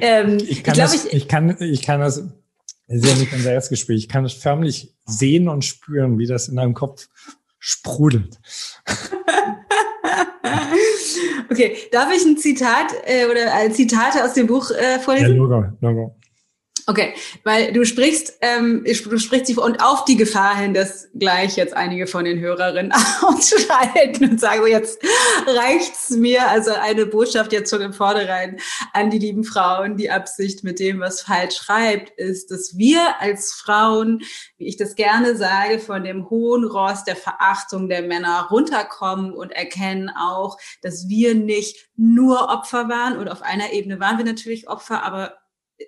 Ähm, 0.00 0.36
ich, 0.36 0.46
kann 0.46 0.46
ich, 0.46 0.62
glaub, 0.62 0.76
das, 0.76 1.06
ich, 1.06 1.12
ich, 1.12 1.26
kann, 1.26 1.56
ich 1.60 1.82
kann 1.82 1.98
das, 1.98 2.22
ja 2.88 3.14
nicht 3.14 3.32
unser 3.32 3.52
Erstgespräch, 3.52 3.98
ich 3.98 4.08
kann 4.08 4.24
das 4.24 4.34
förmlich 4.34 4.94
sehen 5.06 5.48
und 5.48 5.64
spüren, 5.64 6.18
wie 6.18 6.26
das 6.26 6.48
in 6.48 6.56
deinem 6.56 6.74
Kopf 6.74 7.08
sprudelt. 7.58 8.38
okay, 11.50 11.76
darf 11.92 12.12
ich 12.14 12.24
ein 12.24 12.36
Zitat 12.36 12.92
äh, 13.06 13.26
oder 13.26 13.54
ein 13.54 13.72
Zitate 13.72 14.24
aus 14.24 14.34
dem 14.34 14.46
Buch 14.46 14.70
äh, 14.70 14.98
vorlesen? 14.98 15.30
Ja, 15.30 15.34
Logo, 15.34 15.64
Logo. 15.80 16.16
Okay, 16.86 17.14
weil 17.44 17.72
du 17.72 17.86
sprichst, 17.86 18.38
ähm, 18.42 18.84
du 18.84 19.18
sprichst 19.18 19.46
sie 19.46 19.54
und 19.54 19.82
auf 19.82 20.04
die 20.04 20.18
Gefahr 20.18 20.54
hin, 20.54 20.74
dass 20.74 21.08
gleich 21.14 21.56
jetzt 21.56 21.74
einige 21.74 22.06
von 22.06 22.26
den 22.26 22.40
Hörerinnen 22.40 22.92
ausschalten 23.22 24.32
und 24.32 24.40
sagen, 24.40 24.66
jetzt 24.66 25.00
reicht's 25.46 26.10
mir. 26.10 26.46
Also 26.46 26.72
eine 26.72 27.06
Botschaft 27.06 27.52
jetzt 27.52 27.70
schon 27.70 27.80
im 27.80 27.94
Vornherein 27.94 28.58
an 28.92 29.08
die 29.08 29.18
lieben 29.18 29.44
Frauen. 29.44 29.96
Die 29.96 30.10
Absicht 30.10 30.62
mit 30.62 30.78
dem, 30.78 31.00
was 31.00 31.22
falsch 31.22 31.56
schreibt, 31.56 32.10
ist, 32.18 32.50
dass 32.50 32.76
wir 32.76 33.18
als 33.18 33.54
Frauen, 33.54 34.20
wie 34.58 34.66
ich 34.66 34.76
das 34.76 34.94
gerne 34.94 35.36
sage, 35.36 35.78
von 35.78 36.04
dem 36.04 36.28
hohen 36.28 36.64
Ross 36.64 37.04
der 37.04 37.16
Verachtung 37.16 37.88
der 37.88 38.02
Männer 38.02 38.48
runterkommen 38.50 39.32
und 39.32 39.52
erkennen 39.52 40.10
auch, 40.10 40.58
dass 40.82 41.08
wir 41.08 41.34
nicht 41.34 41.88
nur 41.96 42.50
Opfer 42.50 42.90
waren 42.90 43.16
und 43.16 43.28
auf 43.28 43.40
einer 43.40 43.72
Ebene 43.72 44.00
waren 44.00 44.18
wir 44.18 44.24
natürlich 44.26 44.68
Opfer, 44.68 45.02
aber 45.02 45.38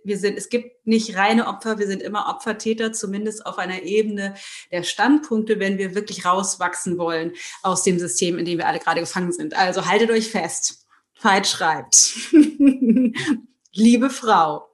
wir 0.04 0.18
sind, 0.18 0.36
es 0.36 0.48
gibt 0.48 0.86
nicht 0.86 1.16
reine 1.16 1.46
Opfer, 1.46 1.78
wir 1.78 1.86
sind 1.86 2.02
immer 2.02 2.28
Opfertäter, 2.28 2.92
zumindest 2.92 3.46
auf 3.46 3.58
einer 3.58 3.82
Ebene 3.82 4.34
der 4.70 4.82
Standpunkte, 4.82 5.60
wenn 5.60 5.78
wir 5.78 5.94
wirklich 5.94 6.24
rauswachsen 6.24 6.98
wollen 6.98 7.32
aus 7.62 7.82
dem 7.82 7.98
System, 7.98 8.38
in 8.38 8.44
dem 8.44 8.58
wir 8.58 8.66
alle 8.66 8.78
gerade 8.78 9.00
gefangen 9.00 9.32
sind. 9.32 9.54
Also 9.54 9.86
haltet 9.86 10.10
euch 10.10 10.30
fest. 10.30 10.86
Veit 11.20 11.46
schreibt. 11.46 12.18
Liebe 13.72 14.10
Frau, 14.10 14.68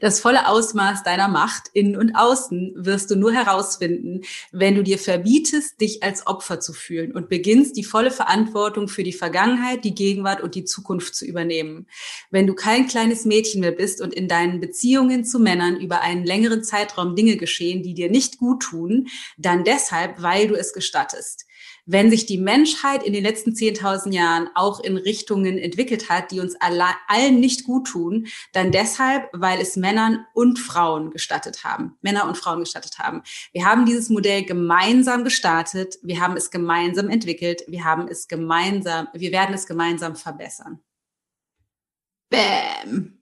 das 0.00 0.20
volle 0.20 0.48
Ausmaß 0.48 1.02
deiner 1.02 1.28
Macht 1.28 1.64
innen 1.72 1.96
und 1.96 2.14
außen 2.14 2.72
wirst 2.76 3.10
du 3.10 3.16
nur 3.16 3.32
herausfinden, 3.32 4.22
wenn 4.50 4.74
du 4.74 4.82
dir 4.82 4.98
verbietest, 4.98 5.80
dich 5.80 6.02
als 6.02 6.26
Opfer 6.26 6.60
zu 6.60 6.72
fühlen 6.72 7.12
und 7.12 7.28
beginnst, 7.28 7.76
die 7.76 7.84
volle 7.84 8.10
Verantwortung 8.10 8.88
für 8.88 9.02
die 9.02 9.12
Vergangenheit, 9.12 9.84
die 9.84 9.94
Gegenwart 9.94 10.40
und 10.40 10.54
die 10.54 10.64
Zukunft 10.64 11.14
zu 11.14 11.24
übernehmen. 11.24 11.86
Wenn 12.30 12.46
du 12.46 12.54
kein 12.54 12.86
kleines 12.86 13.24
Mädchen 13.24 13.60
mehr 13.60 13.72
bist 13.72 14.00
und 14.00 14.14
in 14.14 14.28
deinen 14.28 14.60
Beziehungen 14.60 15.24
zu 15.24 15.38
Männern 15.38 15.80
über 15.80 16.00
einen 16.00 16.24
längeren 16.24 16.62
Zeitraum 16.64 17.16
Dinge 17.16 17.36
geschehen, 17.36 17.82
die 17.82 17.94
dir 17.94 18.10
nicht 18.10 18.38
gut 18.38 18.62
tun, 18.62 19.08
dann 19.36 19.64
deshalb, 19.64 20.22
weil 20.22 20.48
du 20.48 20.54
es 20.54 20.72
gestattest 20.72 21.46
wenn 21.84 22.10
sich 22.10 22.26
die 22.26 22.38
Menschheit 22.38 23.02
in 23.02 23.12
den 23.12 23.24
letzten 23.24 23.52
10.000 23.52 24.12
Jahren 24.12 24.48
auch 24.54 24.80
in 24.80 24.96
Richtungen 24.96 25.58
entwickelt 25.58 26.08
hat, 26.08 26.30
die 26.30 26.40
uns 26.40 26.54
allen 26.60 27.40
nicht 27.40 27.64
gut 27.64 27.88
tun, 27.88 28.26
dann 28.52 28.70
deshalb, 28.70 29.28
weil 29.32 29.60
es 29.60 29.76
Männern 29.76 30.24
und 30.34 30.58
Frauen 30.58 31.10
gestattet 31.10 31.64
haben, 31.64 31.96
Männer 32.00 32.28
und 32.28 32.36
Frauen 32.36 32.60
gestattet 32.60 32.98
haben. 32.98 33.22
Wir 33.52 33.64
haben 33.64 33.86
dieses 33.86 34.10
Modell 34.10 34.44
gemeinsam 34.44 35.24
gestartet, 35.24 35.98
wir 36.02 36.20
haben 36.20 36.36
es 36.36 36.50
gemeinsam 36.50 37.08
entwickelt, 37.08 37.64
wir 37.66 37.84
haben 37.84 38.08
es 38.08 38.28
gemeinsam, 38.28 39.08
wir 39.12 39.32
werden 39.32 39.54
es 39.54 39.66
gemeinsam 39.66 40.16
verbessern. 40.16 40.80
Bäm. 42.30 43.21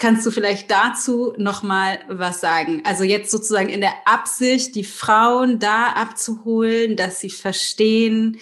Kannst 0.00 0.24
du 0.24 0.30
vielleicht 0.30 0.70
dazu 0.70 1.34
noch 1.36 1.62
mal 1.62 1.98
was 2.08 2.40
sagen? 2.40 2.80
Also 2.86 3.04
jetzt 3.04 3.30
sozusagen 3.30 3.68
in 3.68 3.82
der 3.82 3.92
Absicht, 4.06 4.74
die 4.74 4.84
Frauen 4.84 5.58
da 5.58 5.88
abzuholen, 5.92 6.96
dass 6.96 7.20
sie 7.20 7.28
verstehen, 7.28 8.38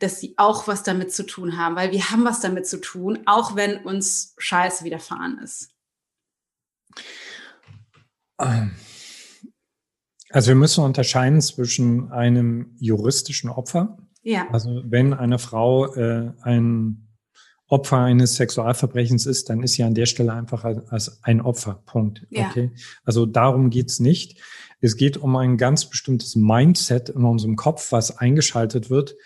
dass 0.00 0.20
sie 0.20 0.34
auch 0.36 0.68
was 0.68 0.82
damit 0.82 1.10
zu 1.14 1.24
tun 1.24 1.56
haben, 1.56 1.76
weil 1.76 1.92
wir 1.92 2.10
haben 2.10 2.26
was 2.26 2.40
damit 2.40 2.66
zu 2.66 2.78
tun, 2.78 3.20
auch 3.24 3.56
wenn 3.56 3.78
uns 3.78 4.34
Scheiße 4.36 4.84
widerfahren 4.84 5.38
ist. 5.38 5.70
Ähm, 8.38 8.72
also 10.28 10.48
wir 10.48 10.56
müssen 10.56 10.84
unterscheiden 10.84 11.40
zwischen 11.40 12.12
einem 12.12 12.76
juristischen 12.80 13.48
Opfer. 13.48 13.96
Ja. 14.20 14.46
Also 14.50 14.82
wenn 14.84 15.14
eine 15.14 15.38
Frau 15.38 15.86
äh, 15.94 16.34
ein 16.42 17.07
Opfer 17.68 17.98
eines 17.98 18.36
Sexualverbrechens 18.36 19.26
ist, 19.26 19.50
dann 19.50 19.62
ist 19.62 19.74
sie 19.74 19.82
an 19.82 19.94
der 19.94 20.06
Stelle 20.06 20.32
einfach 20.32 20.64
als, 20.64 21.22
ein 21.22 21.40
Opfer. 21.42 21.82
Punkt. 21.84 22.26
Ja. 22.30 22.48
Okay. 22.48 22.72
Also 23.04 23.26
darum 23.26 23.68
geht's 23.68 24.00
nicht. 24.00 24.40
Es 24.80 24.96
geht 24.96 25.18
um 25.18 25.36
ein 25.36 25.58
ganz 25.58 25.84
bestimmtes 25.84 26.34
Mindset 26.34 27.10
in 27.10 27.24
unserem 27.24 27.56
Kopf, 27.56 27.92
was 27.92 28.16
eingeschaltet 28.16 28.88
wird, 28.88 29.16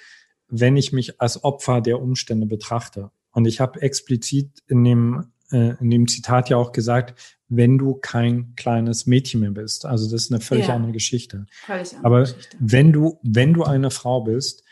wenn 0.49 0.77
ich 0.77 0.93
mich 0.93 1.21
als 1.21 1.45
Opfer 1.45 1.81
der 1.81 2.03
Umstände 2.03 2.47
betrachte. 2.47 3.11
Und 3.31 3.47
ich 3.47 3.61
habe 3.61 3.81
explizit 3.81 4.63
in 4.67 4.83
dem, 4.83 5.33
äh, 5.53 5.75
in 5.81 5.91
dem 5.91 6.09
Zitat 6.09 6.49
ja 6.49 6.57
auch 6.57 6.73
gesagt, 6.73 7.15
wenn 7.49 7.79
du 7.79 7.95
kein 7.95 8.55
kleines 8.57 9.07
Mädchen 9.07 9.41
mehr 9.41 9.51
bist. 9.51 9.87
Also 9.87 10.11
das 10.11 10.25
ist 10.25 10.33
eine 10.33 10.41
völlig 10.41 10.67
ja. 10.67 10.75
andere 10.75 10.93
Geschichte. 10.93 11.47
Völlig 11.65 11.93
andere 11.93 12.07
Aber 12.07 12.21
Geschichte. 12.23 12.57
wenn 12.59 12.93
du, 12.93 13.21
wenn 13.23 13.53
du 13.53 13.63
eine 13.63 13.91
Frau 13.91 14.23
bist 14.23 14.65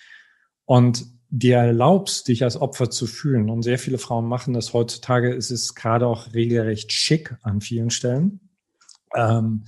und 0.65 1.07
dir 1.31 1.57
erlaubst, 1.59 2.29
dich 2.29 2.43
als 2.45 2.61
Opfer 2.61 2.91
zu 2.91 3.07
fühlen. 3.07 3.51
Und 3.51 3.63
sehr 3.63 3.79
viele 3.79 3.99
Frauen 3.99 4.27
machen 4.27 4.53
das 4.53 4.73
heutzutage. 4.73 5.35
Es 5.35 5.51
ist 5.51 5.75
gerade 5.75 6.07
auch 6.07 6.35
regelrecht 6.35 6.93
schick 6.93 7.37
an 7.43 7.61
vielen 7.61 7.91
Stellen. 7.91 8.41
Ähm, 9.15 9.65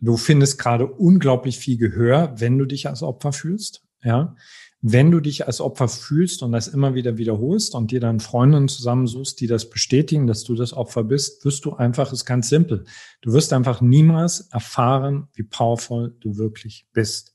du 0.00 0.16
findest 0.16 0.58
gerade 0.58 0.86
unglaublich 0.86 1.58
viel 1.58 1.78
Gehör, 1.78 2.34
wenn 2.38 2.58
du 2.58 2.64
dich 2.64 2.88
als 2.88 3.02
Opfer 3.02 3.32
fühlst. 3.32 3.82
Ja, 4.02 4.34
wenn 4.82 5.10
du 5.10 5.20
dich 5.20 5.46
als 5.46 5.60
Opfer 5.60 5.88
fühlst 5.88 6.42
und 6.42 6.52
das 6.52 6.68
immer 6.68 6.94
wieder 6.94 7.18
wiederholst 7.18 7.74
und 7.74 7.90
dir 7.90 8.00
dann 8.00 8.18
Freundinnen 8.18 8.68
zusammensuchst, 8.68 9.38
die 9.40 9.46
das 9.46 9.68
bestätigen, 9.68 10.26
dass 10.26 10.42
du 10.42 10.54
das 10.54 10.72
Opfer 10.72 11.04
bist, 11.04 11.44
wirst 11.44 11.66
du 11.66 11.74
einfach, 11.74 12.12
ist 12.12 12.24
ganz 12.24 12.48
simpel. 12.48 12.84
Du 13.20 13.32
wirst 13.32 13.52
einfach 13.52 13.82
niemals 13.82 14.48
erfahren, 14.52 15.28
wie 15.34 15.42
powerful 15.42 16.16
du 16.20 16.38
wirklich 16.38 16.86
bist. 16.94 17.34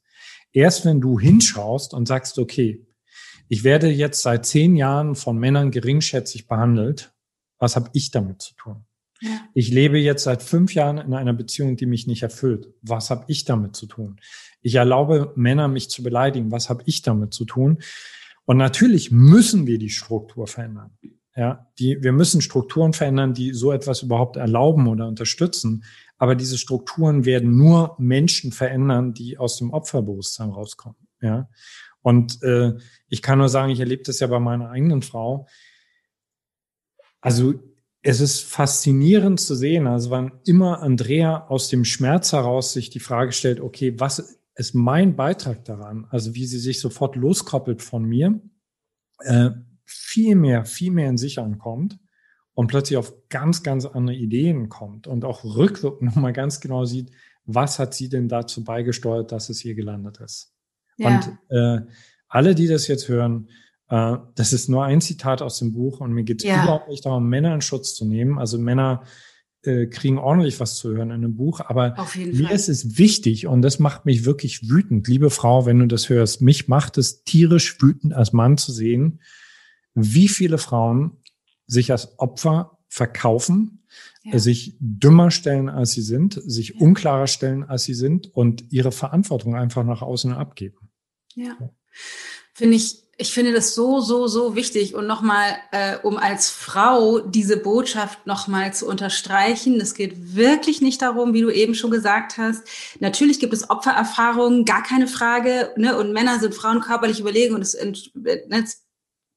Erst 0.54 0.86
wenn 0.86 1.02
du 1.02 1.20
hinschaust 1.20 1.94
und 1.94 2.08
sagst, 2.08 2.40
okay, 2.40 2.85
ich 3.48 3.64
werde 3.64 3.90
jetzt 3.90 4.22
seit 4.22 4.46
zehn 4.46 4.76
Jahren 4.76 5.16
von 5.16 5.38
Männern 5.38 5.72
geringschätzig 5.72 6.48
behandelt. 6.48 7.14
Was 7.60 7.76
habe 7.76 7.90
ich 7.94 8.12
damit 8.12 8.42
zu 8.42 8.56
tun? 8.56 8.86
Ja. 9.22 9.30
Ich 9.54 9.70
lebe 9.70 9.98
jetzt 9.98 10.24
seit 10.24 10.44
fünf 10.44 10.74
Jahren 10.74 10.98
in 10.98 11.14
einer 11.14 11.34
Beziehung, 11.34 11.78
die 11.78 11.86
mich 11.86 12.06
nicht 12.08 12.24
erfüllt. 12.24 12.68
Was 12.82 13.10
habe 13.10 13.26
ich 13.28 13.46
damit 13.46 13.76
zu 13.76 13.86
tun? 13.86 14.20
Ich 14.62 14.76
erlaube 14.76 15.32
Männer, 15.36 15.68
mich 15.68 15.90
zu 15.90 16.04
beleidigen. 16.04 16.52
Was 16.52 16.70
habe 16.70 16.84
ich 16.86 17.02
damit 17.02 17.34
zu 17.34 17.46
tun? 17.46 17.80
Und 18.46 18.58
natürlich 18.58 19.12
müssen 19.12 19.68
wir 19.68 19.80
die 19.80 19.90
Struktur 19.90 20.48
verändern. 20.48 20.98
Ja, 21.36 21.68
die, 21.80 22.02
wir 22.02 22.14
müssen 22.14 22.40
Strukturen 22.42 22.94
verändern, 22.94 23.34
die 23.34 23.54
so 23.54 23.74
etwas 23.74 24.04
überhaupt 24.04 24.38
erlauben 24.38 24.88
oder 24.88 25.08
unterstützen. 25.08 25.84
Aber 26.18 26.36
diese 26.36 26.58
Strukturen 26.58 27.26
werden 27.26 27.58
nur 27.58 27.96
Menschen 28.00 28.54
verändern, 28.54 29.14
die 29.14 29.38
aus 29.38 29.58
dem 29.58 29.72
Opferbewusstsein 29.72 30.50
rauskommen. 30.50 30.98
Ja, 31.22 31.50
und 32.06 32.44
äh, 32.44 32.78
ich 33.08 33.24
kann 33.24 33.40
nur 33.40 33.50
sagen, 33.50 33.72
ich 33.72 33.80
erlebe 33.80 34.04
das 34.04 34.20
ja 34.20 34.28
bei 34.28 34.40
meiner 34.40 34.70
eigenen 34.70 35.02
Frau. 35.02 35.48
Also 37.20 37.56
es 38.04 38.22
ist 38.22 38.42
faszinierend 38.42 39.40
zu 39.40 39.56
sehen, 39.56 39.88
also 39.88 40.12
wann 40.12 40.40
immer 40.46 40.84
Andrea 40.84 41.48
aus 41.48 41.68
dem 41.68 41.84
Schmerz 41.84 42.32
heraus 42.32 42.74
sich 42.74 42.92
die 42.92 43.00
Frage 43.00 43.32
stellt, 43.32 43.60
okay, 43.60 44.00
was 44.00 44.38
ist 44.54 44.76
mein 44.76 45.16
Beitrag 45.16 45.66
daran? 45.66 46.06
Also 46.12 46.36
wie 46.36 46.46
sie 46.46 46.60
sich 46.60 46.80
sofort 46.80 47.16
loskoppelt 47.16 47.82
von 47.82 48.06
mir, 48.06 48.40
äh, 49.22 49.50
viel 49.84 50.36
mehr, 50.36 50.64
viel 50.64 50.92
mehr 50.92 51.10
in 51.10 51.18
sich 51.18 51.40
ankommt 51.40 51.98
und 52.54 52.68
plötzlich 52.68 52.98
auf 52.98 53.16
ganz, 53.30 53.64
ganz 53.64 53.88
andere 53.88 54.16
Ideen 54.16 54.70
kommt 54.70 55.08
und 55.08 55.26
auch 55.26 55.44
rückwirkend 55.44 56.04
nochmal 56.16 56.34
ganz 56.34 56.60
genau 56.60 56.86
sieht, 56.86 57.10
was 57.46 57.80
hat 57.80 57.96
sie 57.96 58.10
denn 58.10 58.28
dazu 58.28 58.64
beigesteuert, 58.64 59.32
dass 59.32 59.50
es 59.50 59.60
hier 59.60 59.74
gelandet 59.74 60.20
ist. 60.20 60.55
Ja. 60.98 61.22
Und 61.50 61.56
äh, 61.56 61.86
alle, 62.28 62.56
die 62.56 62.68
das 62.68 62.88
jetzt 62.88 63.08
hören, 63.08 63.50
äh, 63.90 64.18
das 64.36 64.54
ist 64.54 64.70
nur 64.70 64.84
ein 64.86 65.02
Zitat 65.02 65.42
aus 65.42 65.60
dem 65.60 65.74
Buch 65.74 66.00
und 66.00 66.14
mir 66.14 66.24
geht 66.24 66.44
es 66.44 66.48
ja. 66.48 66.64
überhaupt 66.64 66.90
nicht 66.90 67.06
darum, 67.06 67.30
Männer 67.30 67.54
in 67.54 67.62
Schutz 67.62 67.94
zu 67.94 68.06
nehmen. 68.06 68.40
Also 68.40 68.58
Männer 68.58 69.04
äh, 69.64 69.88
kriegen 69.88 70.18
ordentlich 70.18 70.60
was 70.60 70.76
zu 70.76 70.90
hören 70.90 71.10
in 71.10 71.24
einem 71.24 71.36
Buch, 71.36 71.60
aber 71.60 71.96
mir 72.16 72.46
Fall. 72.46 72.56
ist 72.56 72.70
es 72.70 72.98
wichtig 72.98 73.48
und 73.48 73.62
das 73.62 73.80
macht 73.80 74.06
mich 74.06 74.26
wirklich 74.26 74.70
wütend, 74.70 75.08
liebe 75.08 75.30
Frau, 75.30 75.66
wenn 75.66 75.80
du 75.80 75.88
das 75.88 76.10
hörst. 76.10 76.42
Mich 76.42 76.68
macht 76.68 76.98
es 76.98 77.24
tierisch 77.24 77.82
wütend, 77.82 78.14
als 78.14 78.34
Mann 78.34 78.58
zu 78.58 78.72
sehen, 78.72 79.22
wie 79.94 80.28
viele 80.28 80.58
Frauen 80.58 81.18
sich 81.68 81.92
als 81.92 82.20
Opfer 82.20 82.78
verkaufen, 82.90 83.86
ja. 84.24 84.38
sich 84.40 84.78
dümmer 84.80 85.32
stellen, 85.32 85.70
als 85.70 85.94
sie 85.94 86.02
sind, 86.02 86.40
sich 86.46 86.70
ja. 86.70 86.76
unklarer 86.80 87.28
stellen, 87.28 87.64
als 87.64 87.84
sie 87.84 87.94
sind 87.94 88.28
und 88.36 88.72
ihre 88.72 88.92
Verantwortung 88.92 89.56
einfach 89.56 89.84
nach 89.84 90.02
außen 90.02 90.34
abgeben. 90.34 90.85
Ja. 91.36 91.58
Finde 92.54 92.76
ich, 92.78 93.06
ich 93.18 93.34
finde 93.34 93.54
das 93.54 93.76
so, 93.76 94.02
so, 94.02 94.28
so 94.28 94.56
wichtig. 94.56 94.94
Und 94.94 95.08
nochmal, 95.08 95.58
äh, 95.72 95.98
um 96.04 96.18
als 96.18 96.50
Frau 96.50 97.20
diese 97.20 97.58
Botschaft 97.58 98.28
nochmal 98.28 98.74
zu 98.74 98.88
unterstreichen, 98.88 99.80
es 99.80 99.94
geht 99.94 100.36
wirklich 100.36 100.82
nicht 100.82 101.02
darum, 101.02 101.34
wie 101.34 101.42
du 101.42 101.50
eben 101.50 101.76
schon 101.76 101.92
gesagt 101.92 102.38
hast. 102.38 102.68
Natürlich 103.00 103.40
gibt 103.40 103.54
es 103.54 103.70
Opfererfahrungen, 103.70 104.66
gar 104.66 104.84
keine 104.84 105.08
Frage. 105.08 105.72
Ne? 105.78 105.98
Und 105.98 106.12
Männer 106.12 106.40
sind 106.40 106.56
Frauen 106.56 106.82
körperlich 106.82 107.20
überlegen 107.20 107.56
und 107.56 107.62
es, 107.62 107.78
ne, 108.14 108.66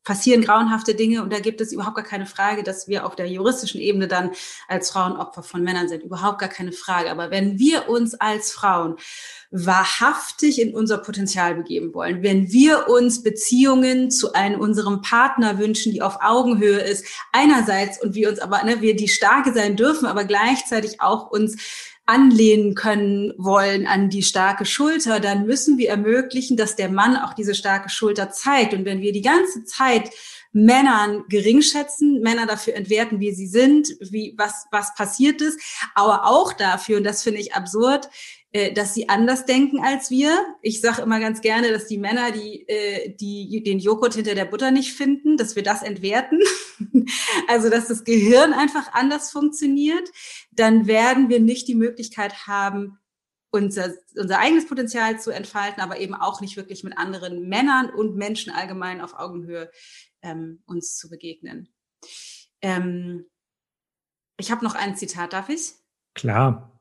passieren 0.05 0.43
grauenhafte 0.43 0.95
Dinge 0.95 1.23
und 1.23 1.33
da 1.33 1.39
gibt 1.39 1.61
es 1.61 1.73
überhaupt 1.73 1.97
gar 1.97 2.05
keine 2.05 2.25
Frage, 2.25 2.63
dass 2.63 2.89
wir 2.89 3.05
auf 3.05 3.15
der 3.15 3.27
juristischen 3.27 3.81
Ebene 3.81 4.09
dann 4.09 4.31
als 4.67 4.91
Frauen 4.91 5.13
Opfer 5.13 5.43
von 5.43 5.63
Männern 5.63 5.89
sind. 5.89 6.03
Überhaupt 6.03 6.39
gar 6.39 6.49
keine 6.49 6.73
Frage. 6.73 7.11
Aber 7.11 7.31
wenn 7.31 7.59
wir 7.59 7.89
uns 7.89 8.15
als 8.15 8.51
Frauen 8.53 8.97
wahrhaftig 9.51 10.61
in 10.61 10.75
unser 10.75 10.99
Potenzial 10.99 11.55
begeben 11.55 11.93
wollen, 11.93 12.23
wenn 12.23 12.51
wir 12.51 12.89
uns 12.89 13.23
Beziehungen 13.23 14.11
zu 14.11 14.33
einem 14.33 14.61
unserem 14.61 15.03
Partner 15.03 15.59
wünschen, 15.59 15.93
die 15.93 16.03
auf 16.03 16.19
Augenhöhe 16.23 16.81
ist, 16.81 17.05
einerseits 17.33 18.03
und 18.03 18.15
wir 18.15 18.31
uns 18.31 18.39
aber, 18.39 18.63
ne, 18.65 18.81
wir 18.81 18.97
die 18.97 19.09
Starke 19.09 19.53
sein 19.53 19.77
dürfen, 19.77 20.07
aber 20.07 20.25
gleichzeitig 20.25 21.01
auch 21.01 21.31
uns 21.31 21.57
anlehnen 22.09 22.75
können 22.75 23.35
wollen 23.37 23.87
an 23.87 24.09
die 24.09 24.23
starke 24.23 24.65
Schulter, 24.65 25.21
dann 25.21 25.45
müssen 25.47 25.77
wir 25.77 25.91
ermöglichen, 25.91 26.57
dass 26.57 26.75
der 26.75 26.89
Mann 26.89 27.17
auch 27.17 27.35
diese 27.35 27.55
starke 27.55 27.91
Schulter 27.91 28.31
zeigt. 28.31 28.73
Und 28.73 28.87
wenn 28.87 29.03
wir 29.03 29.13
die 29.13 29.23
ganze 29.23 29.65
Zeit 29.65 30.11
Männern 30.53 31.25
geringschätzen, 31.29 32.23
Männer 32.23 32.47
dafür 32.47 32.75
entwerten, 32.75 33.21
wie 33.21 33.33
sie 33.33 33.47
sind, 33.47 33.89
wie 34.01 34.35
was 34.39 34.65
was 34.71 34.95
passiert 34.95 35.43
ist, 35.43 35.61
aber 35.95 36.25
auch 36.27 36.55
dafür 36.55 36.97
und 36.97 37.05
das 37.05 37.23
finde 37.23 37.41
ich 37.41 37.55
absurd, 37.55 38.09
äh, 38.53 38.73
dass 38.73 38.95
sie 38.95 39.11
anders 39.11 39.45
denken 39.45 39.85
als 39.85 40.11
wir. 40.11 40.33
Ich 40.63 40.81
sage 40.81 41.03
immer 41.03 41.21
ganz 41.21 41.43
gerne, 41.43 41.71
dass 41.71 41.87
die 41.87 41.99
Männer, 41.99 42.31
die, 42.31 42.67
äh, 42.67 43.15
die 43.15 43.63
den 43.63 43.79
Joghurt 43.79 44.15
hinter 44.15 44.35
der 44.35 44.47
Butter 44.47 44.71
nicht 44.71 44.95
finden, 44.95 45.37
dass 45.37 45.55
wir 45.55 45.63
das 45.63 45.83
entwerten. 45.83 46.41
also 47.49 47.71
dass 47.71 47.89
das 47.89 48.05
Gehirn 48.05 48.53
einfach 48.53 48.93
anders 48.93 49.31
funktioniert. 49.31 50.09
Dann 50.53 50.87
werden 50.87 51.29
wir 51.29 51.41
nicht 51.41 51.69
die 51.69 51.75
Möglichkeit 51.75 52.47
haben, 52.47 52.99
unser, 53.51 53.95
unser 54.17 54.39
eigenes 54.39 54.67
Potenzial 54.67 55.19
zu 55.21 55.31
entfalten, 55.31 55.83
aber 55.83 55.99
eben 55.99 56.15
auch 56.15 56.41
nicht 56.41 56.57
wirklich 56.57 56.85
mit 56.85 56.99
anderen 56.99 57.49
Männern 57.49 57.91
und 57.91 58.17
Menschen 58.17 58.53
allgemein 58.53 59.01
auf 59.01 59.15
Augenhöhe 59.15 59.71
ähm, 60.23 60.63
uns 60.67 60.97
zu 60.97 61.09
begegnen. 61.09 61.73
Ähm, 62.61 63.27
ich 64.39 64.51
habe 64.51 64.65
noch 64.65 64.75
ein 64.75 64.97
Zitat, 64.97 65.33
darf 65.33 65.49
ich? 65.49 65.73
Klar. 66.15 66.78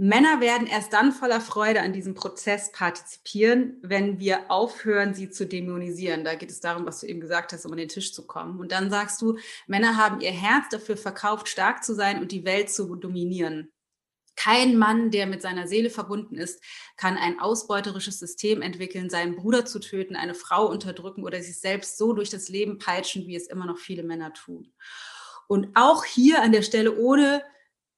Männer 0.00 0.40
werden 0.40 0.68
erst 0.68 0.92
dann 0.92 1.10
voller 1.10 1.40
Freude 1.40 1.80
an 1.80 1.92
diesem 1.92 2.14
Prozess 2.14 2.70
partizipieren, 2.70 3.78
wenn 3.82 4.20
wir 4.20 4.48
aufhören, 4.48 5.12
sie 5.12 5.28
zu 5.28 5.44
dämonisieren. 5.44 6.22
Da 6.22 6.36
geht 6.36 6.52
es 6.52 6.60
darum, 6.60 6.86
was 6.86 7.00
du 7.00 7.06
eben 7.06 7.18
gesagt 7.18 7.52
hast, 7.52 7.66
um 7.66 7.72
an 7.72 7.78
den 7.78 7.88
Tisch 7.88 8.14
zu 8.14 8.24
kommen. 8.24 8.60
Und 8.60 8.70
dann 8.70 8.90
sagst 8.90 9.20
du, 9.20 9.38
Männer 9.66 9.96
haben 9.96 10.20
ihr 10.20 10.30
Herz 10.30 10.68
dafür 10.70 10.96
verkauft, 10.96 11.48
stark 11.48 11.82
zu 11.82 11.96
sein 11.96 12.20
und 12.20 12.30
die 12.30 12.44
Welt 12.44 12.70
zu 12.70 12.94
dominieren. 12.94 13.72
Kein 14.36 14.78
Mann, 14.78 15.10
der 15.10 15.26
mit 15.26 15.42
seiner 15.42 15.66
Seele 15.66 15.90
verbunden 15.90 16.36
ist, 16.36 16.62
kann 16.96 17.16
ein 17.16 17.40
ausbeuterisches 17.40 18.20
System 18.20 18.62
entwickeln, 18.62 19.10
seinen 19.10 19.34
Bruder 19.34 19.64
zu 19.64 19.80
töten, 19.80 20.14
eine 20.14 20.34
Frau 20.34 20.68
unterdrücken 20.68 21.24
oder 21.24 21.42
sich 21.42 21.58
selbst 21.58 21.98
so 21.98 22.12
durch 22.12 22.30
das 22.30 22.48
Leben 22.48 22.78
peitschen, 22.78 23.26
wie 23.26 23.34
es 23.34 23.48
immer 23.48 23.66
noch 23.66 23.78
viele 23.78 24.04
Männer 24.04 24.32
tun. 24.32 24.72
Und 25.48 25.70
auch 25.74 26.04
hier 26.04 26.40
an 26.40 26.52
der 26.52 26.62
Stelle, 26.62 26.98
ohne 26.98 27.42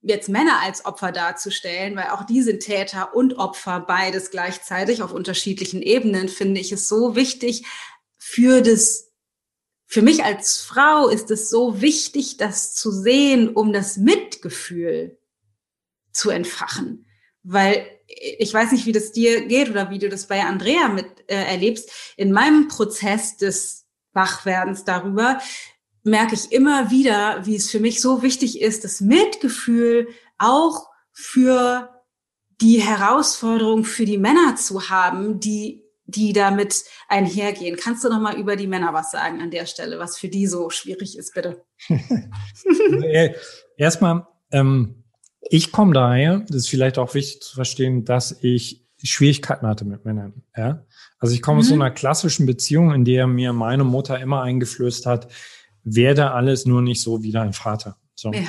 jetzt 0.02 0.28
Männer 0.28 0.60
als 0.62 0.84
Opfer 0.84 1.12
darzustellen, 1.12 1.96
weil 1.96 2.08
auch 2.10 2.24
die 2.24 2.42
sind 2.42 2.60
Täter 2.60 3.14
und 3.14 3.38
Opfer 3.38 3.80
beides 3.80 4.30
gleichzeitig 4.30 5.02
auf 5.02 5.12
unterschiedlichen 5.12 5.82
Ebenen, 5.82 6.28
finde 6.28 6.60
ich 6.60 6.72
es 6.72 6.88
so 6.88 7.16
wichtig 7.16 7.64
für 8.20 8.60
das, 8.60 9.10
für 9.86 10.02
mich 10.02 10.22
als 10.22 10.58
Frau 10.58 11.08
ist 11.08 11.30
es 11.32 11.50
so 11.50 11.80
wichtig, 11.80 12.36
das 12.36 12.74
zu 12.74 12.92
sehen, 12.92 13.48
um 13.48 13.72
das 13.72 13.96
Mitgefühl 13.96 15.18
zu 16.12 16.30
entfachen. 16.30 17.06
Weil 17.42 17.88
ich 18.06 18.52
weiß 18.52 18.70
nicht, 18.72 18.86
wie 18.86 18.92
das 18.92 19.10
dir 19.10 19.46
geht 19.46 19.70
oder 19.70 19.90
wie 19.90 19.98
du 19.98 20.08
das 20.08 20.28
bei 20.28 20.44
Andrea 20.44 20.88
mit 20.88 21.06
äh, 21.28 21.34
erlebst. 21.34 21.90
In 22.16 22.30
meinem 22.30 22.68
Prozess 22.68 23.36
des 23.36 23.86
Wachwerdens 24.12 24.84
darüber 24.84 25.40
merke 26.02 26.34
ich 26.34 26.52
immer 26.52 26.90
wieder, 26.90 27.44
wie 27.46 27.56
es 27.56 27.70
für 27.70 27.80
mich 27.80 28.00
so 28.00 28.22
wichtig 28.22 28.60
ist, 28.60 28.84
das 28.84 29.00
Mitgefühl 29.00 30.08
auch 30.38 30.88
für 31.12 31.90
die 32.60 32.80
Herausforderung 32.80 33.84
für 33.84 34.04
die 34.04 34.18
Männer 34.18 34.56
zu 34.56 34.90
haben, 34.90 35.40
die 35.40 35.84
die 36.10 36.32
damit 36.32 36.84
einhergehen. 37.08 37.76
Kannst 37.76 38.04
du 38.04 38.08
noch 38.08 38.20
mal 38.20 38.36
über 38.36 38.56
die 38.56 38.66
Männer 38.66 38.92
was 38.92 39.10
sagen 39.10 39.40
an 39.40 39.50
der 39.50 39.66
Stelle, 39.66 39.98
was 39.98 40.18
für 40.18 40.28
die 40.28 40.46
so 40.46 40.70
schwierig 40.70 41.16
ist, 41.16 41.34
bitte? 41.34 41.64
Erstmal, 43.76 44.26
ähm, 44.50 45.04
ich 45.40 45.72
komme 45.72 45.94
daher, 45.94 46.40
das 46.48 46.56
ist 46.56 46.68
vielleicht 46.68 46.98
auch 46.98 47.14
wichtig 47.14 47.42
zu 47.42 47.54
verstehen, 47.54 48.04
dass 48.04 48.36
ich 48.42 48.86
Schwierigkeiten 49.02 49.66
hatte 49.66 49.84
mit 49.84 50.04
Männern. 50.04 50.42
Ja? 50.56 50.84
Also 51.18 51.34
ich 51.34 51.42
komme 51.42 51.56
mhm. 51.56 51.60
aus 51.60 51.68
so 51.68 51.74
einer 51.74 51.90
klassischen 51.90 52.46
Beziehung, 52.46 52.92
in 52.92 53.04
der 53.04 53.26
mir 53.26 53.52
meine 53.52 53.84
Mutter 53.84 54.18
immer 54.20 54.42
eingeflößt 54.42 55.06
hat, 55.06 55.28
werde 55.84 56.32
alles 56.32 56.66
nur 56.66 56.82
nicht 56.82 57.02
so 57.02 57.22
wie 57.22 57.32
dein 57.32 57.52
Vater. 57.52 57.96
So. 58.14 58.32
Ja. 58.32 58.48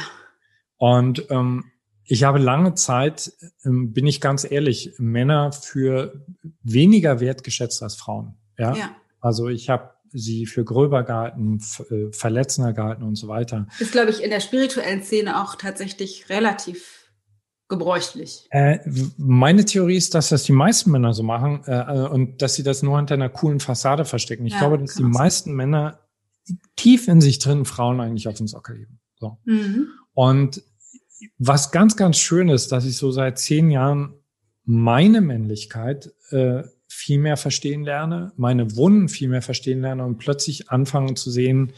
Und 0.78 1.26
ähm, 1.30 1.66
ich 2.04 2.24
habe 2.24 2.40
lange 2.40 2.74
Zeit, 2.74 3.32
ähm, 3.64 3.94
bin 3.94 4.06
ich 4.08 4.20
ganz 4.20 4.50
ehrlich, 4.50 4.94
Männer 4.98 5.52
für 5.52 6.26
weniger 6.64 7.20
wertgeschätzt 7.20 7.82
als 7.84 7.96
Frauen. 7.96 8.36
Ja. 8.58 8.76
ja. 8.76 8.96
Also 9.20 9.48
ich 9.48 9.70
habe 9.70 9.92
sie 10.12 10.46
für 10.46 10.66
gröber 10.66 11.04
gehalten, 11.04 11.62
äh, 11.90 12.12
verletzender 12.12 12.74
gehalten 12.74 13.04
und 13.04 13.16
so 13.16 13.28
weiter. 13.28 13.68
Ist, 13.80 13.94
glaube 13.94 14.10
ich, 14.10 14.24
in 14.24 14.30
der 14.30 14.42
spirituellen 14.42 15.04
Szene 15.04 15.42
auch 15.42 15.56
tatsächlich 15.56 16.30
relativ 16.30 17.02
gebräuchlich. 17.70 18.48
Äh, 18.52 18.80
meine 19.18 19.64
Theorie 19.64 19.96
ist, 19.96 20.14
dass 20.14 20.30
das 20.30 20.44
die 20.44 20.52
meisten 20.52 20.92
Männer 20.92 21.14
so 21.14 21.24
machen 21.24 21.64
äh, 21.66 22.08
und 22.08 22.42
dass 22.42 22.56
sie 22.56 22.64
das 22.64 22.84
nur 22.84 22.98
hinter 22.98 23.14
einer 23.14 23.30
coolen 23.30 23.62
Fassade 23.62 24.04
verstecken. 24.04 24.46
Ich 24.46 24.54
ja, 24.54 24.60
glaube, 24.60 24.78
dass 24.78 24.96
die 24.96 25.04
meisten 25.04 25.54
Männer 25.54 26.00
tief 26.76 27.08
in 27.08 27.22
sich 27.22 27.40
drin 27.40 27.66
Frauen 27.66 28.00
eigentlich 28.00 28.28
auf 28.28 28.36
den 28.36 28.48
Sockel 28.48 28.78
heben. 28.78 29.00
So. 29.20 29.38
Mhm. 29.46 29.88
Und 30.14 30.64
was 31.38 31.72
ganz, 31.72 31.96
ganz 31.96 32.18
schön 32.18 32.50
ist, 32.50 32.72
dass 32.72 32.86
ich 32.86 32.98
so 32.98 33.12
seit 33.12 33.38
zehn 33.38 33.70
Jahren 33.70 34.14
meine 34.64 35.22
Männlichkeit 35.22 36.12
äh, 36.30 36.64
viel 36.88 37.20
mehr 37.20 37.38
verstehen 37.38 37.84
lerne, 37.84 38.34
meine 38.36 38.76
Wunden 38.76 39.08
viel 39.10 39.30
mehr 39.30 39.42
verstehen 39.42 39.82
lerne 39.82 40.06
und 40.06 40.18
plötzlich 40.18 40.70
anfangen 40.70 41.16
zu 41.16 41.32
sehen, 41.32 41.74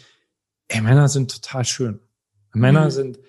ey, 0.68 0.82
Männer 0.82 1.08
sind 1.08 1.32
total 1.32 1.66
schön. 1.66 2.00
Männer 2.54 2.86
mhm. 2.86 2.92
sind 2.92 3.20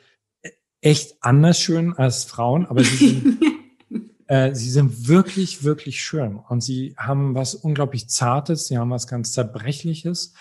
echt 0.80 1.16
anders 1.20 1.58
schön 1.58 1.94
als 1.94 2.24
Frauen, 2.24 2.66
aber 2.66 2.84
sie 2.84 2.96
sind, 2.96 3.42
äh, 4.26 4.54
sie 4.54 4.70
sind 4.70 5.08
wirklich, 5.08 5.64
wirklich 5.64 6.02
schön. 6.02 6.36
Und 6.36 6.62
sie 6.62 6.94
haben 6.96 7.34
was 7.34 7.54
unglaublich 7.54 8.08
Zartes, 8.08 8.66
sie 8.68 8.78
haben 8.78 8.90
was 8.90 9.06
ganz 9.06 9.32
Zerbrechliches. 9.32 10.34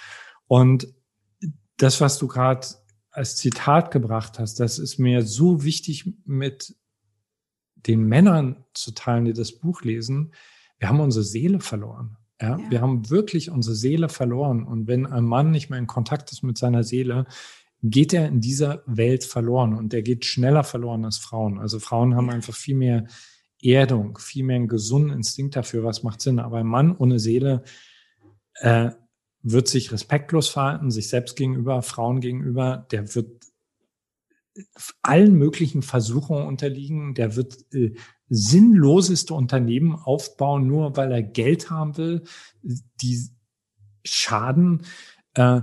Und 0.53 0.87
das, 1.77 1.99
was 1.99 2.19
du 2.19 2.27
gerade 2.27 2.67
als 3.09 3.37
Zitat 3.37 3.89
gebracht 3.89 4.37
hast, 4.37 4.59
das 4.59 4.77
ist 4.77 4.99
mir 4.99 5.23
so 5.23 5.63
wichtig 5.63 6.13
mit 6.25 6.75
den 7.75 8.03
Männern 8.03 8.63
zu 8.75 8.91
teilen, 8.91 9.25
die 9.25 9.33
das 9.33 9.53
Buch 9.53 9.81
lesen. 9.81 10.31
Wir 10.77 10.89
haben 10.89 10.99
unsere 10.99 11.25
Seele 11.25 11.59
verloren. 11.59 12.17
Ja? 12.39 12.59
ja? 12.59 12.69
Wir 12.69 12.81
haben 12.81 13.09
wirklich 13.09 13.49
unsere 13.49 13.75
Seele 13.75 14.09
verloren. 14.09 14.63
Und 14.63 14.85
wenn 14.85 15.07
ein 15.07 15.23
Mann 15.23 15.49
nicht 15.49 15.71
mehr 15.71 15.79
in 15.79 15.87
Kontakt 15.87 16.31
ist 16.31 16.43
mit 16.43 16.59
seiner 16.59 16.83
Seele, 16.83 17.25
geht 17.81 18.13
er 18.13 18.27
in 18.27 18.39
dieser 18.39 18.83
Welt 18.85 19.23
verloren 19.23 19.73
und 19.73 19.91
er 19.91 20.03
geht 20.03 20.23
schneller 20.23 20.63
verloren 20.63 21.03
als 21.03 21.17
Frauen. 21.17 21.57
Also 21.57 21.79
Frauen 21.79 22.13
haben 22.13 22.29
einfach 22.29 22.53
viel 22.53 22.75
mehr 22.75 23.07
Erdung, 23.59 24.19
viel 24.19 24.43
mehr 24.43 24.57
einen 24.57 24.67
gesunden 24.67 25.17
Instinkt 25.17 25.55
dafür, 25.55 25.83
was 25.83 26.03
macht 26.03 26.21
Sinn. 26.21 26.37
Aber 26.37 26.59
ein 26.59 26.67
Mann 26.67 26.95
ohne 26.95 27.17
Seele 27.17 27.63
äh, 28.59 28.91
wird 29.43 29.67
sich 29.67 29.91
respektlos 29.91 30.49
verhalten, 30.49 30.89
sich 30.89 31.09
selbst 31.09 31.35
gegenüber, 31.35 31.81
Frauen 31.81 32.21
gegenüber, 32.21 32.87
der 32.91 33.13
wird 33.13 33.45
allen 35.01 35.33
möglichen 35.33 35.81
Versuchungen 35.81 36.47
unterliegen, 36.47 37.13
der 37.13 37.35
wird 37.35 37.65
äh, 37.73 37.93
sinnloseste 38.29 39.33
Unternehmen 39.33 39.95
aufbauen, 39.95 40.67
nur 40.67 40.95
weil 40.95 41.11
er 41.11 41.23
Geld 41.23 41.69
haben 41.69 41.97
will, 41.97 42.23
die 42.61 43.29
schaden. 44.03 44.83
Äh, 45.33 45.61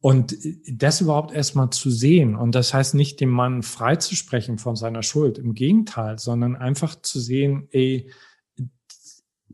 und 0.00 0.36
das 0.70 1.00
überhaupt 1.00 1.32
erstmal 1.32 1.70
zu 1.70 1.90
sehen. 1.90 2.36
Und 2.36 2.54
das 2.54 2.72
heißt 2.72 2.94
nicht, 2.94 3.20
dem 3.20 3.30
Mann 3.30 3.62
freizusprechen 3.62 4.58
von 4.58 4.76
seiner 4.76 5.02
Schuld, 5.02 5.38
im 5.38 5.54
Gegenteil, 5.54 6.18
sondern 6.18 6.54
einfach 6.54 7.00
zu 7.00 7.18
sehen, 7.18 7.66
ey, 7.70 8.12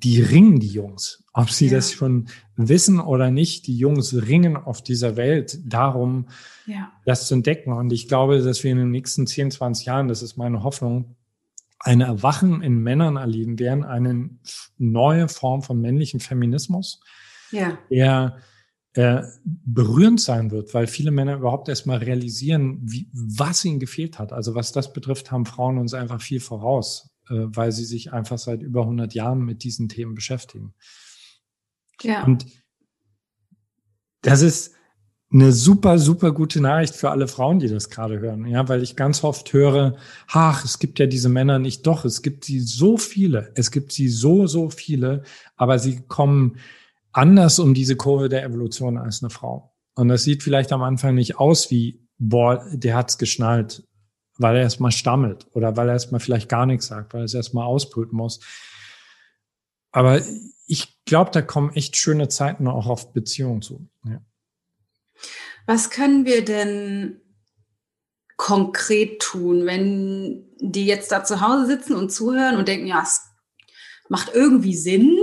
die 0.02 0.20
ringen, 0.20 0.60
die 0.60 0.68
Jungs. 0.68 1.24
Ob 1.32 1.50
sie 1.50 1.66
ja. 1.66 1.72
das 1.74 1.92
schon 1.92 2.28
wissen 2.56 3.00
oder 3.00 3.30
nicht, 3.30 3.66
die 3.66 3.76
Jungs 3.76 4.14
ringen 4.14 4.56
auf 4.56 4.82
dieser 4.82 5.16
Welt 5.16 5.58
darum, 5.64 6.28
ja. 6.66 6.92
das 7.06 7.26
zu 7.26 7.34
entdecken. 7.34 7.72
Und 7.72 7.92
ich 7.92 8.08
glaube, 8.08 8.42
dass 8.42 8.62
wir 8.64 8.72
in 8.72 8.78
den 8.78 8.90
nächsten 8.90 9.26
10, 9.26 9.50
20 9.52 9.86
Jahren, 9.86 10.08
das 10.08 10.22
ist 10.22 10.36
meine 10.36 10.62
Hoffnung, 10.62 11.16
eine 11.78 12.04
Erwachen 12.04 12.62
in 12.62 12.78
Männern 12.78 13.16
erleben 13.16 13.58
werden, 13.58 13.84
eine 13.84 14.30
neue 14.78 15.28
Form 15.28 15.62
von 15.62 15.80
männlichen 15.80 16.20
Feminismus, 16.20 17.00
ja. 17.50 17.78
der 17.90 18.38
äh, 18.94 19.22
berührend 19.44 20.20
sein 20.20 20.50
wird, 20.50 20.74
weil 20.74 20.86
viele 20.86 21.10
Männer 21.10 21.36
überhaupt 21.36 21.68
erstmal 21.68 21.98
realisieren, 21.98 22.78
wie, 22.82 23.08
was 23.12 23.64
ihnen 23.64 23.80
gefehlt 23.80 24.18
hat. 24.18 24.32
Also 24.32 24.54
was 24.54 24.70
das 24.72 24.92
betrifft, 24.92 25.32
haben 25.32 25.46
Frauen 25.46 25.78
uns 25.78 25.94
einfach 25.94 26.20
viel 26.20 26.40
voraus. 26.40 27.11
Äh, 27.32 27.56
weil 27.56 27.72
sie 27.72 27.84
sich 27.84 28.12
einfach 28.12 28.38
seit 28.38 28.62
über 28.62 28.82
100 28.82 29.14
Jahren 29.14 29.42
mit 29.42 29.64
diesen 29.64 29.88
Themen 29.88 30.14
beschäftigen. 30.14 30.74
Ja. 32.02 32.24
Und 32.24 32.46
das 34.20 34.42
ist 34.42 34.74
eine 35.32 35.52
super, 35.52 35.98
super 35.98 36.32
gute 36.32 36.60
Nachricht 36.60 36.94
für 36.94 37.10
alle 37.10 37.26
Frauen, 37.26 37.58
die 37.58 37.68
das 37.68 37.88
gerade 37.88 38.20
hören. 38.20 38.46
Ja, 38.46 38.68
weil 38.68 38.82
ich 38.82 38.96
ganz 38.96 39.24
oft 39.24 39.50
höre, 39.54 39.96
ach, 40.28 40.62
es 40.64 40.78
gibt 40.78 40.98
ja 40.98 41.06
diese 41.06 41.30
Männer 41.30 41.58
nicht. 41.58 41.86
Doch, 41.86 42.04
es 42.04 42.20
gibt 42.20 42.44
sie 42.44 42.60
so 42.60 42.98
viele. 42.98 43.50
Es 43.54 43.70
gibt 43.70 43.92
sie 43.92 44.08
so, 44.08 44.46
so 44.46 44.68
viele, 44.68 45.22
aber 45.56 45.78
sie 45.78 46.02
kommen 46.06 46.58
anders 47.12 47.58
um 47.58 47.72
diese 47.72 47.96
Kurve 47.96 48.28
der 48.28 48.44
Evolution 48.44 48.98
als 48.98 49.22
eine 49.22 49.30
Frau. 49.30 49.74
Und 49.94 50.08
das 50.08 50.24
sieht 50.24 50.42
vielleicht 50.42 50.70
am 50.72 50.82
Anfang 50.82 51.14
nicht 51.14 51.36
aus 51.38 51.70
wie, 51.70 52.06
boah, 52.18 52.66
der 52.70 52.96
hat's 52.96 53.16
geschnallt, 53.16 53.84
weil 54.42 54.56
er 54.56 54.62
erstmal 54.62 54.92
stammelt 54.92 55.46
oder 55.52 55.76
weil 55.76 55.88
er 55.88 55.94
erstmal 55.94 56.20
vielleicht 56.20 56.48
gar 56.48 56.66
nichts 56.66 56.86
sagt, 56.86 57.14
weil 57.14 57.22
er 57.22 57.24
es 57.24 57.34
erstmal 57.34 57.66
ausbrüten 57.66 58.16
muss. 58.16 58.40
Aber 59.92 60.20
ich 60.66 61.04
glaube, 61.04 61.30
da 61.30 61.42
kommen 61.42 61.72
echt 61.74 61.96
schöne 61.96 62.28
Zeiten 62.28 62.66
auch 62.66 62.86
auf 62.86 63.12
Beziehungen 63.12 63.62
zu. 63.62 63.88
Ja. 64.04 64.20
Was 65.66 65.90
können 65.90 66.24
wir 66.24 66.44
denn 66.44 67.20
konkret 68.36 69.20
tun, 69.20 69.66
wenn 69.66 70.48
die 70.58 70.86
jetzt 70.86 71.12
da 71.12 71.22
zu 71.24 71.40
Hause 71.40 71.66
sitzen 71.66 71.94
und 71.94 72.10
zuhören 72.10 72.56
und 72.56 72.66
denken, 72.66 72.86
ja, 72.86 73.02
es 73.02 73.22
macht 74.08 74.34
irgendwie 74.34 74.74
Sinn, 74.74 75.16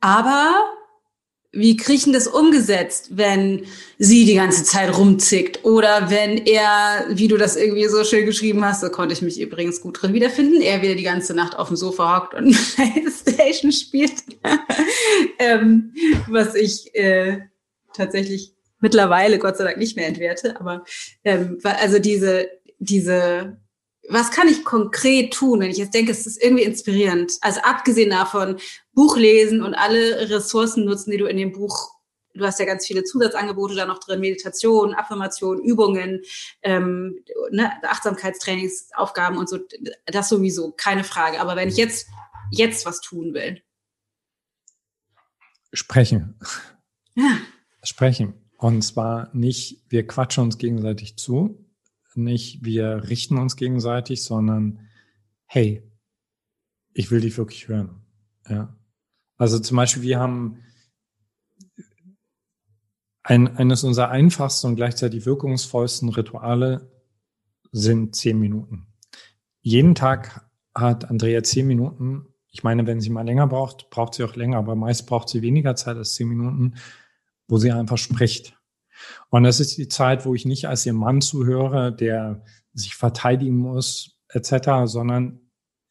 aber 0.00 0.52
wie 1.52 1.76
kriegen 1.76 2.12
das 2.12 2.28
umgesetzt, 2.28 3.16
wenn 3.16 3.66
sie 3.98 4.24
die 4.24 4.36
ganze 4.36 4.62
Zeit 4.62 4.96
rumzickt 4.96 5.64
oder 5.64 6.08
wenn 6.08 6.38
er, 6.46 7.06
wie 7.10 7.26
du 7.26 7.36
das 7.36 7.56
irgendwie 7.56 7.88
so 7.88 8.04
schön 8.04 8.24
geschrieben 8.24 8.64
hast, 8.64 8.82
so 8.82 8.88
konnte 8.88 9.14
ich 9.14 9.22
mich 9.22 9.40
übrigens 9.40 9.80
gut 9.80 10.00
drin 10.00 10.14
wiederfinden, 10.14 10.62
er 10.62 10.80
wieder 10.80 10.94
die 10.94 11.02
ganze 11.02 11.34
Nacht 11.34 11.58
auf 11.58 11.68
dem 11.68 11.76
Sofa 11.76 12.16
hockt 12.16 12.34
und 12.34 12.52
Playstation 12.76 13.72
spielt, 13.72 14.22
ähm, 15.40 15.92
was 16.28 16.54
ich 16.54 16.94
äh, 16.94 17.40
tatsächlich 17.94 18.54
mittlerweile 18.78 19.38
Gott 19.38 19.56
sei 19.56 19.64
Dank 19.64 19.76
nicht 19.76 19.96
mehr 19.96 20.06
entwerte, 20.06 20.58
aber 20.60 20.84
ähm, 21.24 21.58
also 21.64 21.98
diese 21.98 22.48
diese 22.78 23.58
was 24.08 24.30
kann 24.32 24.48
ich 24.48 24.64
konkret 24.64 25.32
tun, 25.32 25.60
wenn 25.60 25.70
ich 25.70 25.76
jetzt 25.76 25.94
denke, 25.94 26.10
es 26.10 26.26
ist 26.26 26.42
irgendwie 26.42 26.64
inspirierend? 26.64 27.32
Also 27.42 27.60
abgesehen 27.60 28.10
davon, 28.10 28.56
Buch 29.00 29.16
lesen 29.16 29.62
und 29.62 29.72
alle 29.72 30.28
Ressourcen 30.28 30.84
nutzen, 30.84 31.10
die 31.10 31.16
du 31.16 31.24
in 31.24 31.38
dem 31.38 31.52
Buch, 31.52 31.90
du 32.34 32.44
hast 32.44 32.60
ja 32.60 32.66
ganz 32.66 32.86
viele 32.86 33.02
Zusatzangebote 33.02 33.74
da 33.74 33.86
noch 33.86 33.98
drin, 33.98 34.20
Meditation, 34.20 34.92
Affirmation, 34.92 35.58
Übungen, 35.58 36.20
ähm, 36.60 37.24
ne, 37.50 37.72
Achtsamkeitstrainingsaufgaben 37.82 39.38
und 39.38 39.48
so, 39.48 39.58
das 40.04 40.28
sowieso, 40.28 40.72
keine 40.72 41.02
Frage. 41.02 41.40
Aber 41.40 41.56
wenn 41.56 41.70
ich 41.70 41.78
jetzt, 41.78 42.08
jetzt 42.50 42.84
was 42.84 43.00
tun 43.00 43.32
will. 43.32 43.62
Sprechen. 45.72 46.38
Ja. 47.14 47.38
Sprechen. 47.82 48.34
Und 48.58 48.82
zwar 48.82 49.34
nicht, 49.34 49.82
wir 49.88 50.06
quatschen 50.06 50.44
uns 50.44 50.58
gegenseitig 50.58 51.16
zu, 51.16 51.66
nicht, 52.14 52.62
wir 52.66 53.08
richten 53.08 53.38
uns 53.38 53.56
gegenseitig, 53.56 54.22
sondern 54.24 54.90
hey, 55.46 55.90
ich 56.92 57.10
will 57.10 57.22
dich 57.22 57.38
wirklich 57.38 57.66
hören. 57.68 58.02
Ja. 58.46 58.76
Also 59.40 59.58
zum 59.58 59.78
Beispiel, 59.78 60.02
wir 60.02 60.20
haben 60.20 60.62
ein, 63.22 63.56
eines 63.56 63.84
unserer 63.84 64.10
einfachsten 64.10 64.66
und 64.66 64.76
gleichzeitig 64.76 65.24
wirkungsvollsten 65.24 66.10
Rituale 66.10 66.90
sind 67.72 68.14
zehn 68.14 68.38
Minuten. 68.38 68.86
Jeden 69.62 69.94
Tag 69.94 70.46
hat 70.74 71.08
Andrea 71.08 71.42
zehn 71.42 71.66
Minuten. 71.66 72.26
Ich 72.50 72.64
meine, 72.64 72.86
wenn 72.86 73.00
sie 73.00 73.08
mal 73.08 73.24
länger 73.24 73.46
braucht, 73.46 73.88
braucht 73.88 74.12
sie 74.12 74.24
auch 74.24 74.36
länger, 74.36 74.58
aber 74.58 74.74
meist 74.76 75.06
braucht 75.06 75.30
sie 75.30 75.40
weniger 75.40 75.74
Zeit 75.74 75.96
als 75.96 76.16
zehn 76.16 76.28
Minuten, 76.28 76.74
wo 77.48 77.56
sie 77.56 77.72
einfach 77.72 77.96
spricht. 77.96 78.58
Und 79.30 79.44
das 79.44 79.58
ist 79.58 79.78
die 79.78 79.88
Zeit, 79.88 80.26
wo 80.26 80.34
ich 80.34 80.44
nicht 80.44 80.68
als 80.68 80.84
ihr 80.84 80.92
Mann 80.92 81.22
zuhöre, 81.22 81.96
der 81.96 82.44
sich 82.74 82.94
verteidigen 82.94 83.56
muss, 83.56 84.18
etc., 84.28 84.84
sondern 84.84 85.40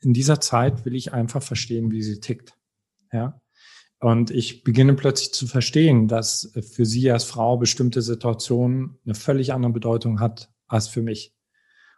in 0.02 0.14
dieser 0.14 0.40
Zeit 0.40 0.86
will 0.86 0.94
ich 0.94 1.14
einfach 1.14 1.42
verstehen, 1.42 1.90
wie 1.90 2.04
sie 2.04 2.20
tickt. 2.20 2.59
Ja. 3.12 3.42
Und 4.00 4.32
ich 4.32 4.64
beginne 4.64 4.94
plötzlich 4.94 5.34
zu 5.34 5.46
verstehen, 5.46 6.08
dass 6.08 6.54
für 6.74 6.86
sie 6.86 7.12
als 7.12 7.26
Frau 7.26 7.58
bestimmte 7.58 8.02
Situationen 8.02 8.98
eine 9.06 9.16
völlig 9.16 9.52
andere 9.52 9.74
Bedeutung 9.74 10.20
hat 10.20 10.50
als 10.68 10.88
für 10.88 11.02
mich. 11.02 11.36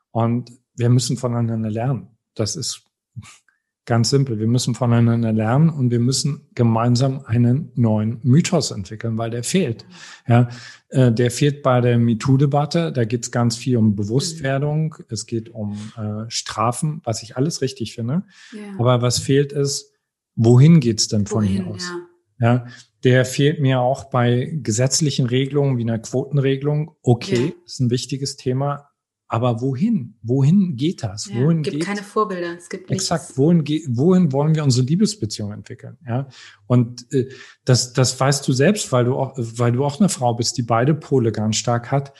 Und 0.09 0.51
wir 0.76 0.89
müssen 0.89 1.18
voneinander 1.18 1.70
lernen. 1.70 2.18
Das 2.34 2.55
ist 2.55 2.86
Ganz 3.86 4.12
simpel. 4.12 4.38
Wir 4.39 4.47
müssen 4.47 4.76
voneinander 4.76 5.34
lernen 5.34 5.70
und 5.70 5.89
wir 5.89 5.99
müssen 5.99 6.47
gemeinsam 6.53 7.26
einen 7.26 7.72
neuen 7.74 8.20
Mythos 8.22 8.70
entwickeln, 8.70 9.18
weil 9.18 9.32
der 9.32 9.43
fehlt. 9.43 9.88
Ja, 10.28 10.49
äh, 10.89 11.12
der 11.12 11.32
fehlt 11.32 11.64
bei 11.64 11.82
der 11.82 11.97
MeToo-Debatte. 11.97 12.91
Da 12.91 13.05
geht 13.05 13.24
es 13.24 13.32
ganz 13.32 13.57
viel 13.57 13.78
um 13.78 13.95
Bewusstwerdung. 13.95 14.95
Es 15.09 15.26
geht 15.26 15.49
um 15.49 15.80
äh, 15.97 16.30
Strafen, 16.30 17.01
was 17.05 17.24
ich 17.24 17.38
alles 17.38 17.62
richtig 17.62 17.95
finde. 17.95 18.24
Ja. 18.53 18.62
Aber 18.78 19.01
was 19.01 19.18
fehlt 19.18 19.51
ist, 19.51 19.91
wohin 20.36 20.80
geht's 20.80 21.08
denn 21.08 21.26
von 21.26 21.44
wohin, 21.44 21.64
hier 21.64 21.68
aus? 21.68 21.92
Ja. 22.40 22.54
ja. 22.54 22.68
der 23.04 23.26
fehlt 23.26 23.60
mir 23.60 23.82
auch 23.82 24.06
bei 24.06 24.58
gesetzlichen 24.62 25.26
Regelungen 25.26 25.78
wie 25.78 25.84
einer 25.84 26.00
Quotenregelung. 26.00 26.96
Okay, 27.02 27.48
ja. 27.48 27.66
ist 27.66 27.80
ein 27.80 27.90
wichtiges 27.90 28.36
Thema 28.36 28.92
aber 29.32 29.62
wohin? 29.62 30.16
Wohin 30.24 30.76
geht 30.76 31.04
das? 31.04 31.28
Ja, 31.28 31.40
wohin 31.40 31.64
gibt 31.64 31.78
geht, 31.78 31.86
keine 31.86 32.04
Vorbilder. 32.04 32.58
Es 32.58 32.68
gibt 32.68 32.90
nichts. 32.90 33.06
Exakt. 33.06 33.38
Wohin, 33.38 33.66
wohin 33.88 34.34
wollen 34.34 34.56
wir 34.56 34.64
unsere 34.66 34.86
Liebesbeziehung 34.86 35.54
entwickeln? 35.54 35.98
Ja. 36.06 36.28
Und 36.68 37.10
äh, 37.14 37.30
das, 37.64 37.94
das 37.94 38.20
weißt 38.20 38.46
du 38.46 38.52
selbst, 38.52 38.92
weil 38.92 39.06
du 39.06 39.16
auch, 39.16 39.34
weil 39.38 39.72
du 39.72 39.86
auch 39.86 40.02
eine 40.02 40.10
Frau 40.10 40.34
bist, 40.34 40.58
die 40.58 40.64
beide 40.64 40.94
Pole 40.94 41.32
ganz 41.32 41.56
stark 41.56 41.92
hat. 41.92 42.12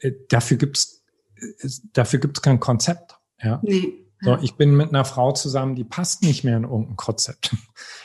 Äh, 0.00 0.12
dafür 0.28 0.58
gibt's, 0.58 1.02
äh, 1.36 1.68
dafür 1.94 2.18
gibt's 2.18 2.42
kein 2.42 2.60
Konzept. 2.60 3.16
Ja. 3.42 3.58
Nee. 3.62 4.09
So, 4.22 4.36
ich 4.42 4.54
bin 4.54 4.76
mit 4.76 4.90
einer 4.90 5.04
Frau 5.04 5.32
zusammen, 5.32 5.74
die 5.74 5.84
passt 5.84 6.22
nicht 6.22 6.44
mehr 6.44 6.56
in 6.56 6.64
irgendein 6.64 6.96
Konzept. 6.96 7.56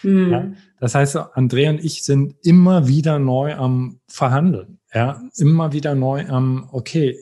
Mhm. 0.04 0.32
Ja? 0.32 0.52
Das 0.80 0.96
heißt, 0.96 1.18
Andrea 1.34 1.72
und 1.72 1.84
ich 1.84 2.04
sind 2.04 2.36
immer 2.44 2.88
wieder 2.88 3.20
neu 3.20 3.56
am 3.56 4.00
Verhandeln. 4.08 4.80
Ja, 4.94 5.22
immer 5.36 5.74
wieder 5.74 5.94
neu 5.94 6.26
am, 6.28 6.70
okay, 6.72 7.18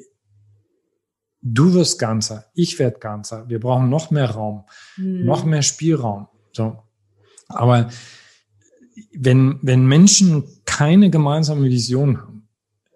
du 1.41 1.74
wirst 1.74 1.98
ganzer, 1.98 2.46
ich 2.54 2.78
werde 2.78 3.00
ganzer. 3.00 3.50
Wir 3.50 3.60
brauchen 3.60 3.89
noch 3.89 4.12
mehr 4.12 4.30
Raum, 4.30 4.66
mhm. 4.98 5.26
noch 5.26 5.44
mehr 5.44 5.64
Spielraum. 5.64 6.28
So. 6.52 6.84
Aber 7.48 7.89
wenn, 9.14 9.60
wenn 9.62 9.88
Menschen 9.88 10.44
keine 10.66 11.10
gemeinsame 11.10 11.66
Vision 11.66 12.22
haben, 12.22 12.48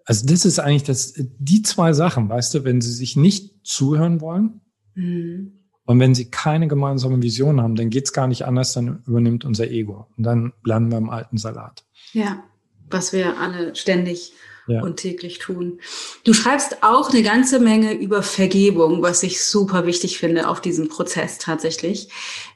also 0.04 0.26
das 0.26 0.44
ist 0.44 0.58
eigentlich 0.58 0.84
das, 0.84 1.14
die 1.16 1.62
zwei 1.62 1.92
Sachen, 1.92 2.28
weißt 2.28 2.54
du, 2.54 2.64
wenn 2.64 2.80
sie 2.80 2.92
sich 2.92 3.16
nicht 3.16 3.66
zuhören 3.66 4.20
wollen 4.20 4.60
mhm. 4.94 5.57
Und 5.88 6.00
wenn 6.00 6.14
sie 6.14 6.30
keine 6.30 6.68
gemeinsame 6.68 7.22
Vision 7.22 7.62
haben, 7.62 7.74
dann 7.74 7.88
geht's 7.88 8.12
gar 8.12 8.26
nicht 8.26 8.44
anders, 8.44 8.74
dann 8.74 9.02
übernimmt 9.06 9.46
unser 9.46 9.70
Ego 9.70 10.06
und 10.18 10.24
dann 10.24 10.52
landen 10.62 10.90
wir 10.90 10.98
im 10.98 11.08
alten 11.08 11.38
Salat. 11.38 11.82
Ja, 12.12 12.44
was 12.90 13.14
wir 13.14 13.38
alle 13.38 13.74
ständig 13.74 14.34
ja. 14.66 14.82
und 14.82 14.98
täglich 14.98 15.38
tun. 15.38 15.80
Du 16.24 16.34
schreibst 16.34 16.82
auch 16.82 17.08
eine 17.08 17.22
ganze 17.22 17.58
Menge 17.58 17.94
über 17.94 18.22
Vergebung, 18.22 19.00
was 19.00 19.22
ich 19.22 19.42
super 19.42 19.86
wichtig 19.86 20.18
finde 20.18 20.48
auf 20.48 20.60
diesem 20.60 20.90
Prozess 20.90 21.38
tatsächlich. 21.38 22.10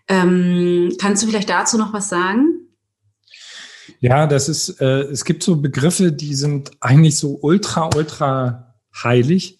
Ähm, 0.08 0.94
kannst 1.00 1.22
du 1.22 1.26
vielleicht 1.26 1.48
dazu 1.48 1.78
noch 1.78 1.94
was 1.94 2.10
sagen? 2.10 2.68
Ja, 4.00 4.26
das 4.26 4.50
ist, 4.50 4.78
äh, 4.82 5.04
es 5.04 5.24
gibt 5.24 5.42
so 5.42 5.56
Begriffe, 5.56 6.12
die 6.12 6.34
sind 6.34 6.72
eigentlich 6.80 7.16
so 7.16 7.38
ultra, 7.40 7.88
ultra 7.96 8.74
heilig. 9.02 9.58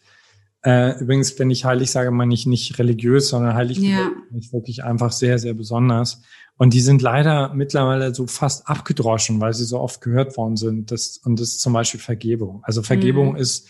Äh, 0.65 1.01
übrigens, 1.01 1.39
wenn 1.39 1.51
ich 1.51 1.65
heilig 1.65 1.91
sage, 1.91 2.11
meine 2.13 2.33
ich 2.35 2.47
nicht 2.47 2.79
religiös, 2.79 3.29
sondern 3.29 3.55
heilig 3.55 3.79
ja. 3.79 4.11
ich 4.37 4.53
wirklich 4.53 4.85
einfach 4.85 5.11
sehr, 5.11 5.39
sehr 5.39 5.55
besonders. 5.55 6.23
Und 6.57 6.73
die 6.73 6.81
sind 6.81 7.03
leider 7.03 7.53
mittlerweile 7.55 8.15
so 8.15 8.29
fast 8.29 8.69
abgedroschen, 8.69 9.41
weil 9.41 9.55
sie 9.55 9.65
so 9.65 9.81
oft 9.81 10.01
gehört 10.01 10.37
worden 10.37 10.57
sind. 10.57 10.93
Das, 10.93 11.19
und 11.19 11.41
das 11.41 11.49
ist 11.49 11.61
zum 11.61 11.73
Beispiel 11.73 11.99
Vergebung. 11.99 12.63
Also 12.63 12.83
Vergebung 12.83 13.31
mhm. 13.31 13.37
ist, 13.37 13.69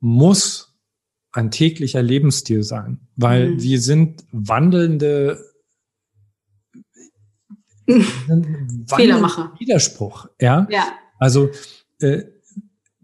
muss 0.00 0.76
ein 1.32 1.50
täglicher 1.50 2.02
Lebensstil 2.02 2.62
sein, 2.62 3.00
weil 3.16 3.52
mhm. 3.52 3.62
wir 3.62 3.80
sind 3.80 4.24
wandelnde 4.32 5.42
Fehlermacher. 8.86 9.54
Widerspruch, 9.58 10.28
ja. 10.40 10.66
Ja. 10.70 10.92
Also 11.18 11.48
äh, 12.00 12.24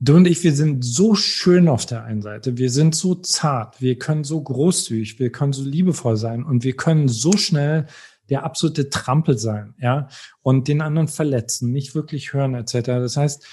du 0.04 0.16
und 0.16 0.26
ich, 0.26 0.42
wir 0.44 0.52
sind 0.52 0.84
so 0.84 1.14
schön 1.14 1.68
auf 1.68 1.86
der 1.86 2.04
einen 2.04 2.22
Seite, 2.22 2.58
wir 2.58 2.70
sind 2.70 2.94
so 2.94 3.14
zart, 3.14 3.80
wir 3.80 3.98
können 3.98 4.24
so 4.24 4.40
großzügig, 4.40 5.18
wir 5.18 5.32
können 5.32 5.52
so 5.52 5.64
liebevoll 5.64 6.16
sein. 6.16 6.44
Und 6.44 6.64
wir 6.64 6.76
können 6.76 7.08
so 7.08 7.32
schnell 7.32 7.86
der 8.28 8.44
absolute 8.44 8.90
Trampel 8.90 9.38
sein, 9.38 9.74
ja, 9.78 10.08
und 10.42 10.68
den 10.68 10.80
anderen 10.80 11.08
verletzen, 11.08 11.72
nicht 11.72 11.94
wirklich 11.94 12.32
hören, 12.32 12.54
etc. 12.54 12.80
Das 12.86 13.16
heißt, 13.16 13.46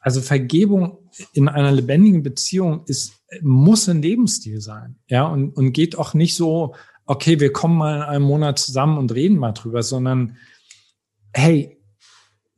also 0.00 0.20
Vergebung 0.20 0.98
in 1.32 1.48
einer 1.48 1.72
lebendigen 1.72 2.22
Beziehung 2.22 2.84
ist, 2.86 3.14
muss 3.42 3.88
ein 3.88 4.02
Lebensstil 4.02 4.60
sein, 4.60 4.96
ja, 5.08 5.26
und, 5.26 5.56
und 5.56 5.72
geht 5.72 5.98
auch 5.98 6.14
nicht 6.14 6.36
so, 6.36 6.74
okay, 7.06 7.40
wir 7.40 7.52
kommen 7.52 7.76
mal 7.76 7.96
in 7.96 8.02
einem 8.02 8.24
Monat 8.24 8.58
zusammen 8.58 8.98
und 8.98 9.12
reden 9.12 9.38
mal 9.38 9.52
drüber, 9.52 9.82
sondern 9.82 10.36
hey, 11.32 11.80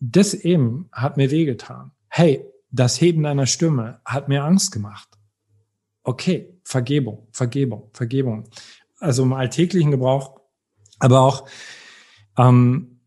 das 0.00 0.34
eben 0.34 0.88
hat 0.92 1.16
mir 1.16 1.30
wehgetan. 1.30 1.92
hey, 2.08 2.44
das 2.76 3.00
Heben 3.00 3.22
deiner 3.22 3.46
Stimme 3.46 4.00
hat 4.04 4.28
mir 4.28 4.44
Angst 4.44 4.72
gemacht. 4.72 5.08
Okay, 6.02 6.60
Vergebung, 6.62 7.28
Vergebung, 7.32 7.90
Vergebung. 7.92 8.48
Also 8.98 9.24
im 9.24 9.32
alltäglichen 9.32 9.90
Gebrauch, 9.90 10.40
aber 10.98 11.20
auch, 11.20 11.48
ähm, 12.38 13.00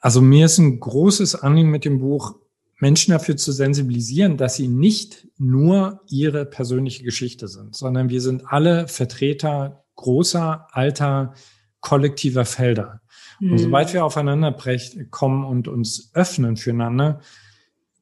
also 0.00 0.20
mir 0.20 0.46
ist 0.46 0.58
ein 0.58 0.80
großes 0.80 1.34
Anliegen 1.34 1.70
mit 1.70 1.84
dem 1.84 1.98
Buch, 1.98 2.36
Menschen 2.80 3.10
dafür 3.10 3.36
zu 3.36 3.50
sensibilisieren, 3.50 4.36
dass 4.36 4.56
sie 4.56 4.68
nicht 4.68 5.26
nur 5.36 6.02
ihre 6.08 6.46
persönliche 6.46 7.02
Geschichte 7.02 7.48
sind, 7.48 7.74
sondern 7.74 8.08
wir 8.08 8.20
sind 8.20 8.44
alle 8.46 8.86
Vertreter 8.86 9.84
großer, 9.96 10.68
alter, 10.70 11.34
kollektiver 11.80 12.44
Felder. 12.44 13.00
Mhm. 13.40 13.52
Und 13.52 13.58
sobald 13.58 13.92
wir 13.92 14.04
aufeinander 14.04 14.56
kommen 15.10 15.44
und 15.44 15.66
uns 15.66 16.12
öffnen 16.14 16.56
füreinander, 16.56 17.20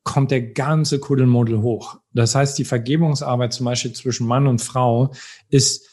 kommt 0.07 0.30
der 0.30 0.40
ganze 0.40 1.00
Kuddelmuddel 1.00 1.61
hoch. 1.61 1.98
Das 2.12 2.36
heißt, 2.36 2.57
die 2.59 2.64
Vergebungsarbeit 2.64 3.52
zum 3.52 3.66
Beispiel 3.66 3.92
zwischen 3.92 4.26
Mann 4.26 4.46
und 4.46 4.62
Frau 4.62 5.12
ist 5.50 5.90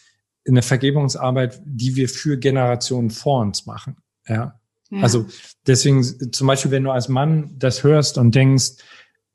eine 0.48 0.62
Vergebungsarbeit, 0.62 1.60
die 1.66 1.96
wir 1.96 2.08
für 2.08 2.38
Generationen 2.38 3.10
vor 3.10 3.42
uns 3.42 3.66
machen. 3.66 3.98
Ja. 4.28 4.60
ja. 4.92 5.02
Also 5.02 5.26
deswegen 5.66 6.04
zum 6.32 6.48
Beispiel, 6.48 6.70
wenn 6.70 6.84
du 6.84 6.92
als 6.92 7.10
Mann 7.10 7.56
das 7.58 7.84
hörst 7.84 8.20
und 8.20 8.36
denkst, 8.36 8.74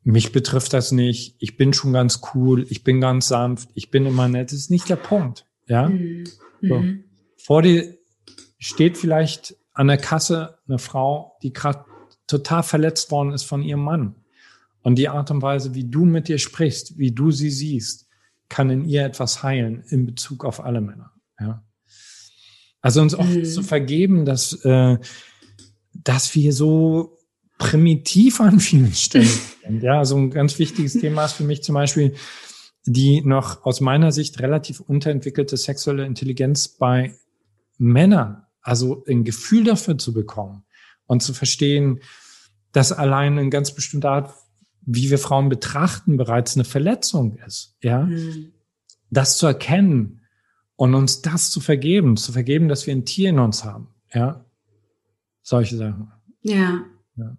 mich 0.05 0.31
betrifft 0.31 0.73
das 0.73 0.93
nicht, 0.93 1.35
ich 1.41 1.57
bin 1.57 1.73
schon 1.73 1.93
ganz 1.93 2.21
cool, 2.33 2.65
ich 2.71 2.85
bin 2.85 3.01
ganz 3.01 3.27
sanft, 3.29 3.69
ich 3.75 3.91
bin 3.91 4.07
immer 4.07 4.29
nett, 4.29 4.53
das 4.53 4.59
ist 4.61 4.71
nicht 4.71 4.89
der 4.89 4.97
Punkt. 4.97 5.45
Ja. 5.67 5.89
Mhm. 5.89 6.25
So. 6.63 6.79
Mhm. 6.79 7.05
Vor 7.37 7.63
dir 7.63 7.99
steht 8.59 8.97
vielleicht 8.97 9.57
an 9.73 9.89
der 9.89 9.99
Kasse 9.99 10.61
eine 10.69 10.79
Frau, 10.79 11.37
die 11.43 11.53
gerade 11.53 11.85
total 12.29 12.63
verletzt 12.63 13.11
worden 13.11 13.33
ist 13.33 13.43
von 13.43 13.63
ihrem 13.63 13.83
Mann. 13.83 14.15
Und 14.83 14.97
die 14.97 15.09
Art 15.09 15.31
und 15.31 15.43
Weise, 15.43 15.75
wie 15.75 15.85
du 15.85 16.05
mit 16.05 16.29
ihr 16.29 16.39
sprichst, 16.39 16.99
wie 16.99 17.13
du 17.13 17.31
sie 17.31 17.51
siehst, 17.51 18.09
kann 18.49 18.71
in 18.71 18.85
ihr 18.85 19.05
etwas 19.05 19.43
heilen 19.43 19.83
in 19.89 20.07
Bezug 20.07 20.45
auf 20.45 20.65
alle 20.65 20.81
Männer. 20.81 21.13
Ja. 21.39 21.65
Also 22.81 23.03
uns 23.03 23.15
auch 23.15 23.27
mhm. 23.27 23.45
zu 23.45 23.63
vergeben, 23.63 24.25
dass, 24.25 24.53
äh, 24.65 24.99
dass 25.93 26.35
wir 26.35 26.53
so 26.53 27.19
primitiv 27.59 28.41
an 28.41 28.61
vielen 28.61 28.93
Stellen 28.95 29.29
sind. 29.63 29.83
Ja, 29.83 30.05
so 30.05 30.17
ein 30.17 30.31
ganz 30.31 30.59
wichtiges 30.59 30.95
Thema 30.95 31.25
ist 31.25 31.33
für 31.33 31.45
mich 31.45 31.63
zum 31.63 31.75
Beispiel 31.75 32.15
die 32.87 33.21
noch 33.21 33.65
aus 33.65 33.81
meiner 33.81 34.13
Sicht 34.13 34.41
relativ 34.41 34.81
unterentwickelte 34.81 35.57
sexuelle 35.57 36.07
Intelligenz 36.07 36.69
bei 36.69 37.15
Männern. 37.77 38.45
Also 38.63 39.05
ein 39.07 39.25
Gefühl 39.25 39.65
dafür 39.65 39.99
zu 39.99 40.13
bekommen 40.13 40.65
und 41.07 41.23
zu 41.23 41.35
verstehen, 41.35 42.01
dass 42.73 42.93
allein 42.93 43.39
eine 43.39 43.51
ganz 43.51 43.75
bestimmte 43.75 44.09
Art 44.09 44.35
wie 44.91 45.11
wir 45.11 45.19
Frauen 45.19 45.51
betrachten, 45.51 46.17
bereits 46.17 46.57
eine 46.57 46.65
Verletzung 46.65 47.37
ist. 47.47 47.77
Ja, 47.83 48.05
mhm. 48.05 48.53
das 49.11 49.37
zu 49.37 49.47
erkennen 49.47 50.23
und 50.77 50.95
uns 50.95 51.21
das 51.21 51.51
zu 51.51 51.61
vergeben, 51.61 52.17
zu 52.17 52.33
vergeben, 52.33 52.69
dass 52.69 52.87
wir 52.87 52.95
ein 52.95 53.05
Tier 53.05 53.31
in 53.31 53.39
uns 53.39 53.65
haben. 53.65 53.89
Ja, 54.15 54.47
solche 55.43 55.77
Sachen. 55.77 56.11
Ja. 56.41 56.85
ja. 57.17 57.37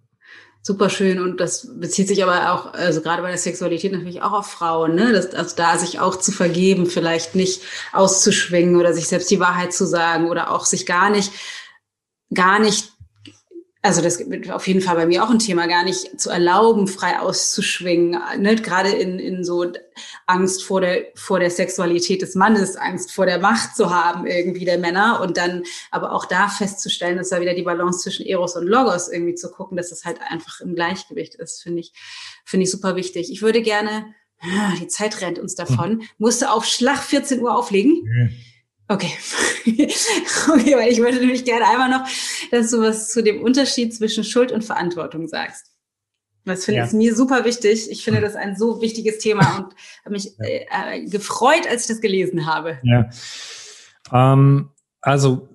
Super 0.62 0.92
schön 0.92 1.20
und 1.20 1.40
das 1.40 1.68
bezieht 1.80 2.08
sich 2.08 2.22
aber 2.22 2.54
auch, 2.54 2.74
also 2.74 3.02
gerade 3.02 3.24
bei 3.24 3.30
der 3.30 3.38
Sexualität 3.40 3.94
natürlich 3.94 4.22
auch 4.22 4.34
auf 4.34 4.48
Frauen, 4.48 4.94
ne? 4.94 5.12
Das, 5.12 5.34
also 5.34 5.56
da 5.56 5.80
sich 5.80 6.00
auch 6.00 6.18
zu 6.18 6.32
vergeben, 6.32 6.86
vielleicht 6.86 7.34
nicht 7.34 7.64
auszuschwingen 7.94 8.76
oder 8.76 8.94
sich 8.94 9.08
selbst 9.08 9.32
die 9.32 9.40
Wahrheit 9.40 9.74
zu 9.74 9.88
sagen 9.88 10.30
oder 10.30 10.52
auch 10.52 10.66
sich 10.66 10.86
gar 10.86 11.10
nicht, 11.10 11.32
gar 12.32 12.60
nicht 12.60 12.92
also 13.82 14.02
das 14.02 14.20
wird 14.30 14.52
auf 14.52 14.68
jeden 14.68 14.82
Fall 14.82 14.98
bei 14.98 15.06
mir 15.06 15.24
auch 15.24 15.30
ein 15.30 15.40
Thema, 15.40 15.66
gar 15.66 15.86
nicht 15.86 16.20
zu 16.20 16.30
erlauben, 16.30 16.88
frei 16.88 17.20
auszuschwingen, 17.20 18.20
ne? 18.42 18.56
gerade 18.58 18.90
in, 18.90 19.20
in 19.20 19.46
so 19.46 19.72
Angst 20.28 20.64
vor 20.64 20.82
der, 20.82 21.06
vor 21.16 21.40
der 21.40 21.50
Sexualität 21.50 22.22
des 22.22 22.36
Mannes, 22.36 22.76
Angst 22.76 23.14
vor 23.14 23.26
der 23.26 23.40
Macht 23.40 23.78
zu 23.78 23.90
haben 23.90 24.28
irgendwie 24.28 24.66
der 24.66 24.80
Männer 24.80 25.22
und 25.22 25.38
dann 25.38 25.64
aber 25.92 26.12
auch 26.12 26.26
da 26.26 26.50
festzustellen, 26.50 27.18
dass 27.18 27.30
da 27.30 27.40
wieder 27.40 27.54
die 27.54 27.64
Balance 27.64 28.00
zwischen 28.00 28.26
Eros 28.26 28.58
und 28.58 28.68
Logos 28.68 29.08
irgendwie 29.08 29.36
zu 29.36 29.50
gucken, 29.50 29.78
dass 29.78 29.92
das 29.92 30.04
halt 30.04 30.20
einfach 30.28 30.60
im 30.60 30.76
Gleichgewicht 30.76 31.36
ist, 31.36 31.64
finde 31.64 31.80
ich, 31.80 31.94
finde 32.44 32.66
ich 32.66 32.72
super 32.72 32.98
wichtig. 32.98 33.32
Ich 33.32 33.42
würde 33.42 33.62
gerne, 33.62 34.14
ah, 34.42 34.74
die 34.78 34.88
Zeit 34.88 35.22
rennt 35.22 35.40
uns 35.40 35.56
davon, 35.56 36.04
musste 36.18 36.52
auf 36.52 36.66
Schlag 36.66 37.02
14 37.02 37.42
Uhr 37.42 37.56
auflegen. 37.56 38.04
Mhm. 38.04 38.34
Okay. 38.90 39.12
okay, 39.68 40.76
weil 40.76 40.92
ich 40.92 40.98
würde 40.98 41.20
nämlich 41.20 41.46
gerne 41.46 41.68
einmal 41.68 41.90
noch, 41.90 42.08
dass 42.50 42.72
du 42.72 42.82
was 42.82 43.10
zu 43.10 43.22
dem 43.22 43.42
Unterschied 43.44 43.94
zwischen 43.94 44.24
Schuld 44.24 44.52
und 44.52 44.64
Verantwortung 44.64 45.28
sagst. 45.28 45.68
Das 46.44 46.66
finde 46.66 46.84
ich 46.84 46.92
ja. 46.92 46.98
mir 46.98 47.16
super 47.16 47.46
wichtig. 47.46 47.92
Ich 47.92 48.04
finde 48.04 48.22
das 48.22 48.36
ein 48.36 48.58
so 48.58 48.82
wichtiges 48.82 49.20
Thema 49.20 49.58
und 49.58 49.76
habe 50.04 50.14
mich 50.14 50.40
äh, 50.40 50.66
äh, 50.72 51.06
gefreut, 51.06 51.68
als 51.70 51.84
ich 51.84 51.88
das 51.88 52.02
gelesen 52.02 52.48
habe. 52.48 52.80
Ja. 52.84 53.10
Ähm, 54.12 54.70
also 55.02 55.50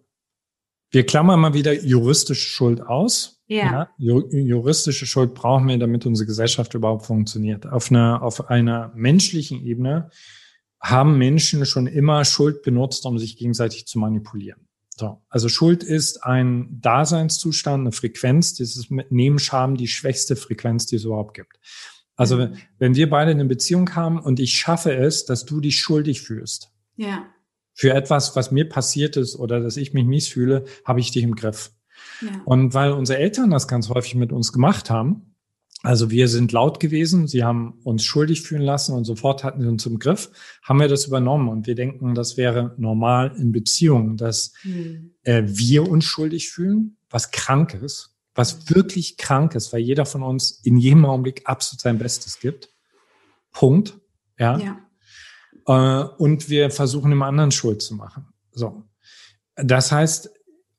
wir 0.90 1.04
klammern 1.04 1.40
mal 1.40 1.54
wieder 1.54 1.72
juristische 1.72 2.48
Schuld 2.48 2.80
aus. 2.80 3.42
Ja. 3.48 3.88
ja. 3.98 4.22
Juristische 4.30 5.06
Schuld 5.06 5.34
brauchen 5.34 5.66
wir, 5.66 5.76
damit 5.76 6.06
unsere 6.06 6.26
Gesellschaft 6.26 6.72
überhaupt 6.74 7.06
funktioniert. 7.06 7.66
Auf 7.66 7.90
einer, 7.90 8.22
auf 8.22 8.48
einer 8.48 8.92
menschlichen 8.94 9.66
Ebene 9.66 10.10
haben 10.84 11.16
Menschen 11.16 11.64
schon 11.64 11.86
immer 11.86 12.24
Schuld 12.26 12.62
benutzt, 12.62 13.06
um 13.06 13.18
sich 13.18 13.38
gegenseitig 13.38 13.86
zu 13.86 13.98
manipulieren. 13.98 14.68
So. 14.96 15.22
Also 15.28 15.48
Schuld 15.48 15.82
ist 15.82 16.22
ein 16.24 16.78
Daseinszustand, 16.80 17.80
eine 17.80 17.92
Frequenz. 17.92 18.54
Das 18.54 18.76
ist 18.76 18.90
mit 18.90 19.10
neben 19.10 19.38
Scham 19.38 19.76
die 19.76 19.88
schwächste 19.88 20.36
Frequenz, 20.36 20.86
die 20.86 20.96
es 20.96 21.04
überhaupt 21.04 21.34
gibt. 21.34 21.58
Also 22.16 22.36
mhm. 22.36 22.56
wenn 22.78 22.94
wir 22.94 23.08
beide 23.08 23.30
eine 23.30 23.46
Beziehung 23.46 23.94
haben 23.96 24.20
und 24.20 24.38
ich 24.38 24.56
schaffe 24.58 24.94
es, 24.94 25.24
dass 25.24 25.46
du 25.46 25.60
dich 25.60 25.80
schuldig 25.80 26.20
fühlst. 26.20 26.70
Ja. 26.96 27.26
Für 27.72 27.92
etwas, 27.94 28.36
was 28.36 28.52
mir 28.52 28.68
passiert 28.68 29.16
ist 29.16 29.36
oder 29.36 29.60
dass 29.60 29.78
ich 29.78 29.94
mich 29.94 30.04
mies 30.04 30.28
fühle, 30.28 30.64
habe 30.84 31.00
ich 31.00 31.10
dich 31.10 31.24
im 31.24 31.34
Griff. 31.34 31.72
Ja. 32.20 32.42
Und 32.44 32.74
weil 32.74 32.92
unsere 32.92 33.18
Eltern 33.18 33.50
das 33.50 33.66
ganz 33.66 33.88
häufig 33.88 34.14
mit 34.14 34.32
uns 34.32 34.52
gemacht 34.52 34.90
haben, 34.90 35.33
also 35.84 36.10
wir 36.10 36.28
sind 36.28 36.50
laut 36.52 36.80
gewesen, 36.80 37.28
sie 37.28 37.44
haben 37.44 37.78
uns 37.84 38.04
schuldig 38.04 38.40
fühlen 38.40 38.62
lassen 38.62 38.94
und 38.94 39.04
sofort 39.04 39.44
hatten 39.44 39.60
sie 39.60 39.68
uns 39.68 39.84
im 39.84 39.98
Griff, 39.98 40.30
haben 40.62 40.80
wir 40.80 40.88
das 40.88 41.04
übernommen 41.04 41.48
und 41.50 41.66
wir 41.66 41.74
denken, 41.74 42.14
das 42.14 42.38
wäre 42.38 42.74
normal 42.78 43.34
in 43.36 43.52
Beziehungen, 43.52 44.16
dass 44.16 44.54
mhm. 44.62 45.14
äh, 45.24 45.42
wir 45.44 45.86
uns 45.86 46.06
schuldig 46.06 46.48
fühlen, 46.48 46.96
was 47.10 47.32
krank 47.32 47.74
ist, 47.74 48.16
was 48.34 48.70
wirklich 48.70 49.18
krank 49.18 49.54
ist, 49.54 49.74
weil 49.74 49.80
jeder 49.80 50.06
von 50.06 50.22
uns 50.22 50.52
in 50.64 50.78
jedem 50.78 51.04
Augenblick 51.04 51.42
absolut 51.44 51.82
sein 51.82 51.98
Bestes 51.98 52.40
gibt. 52.40 52.70
Punkt. 53.52 53.98
Ja. 54.38 54.58
ja. 54.58 54.78
Äh, 55.66 56.08
und 56.16 56.48
wir 56.48 56.70
versuchen 56.70 57.10
dem 57.10 57.22
anderen 57.22 57.50
Schuld 57.50 57.82
zu 57.82 57.94
machen. 57.94 58.26
So. 58.52 58.84
Das 59.54 59.92
heißt, 59.92 60.30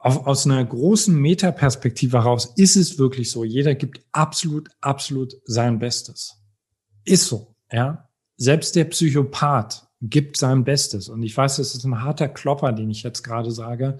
auf, 0.06 0.28
aus 0.28 0.46
einer 0.46 0.64
großen 0.64 1.20
Metaperspektive 1.20 2.20
heraus 2.20 2.54
ist 2.58 2.76
es 2.76 3.00
wirklich 3.00 3.32
so. 3.32 3.44
Jeder 3.44 3.74
gibt 3.74 4.06
absolut, 4.12 4.70
absolut 4.80 5.34
sein 5.46 5.80
Bestes. 5.80 6.44
Ist 7.06 7.26
so, 7.26 7.56
ja. 7.72 8.08
Selbst 8.38 8.76
der 8.76 8.86
Psychopath 8.86 9.88
gibt 10.02 10.38
sein 10.38 10.64
Bestes. 10.64 11.10
Und 11.10 11.24
ich 11.24 11.36
weiß, 11.36 11.56
das 11.56 11.74
ist 11.74 11.86
ein 11.86 12.04
harter 12.04 12.28
Klopper, 12.28 12.72
den 12.72 12.92
ich 12.92 13.02
jetzt 13.02 13.24
gerade 13.24 13.50
sage. 13.50 13.98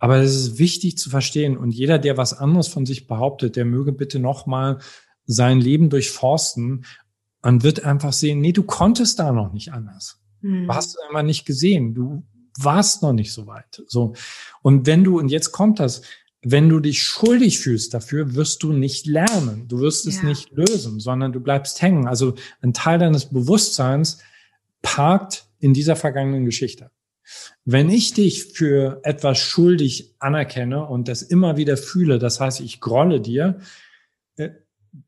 Aber 0.00 0.16
es 0.16 0.34
ist 0.34 0.58
wichtig 0.58 0.98
zu 0.98 1.08
verstehen. 1.08 1.56
Und 1.56 1.70
jeder, 1.70 2.00
der 2.00 2.16
was 2.16 2.34
anderes 2.34 2.66
von 2.66 2.84
sich 2.84 3.06
behauptet, 3.06 3.54
der 3.54 3.64
möge 3.64 3.92
bitte 3.92 4.18
nochmal 4.18 4.78
sein 5.24 5.60
Leben 5.60 5.88
durchforsten. 5.88 6.84
Man 7.42 7.62
wird 7.62 7.84
einfach 7.84 8.12
sehen, 8.12 8.40
nee, 8.40 8.52
du 8.52 8.64
konntest 8.64 9.20
da 9.20 9.30
noch 9.30 9.52
nicht 9.52 9.72
anders. 9.72 10.20
Hm. 10.40 10.66
Du 10.66 10.74
hast 10.74 10.88
es 10.88 10.98
einfach 11.08 11.22
nicht 11.22 11.44
gesehen. 11.44 11.94
Du 11.94 12.24
warst 12.62 13.02
noch 13.02 13.12
nicht 13.12 13.32
so 13.32 13.46
weit. 13.46 13.82
So. 13.86 14.14
Und 14.62 14.86
wenn 14.86 15.04
du, 15.04 15.18
und 15.18 15.28
jetzt 15.28 15.52
kommt 15.52 15.80
das, 15.80 16.02
wenn 16.42 16.68
du 16.68 16.80
dich 16.80 17.02
schuldig 17.02 17.58
fühlst 17.58 17.94
dafür, 17.94 18.34
wirst 18.34 18.62
du 18.62 18.72
nicht 18.72 19.06
lernen. 19.06 19.66
Du 19.68 19.80
wirst 19.80 20.06
es 20.06 20.18
ja. 20.18 20.24
nicht 20.24 20.50
lösen, 20.52 21.00
sondern 21.00 21.32
du 21.32 21.40
bleibst 21.40 21.82
hängen. 21.82 22.06
Also 22.06 22.34
ein 22.62 22.72
Teil 22.72 22.98
deines 22.98 23.26
Bewusstseins 23.26 24.18
parkt 24.82 25.46
in 25.58 25.74
dieser 25.74 25.96
vergangenen 25.96 26.44
Geschichte. 26.44 26.90
Wenn 27.64 27.90
ich 27.90 28.14
dich 28.14 28.44
für 28.44 29.00
etwas 29.02 29.38
schuldig 29.38 30.14
anerkenne 30.18 30.86
und 30.86 31.08
das 31.08 31.22
immer 31.22 31.56
wieder 31.56 31.76
fühle, 31.76 32.18
das 32.18 32.40
heißt, 32.40 32.60
ich 32.60 32.80
grolle 32.80 33.20
dir, 33.20 33.58
äh, 34.36 34.50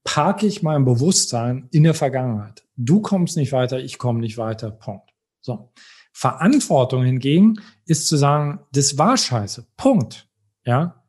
parke 0.05 0.47
ich 0.47 0.63
mein 0.63 0.85
Bewusstsein 0.85 1.69
in 1.71 1.85
der 1.85 1.95
Vergangenheit. 1.95 2.65
Du 2.77 3.01
kommst 3.01 3.37
nicht 3.37 3.53
weiter, 3.53 3.79
ich 3.79 3.99
komme 3.99 4.21
nicht 4.21 4.37
weiter. 4.37 4.71
Punkt. 4.71 5.11
So. 5.41 5.73
Verantwortung 6.13 7.05
hingegen 7.05 7.61
ist 7.87 8.09
zu 8.09 8.17
sagen, 8.17 8.61
das 8.73 8.99
war 8.99 9.17
scheiße. 9.17 9.67
Punkt. 9.77 10.29
Ja. 10.65 11.03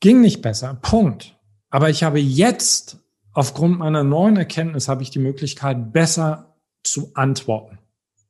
Ging 0.00 0.20
nicht 0.20 0.42
besser. 0.42 0.74
Punkt. 0.74 1.36
Aber 1.70 1.90
ich 1.90 2.02
habe 2.02 2.20
jetzt, 2.20 2.98
aufgrund 3.32 3.78
meiner 3.78 4.04
neuen 4.04 4.36
Erkenntnis, 4.36 4.88
habe 4.88 5.02
ich 5.02 5.10
die 5.10 5.18
Möglichkeit, 5.18 5.92
besser 5.92 6.56
zu 6.82 7.12
antworten. 7.14 7.78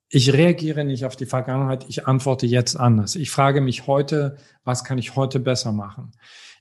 Ich 0.09 0.33
reagiere 0.33 0.85
nicht 0.85 1.05
auf 1.05 1.17
die 1.17 1.27
Vergangenheit, 1.27 1.87
ich 1.89 2.07
antworte 2.07 2.47
jetzt 2.47 2.77
anders. 2.77 3.17
Ich 3.17 3.31
frage 3.31 3.61
mich 3.61 3.87
heute, 3.87 4.37
was 4.65 4.85
kann 4.85 4.99
ich 4.99 5.17
heute 5.17 5.41
besser 5.41 5.73
machen? 5.73 6.13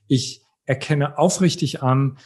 Ich 0.08 0.42
erkenne 0.64 1.16
aufrichtig 1.18 1.82
an, 1.82 2.18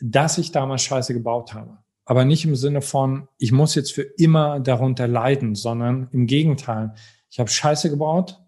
dass 0.00 0.38
ich 0.38 0.52
damals 0.52 0.82
Scheiße 0.82 1.12
gebaut 1.12 1.54
habe. 1.54 1.78
Aber 2.10 2.24
nicht 2.24 2.44
im 2.44 2.56
Sinne 2.56 2.82
von, 2.82 3.28
ich 3.38 3.52
muss 3.52 3.76
jetzt 3.76 3.92
für 3.92 4.02
immer 4.02 4.58
darunter 4.58 5.06
leiden, 5.06 5.54
sondern 5.54 6.08
im 6.10 6.26
Gegenteil. 6.26 6.92
Ich 7.30 7.38
habe 7.38 7.48
Scheiße 7.48 7.88
gebaut 7.88 8.42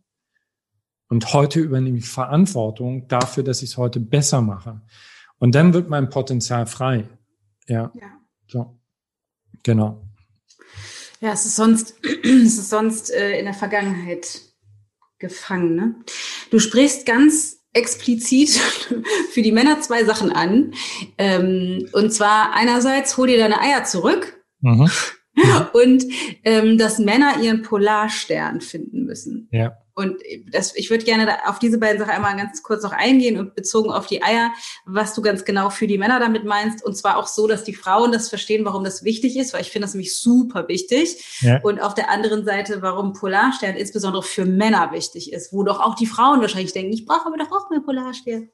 und 1.08 1.32
heute 1.32 1.60
übernehme 1.60 1.98
ich 1.98 2.08
Verantwortung 2.08 3.06
dafür, 3.06 3.44
dass 3.44 3.62
ich 3.62 3.70
es 3.70 3.76
heute 3.76 4.00
besser 4.00 4.40
mache. 4.40 4.82
Und 5.38 5.54
dann 5.54 5.74
wird 5.74 5.88
mein 5.88 6.10
Potenzial 6.10 6.66
frei. 6.66 7.08
Ja. 7.68 7.92
ja. 7.94 8.08
So. 8.48 8.80
Genau. 9.62 10.08
Ja, 11.20 11.32
es 11.32 11.46
ist 11.46 11.54
sonst, 11.54 11.94
es 12.24 12.58
ist 12.58 12.68
sonst 12.68 13.12
äh, 13.12 13.38
in 13.38 13.44
der 13.44 13.54
Vergangenheit 13.54 14.40
gefangen. 15.20 15.76
Ne? 15.76 15.94
Du 16.50 16.58
sprichst 16.58 17.06
ganz 17.06 17.61
explizit 17.72 18.50
für 19.32 19.42
die 19.42 19.52
Männer 19.52 19.80
zwei 19.80 20.04
Sachen 20.04 20.32
an. 20.32 20.72
Ähm, 21.18 21.88
und 21.92 22.12
zwar 22.12 22.54
einerseits, 22.54 23.16
hol 23.16 23.26
dir 23.26 23.38
deine 23.38 23.60
Eier 23.60 23.84
zurück. 23.84 24.42
Mhm. 24.60 24.90
Und 25.72 26.04
ähm, 26.44 26.76
dass 26.76 26.98
Männer 26.98 27.40
ihren 27.40 27.62
Polarstern 27.62 28.60
finden 28.60 29.04
müssen. 29.04 29.48
Ja. 29.50 29.78
Und 29.94 30.22
das, 30.50 30.74
ich 30.74 30.90
würde 30.90 31.04
gerne 31.04 31.48
auf 31.48 31.58
diese 31.58 31.78
beiden 31.78 31.98
Sachen 31.98 32.12
einmal 32.12 32.36
ganz 32.36 32.62
kurz 32.62 32.82
noch 32.82 32.92
eingehen 32.92 33.38
und 33.38 33.54
bezogen 33.54 33.90
auf 33.90 34.06
die 34.06 34.22
Eier, 34.22 34.52
was 34.86 35.14
du 35.14 35.22
ganz 35.22 35.44
genau 35.44 35.70
für 35.70 35.86
die 35.86 35.98
Männer 35.98 36.18
damit 36.18 36.44
meinst. 36.44 36.84
Und 36.84 36.96
zwar 36.96 37.18
auch 37.18 37.26
so, 37.26 37.46
dass 37.46 37.64
die 37.64 37.74
Frauen 37.74 38.12
das 38.12 38.28
verstehen, 38.28 38.64
warum 38.64 38.84
das 38.84 39.04
wichtig 39.04 39.36
ist, 39.36 39.52
weil 39.52 39.60
ich 39.60 39.70
finde 39.70 39.86
das 39.86 39.94
nämlich 39.94 40.16
super 40.16 40.66
wichtig. 40.68 41.22
Ja. 41.40 41.60
Und 41.62 41.80
auf 41.80 41.94
der 41.94 42.10
anderen 42.10 42.44
Seite, 42.44 42.80
warum 42.80 43.12
Polarstern 43.12 43.76
insbesondere 43.76 44.22
für 44.22 44.46
Männer 44.46 44.92
wichtig 44.92 45.32
ist, 45.32 45.52
wo 45.52 45.62
doch 45.62 45.80
auch 45.80 45.94
die 45.94 46.06
Frauen 46.06 46.40
wahrscheinlich 46.40 46.72
denken, 46.72 46.92
ich 46.92 47.04
brauche 47.04 47.26
aber 47.26 47.36
doch 47.36 47.52
auch 47.52 47.68
mehr 47.68 47.80
Polarstern. 47.80 48.48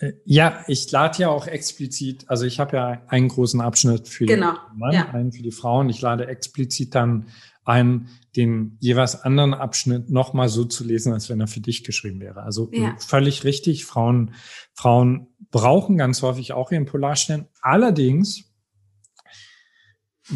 Äh, 0.00 0.12
ja, 0.24 0.64
ich 0.66 0.90
lade 0.90 1.18
ja 1.18 1.28
auch 1.28 1.46
explizit, 1.46 2.24
also 2.28 2.46
ich 2.46 2.58
habe 2.58 2.76
ja 2.76 3.02
einen 3.08 3.28
großen 3.28 3.60
Abschnitt 3.60 4.08
für 4.08 4.24
genau. 4.24 4.52
die 4.72 4.78
Mann, 4.78 4.92
ja. 4.92 5.10
einen 5.10 5.32
für 5.32 5.42
die 5.42 5.52
Frauen. 5.52 5.90
Ich 5.90 6.00
lade 6.00 6.26
explizit 6.26 6.94
dann 6.94 7.28
ein, 7.64 8.08
den 8.36 8.76
jeweils 8.80 9.22
anderen 9.22 9.54
Abschnitt 9.54 10.10
nochmal 10.10 10.48
so 10.48 10.64
zu 10.64 10.84
lesen, 10.84 11.12
als 11.12 11.28
wenn 11.28 11.40
er 11.40 11.48
für 11.48 11.60
dich 11.60 11.84
geschrieben 11.84 12.20
wäre. 12.20 12.42
Also 12.42 12.70
ja. 12.72 12.96
völlig 12.98 13.44
richtig. 13.44 13.84
Frauen, 13.84 14.34
Frauen 14.72 15.28
brauchen 15.50 15.96
ganz 15.96 16.22
häufig 16.22 16.52
auch 16.52 16.70
ihren 16.70 16.86
Polarstern. 16.86 17.48
Allerdings 17.60 18.44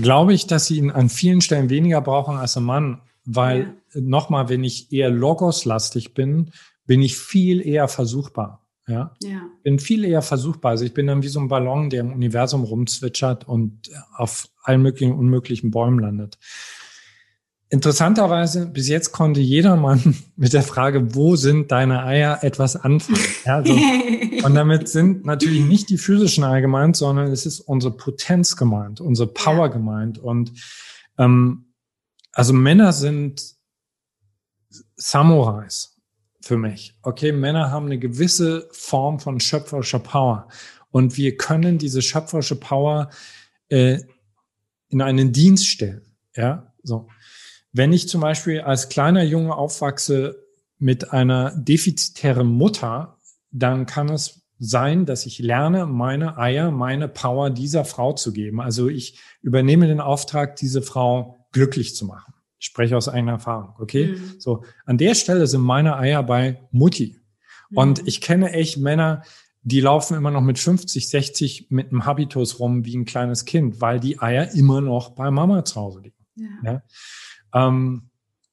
glaube 0.01 0.35
ich, 0.35 0.47
dass 0.47 0.67
sie 0.67 0.79
ihn 0.79 0.91
an 0.91 1.09
vielen 1.09 1.41
Stellen 1.41 1.71
weniger 1.71 2.01
brauchen 2.01 2.37
als 2.37 2.57
ein 2.57 2.65
Mann, 2.65 3.03
weil 3.25 3.77
ja. 3.95 4.01
nochmal, 4.01 4.49
wenn 4.49 4.65
ich 4.65 4.93
eher 4.93 5.11
logoslastig 5.11 6.15
bin, 6.15 6.51
bin 6.87 7.01
ich 7.01 7.17
viel 7.17 7.67
eher 7.67 7.89
versuchbar. 7.89 8.67
Ja? 8.87 9.15
ja. 9.23 9.49
Bin 9.63 9.79
viel 9.79 10.05
eher 10.05 10.23
versuchbar. 10.23 10.73
Also 10.73 10.85
ich 10.85 10.93
bin 10.93 11.07
dann 11.07 11.23
wie 11.23 11.29
so 11.29 11.41
ein 11.41 11.49
Ballon, 11.49 11.91
der 11.91 12.01
im 12.01 12.13
Universum 12.13 12.65
rumzwitschert 12.65 13.49
und 13.49 13.91
auf 14.15 14.49
allen 14.63 14.83
möglichen 14.83 15.15
unmöglichen 15.15 15.71
Bäumen 15.71 15.99
landet. 15.99 16.39
Interessanterweise, 17.75 18.67
bis 18.67 18.87
jetzt 18.87 19.11
konnte 19.11 19.41
jedermann 19.41 20.15
mit 20.37 20.53
der 20.53 20.63
Frage, 20.63 21.17
wo 21.17 21.35
sind 21.35 21.73
deine 21.73 22.05
Eier, 22.05 22.45
etwas 22.45 22.77
anfangen. 22.77 23.19
Ja, 23.45 23.65
so. 23.67 23.73
und 24.47 24.55
damit 24.55 24.89
sind 24.89 25.25
natürlich 25.25 25.65
nicht 25.65 25.91
die 25.91 25.99
physischen 25.99 26.45
Eier 26.45 26.61
gemeint, 26.61 26.97
sondern 26.97 27.33
es 27.33 27.47
ist 27.47 27.59
unsere 27.59 27.97
Potenz 27.97 28.57
gemeint, 28.57 29.01
unsere 29.01 29.27
Power 29.27 29.67
ja. 29.67 29.73
gemeint. 29.73 30.19
Und 30.19 30.53
ähm, 31.19 31.73
also 32.33 32.53
Männer 32.53 32.93
sind 32.93 33.43
Samurais 34.95 35.97
für 36.43 36.57
mich. 36.57 36.97
Okay, 37.03 37.33
Männer 37.33 37.73
haben 37.73 37.87
eine 37.87 37.99
gewisse 37.99 38.69
Form 38.71 39.19
von 39.19 39.41
schöpferischer 39.41 39.99
Power. 39.99 40.47
Und 40.93 41.17
wir 41.17 41.37
können 41.37 41.79
diese 41.79 42.03
schöpferische 42.03 42.55
Power 42.55 43.11
äh, 43.69 43.99
in 44.91 45.03
einen 45.03 45.33
Dienst 45.33 45.67
stellen. 45.67 46.03
Ja, 46.37 46.73
so. 46.85 47.09
Wenn 47.75 47.93
ich 47.93 48.09
zum 48.09 48.21
Beispiel 48.21 48.61
als 48.61 48.89
kleiner 48.89 49.25
Junge 49.25 49.57
aufwachse 49.57 50.47
mit 50.79 51.13
einer 51.13 51.51
defizitären 51.57 52.47
Mutter, 52.47 53.19
dann 53.51 53.85
kann 53.85 54.09
es 54.09 54.43
sein, 54.61 55.07
dass 55.07 55.27
ich 55.27 55.41
lerne, 55.41 55.85
meine 55.85 56.39
Eier, 56.39 56.71
meine 56.71 57.09
Power 57.09 57.51
dieser 57.51 57.85
Frau 57.85 58.13
zu 58.13 58.33
geben. 58.33 58.61
Also 58.61 58.89
ich 58.89 59.19
übernehme 59.43 59.89
den 59.89 60.01
Auftrag, 60.01 60.55
diese 60.55 60.83
Frau 60.83 61.49
glücklich 61.51 61.97
zu 61.97 62.07
machen. 62.07 62.33
Ich 62.61 62.67
spreche 62.67 62.97
aus 62.97 63.09
eigener 63.09 63.33
Erfahrung, 63.33 63.75
okay? 63.81 64.15
Mhm. 64.15 64.35
So, 64.39 64.63
an 64.87 64.97
der 64.97 65.17
Stelle 65.17 65.49
sind 65.49 65.61
meine 65.61 65.97
Eier 65.97 66.23
bei 66.23 66.61
Mutti. 66.71 67.19
Mhm. 67.71 67.77
Und 67.77 68.07
ich 68.07 68.21
kenne 68.21 68.53
echt 68.53 68.79
Männer, 68.79 69.23
die 69.63 69.81
laufen 69.81 70.17
immer 70.17 70.31
noch 70.31 70.43
mit 70.43 70.61
50, 70.61 71.09
60 71.09 71.67
mit 71.71 71.91
einem 71.91 72.07
Habitus 72.07 72.61
rum 72.61 72.85
wie 72.85 72.97
ein 72.97 73.05
kleines 73.05 73.47
Kind, 73.47 73.81
weil 73.81 73.99
die 73.99 74.21
Eier 74.21 74.53
immer 74.53 74.81
noch 74.81 75.11
bei 75.11 75.33
Mama 75.33 75.65
zu 75.65 75.81
Hause 75.81 76.03
liegen. 76.03 76.17
Ja. 76.37 76.73
ja? 76.73 76.83
Ähm, 77.55 78.11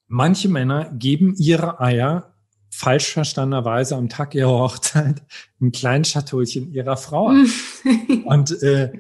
manche 0.08 0.48
Männer 0.48 0.92
geben 0.94 1.36
ihre 1.38 1.82
Eier 1.82 2.32
falsch 2.70 3.12
verstandenerweise 3.12 3.96
am 3.96 4.08
Tag 4.08 4.34
ihrer 4.34 4.50
Hochzeit 4.50 5.22
im 5.60 5.72
kleinen 5.72 6.06
Schatulchen 6.06 6.74
ihrer 6.74 6.96
Frau 6.98 7.30
ab. 7.30 7.36
Und 8.26 8.64
äh, 8.64 8.92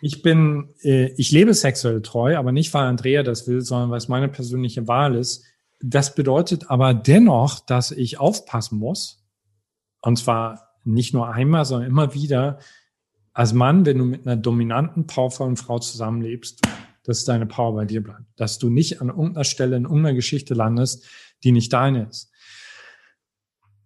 ich 0.00 0.22
bin, 0.22 0.74
äh, 0.82 1.12
ich 1.16 1.30
lebe 1.30 1.54
sexuell 1.54 2.02
treu, 2.02 2.36
aber 2.36 2.52
nicht, 2.52 2.74
weil 2.74 2.84
Andrea 2.84 3.22
das 3.22 3.46
will, 3.46 3.60
sondern 3.60 3.90
weil 3.90 3.98
es 3.98 4.08
meine 4.08 4.28
persönliche 4.28 4.88
Wahl 4.88 5.14
ist. 5.14 5.44
Das 5.80 6.14
bedeutet 6.14 6.70
aber 6.70 6.94
dennoch, 6.94 7.60
dass 7.60 7.90
ich 7.90 8.18
aufpassen 8.18 8.78
muss. 8.78 9.24
Und 10.00 10.18
zwar 10.18 10.70
nicht 10.84 11.14
nur 11.14 11.28
einmal, 11.28 11.64
sondern 11.64 11.90
immer 11.90 12.14
wieder. 12.14 12.58
Als 13.32 13.52
Mann, 13.52 13.84
wenn 13.84 13.98
du 13.98 14.04
mit 14.04 14.26
einer 14.26 14.36
dominanten, 14.36 15.06
powervollen 15.06 15.56
Frau 15.56 15.78
zusammenlebst, 15.78 16.60
dass 17.04 17.24
deine 17.24 17.46
Power 17.46 17.74
bei 17.74 17.84
dir 17.84 18.02
bleibt. 18.02 18.24
Dass 18.36 18.58
du 18.58 18.70
nicht 18.70 19.00
an 19.00 19.08
irgendeiner 19.08 19.44
Stelle 19.44 19.76
in 19.76 19.84
irgendeiner 19.84 20.14
Geschichte 20.14 20.54
landest, 20.54 21.06
die 21.44 21.52
nicht 21.52 21.72
deine 21.72 22.08
ist. 22.08 22.30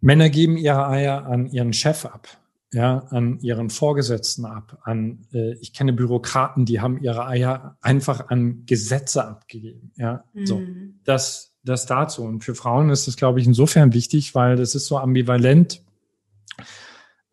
Männer 0.01 0.31
geben 0.31 0.57
ihre 0.57 0.87
Eier 0.89 1.27
an 1.27 1.47
ihren 1.47 1.73
Chef 1.73 2.05
ab, 2.07 2.29
ja, 2.73 2.99
an 3.11 3.41
ihren 3.41 3.69
Vorgesetzten 3.69 4.45
ab, 4.45 4.79
an, 4.85 5.27
äh, 5.33 5.55
ich 5.55 5.73
kenne 5.73 5.93
Bürokraten, 5.93 6.64
die 6.64 6.81
haben 6.81 7.03
ihre 7.03 7.27
Eier 7.27 7.77
einfach 7.81 8.29
an 8.29 8.64
Gesetze 8.66 9.25
abgegeben, 9.25 9.93
ja, 9.97 10.25
mhm. 10.35 10.47
so. 10.47 10.62
Das, 11.05 11.57
das 11.64 11.87
dazu. 11.87 12.23
Und 12.23 12.45
für 12.45 12.55
Frauen 12.55 12.91
ist 12.91 13.09
das, 13.09 13.16
glaube 13.16 13.41
ich, 13.41 13.47
insofern 13.47 13.93
wichtig, 13.93 14.35
weil 14.35 14.57
das 14.57 14.75
ist 14.75 14.87
so 14.87 14.99
ambivalent 14.99 15.83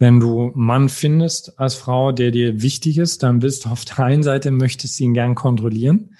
wenn 0.06 0.20
du 0.20 0.44
einen 0.44 0.52
Mann 0.54 0.88
findest 0.88 1.60
als 1.60 1.74
Frau, 1.74 2.12
der 2.12 2.30
dir 2.30 2.62
wichtig 2.62 3.00
ist, 3.00 3.24
dann 3.24 3.40
bist 3.40 3.66
du 3.66 3.70
auf 3.70 3.86
der 3.86 4.02
einen 4.02 4.22
Seite, 4.22 4.52
möchtest 4.52 5.00
du 5.00 5.06
ihn 5.06 5.16
gern 5.16 5.34
kontrollieren. 5.34 6.16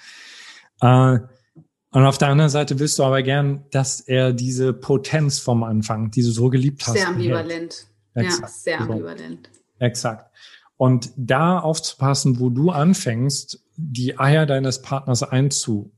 Äh, 0.80 1.20
und 1.92 2.04
auf 2.04 2.18
der 2.18 2.26
anderen 2.26 2.50
Seite 2.50 2.80
willst 2.80 2.98
du 2.98 3.04
aber 3.04 3.22
gern, 3.22 3.64
dass 3.70 4.00
er 4.00 4.32
diese 4.32 4.72
Potenz 4.72 5.38
vom 5.38 5.62
Anfang, 5.62 6.10
die 6.10 6.22
du 6.22 6.32
so 6.32 6.50
geliebt 6.50 6.84
hast. 6.84 6.94
Sehr 6.94 7.06
ambivalent. 7.06 7.86
Ja, 8.16 8.48
sehr 8.48 8.80
ambivalent. 8.80 9.50
Exakt. 9.78 10.34
Und 10.76 11.12
da 11.16 11.60
aufzupassen, 11.60 12.40
wo 12.40 12.50
du 12.50 12.72
anfängst, 12.72 13.62
die 13.76 14.18
Eier 14.18 14.46
deines 14.46 14.82
Partners 14.82 15.22
einzufordern. 15.22 15.92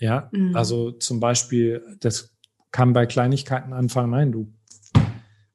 Ja, 0.00 0.30
mhm. 0.32 0.56
also 0.56 0.90
zum 0.90 1.20
Beispiel, 1.20 1.96
das 2.00 2.34
kann 2.72 2.92
bei 2.92 3.06
Kleinigkeiten 3.06 3.72
anfangen. 3.72 4.10
Nein, 4.10 4.32
du 4.32 4.52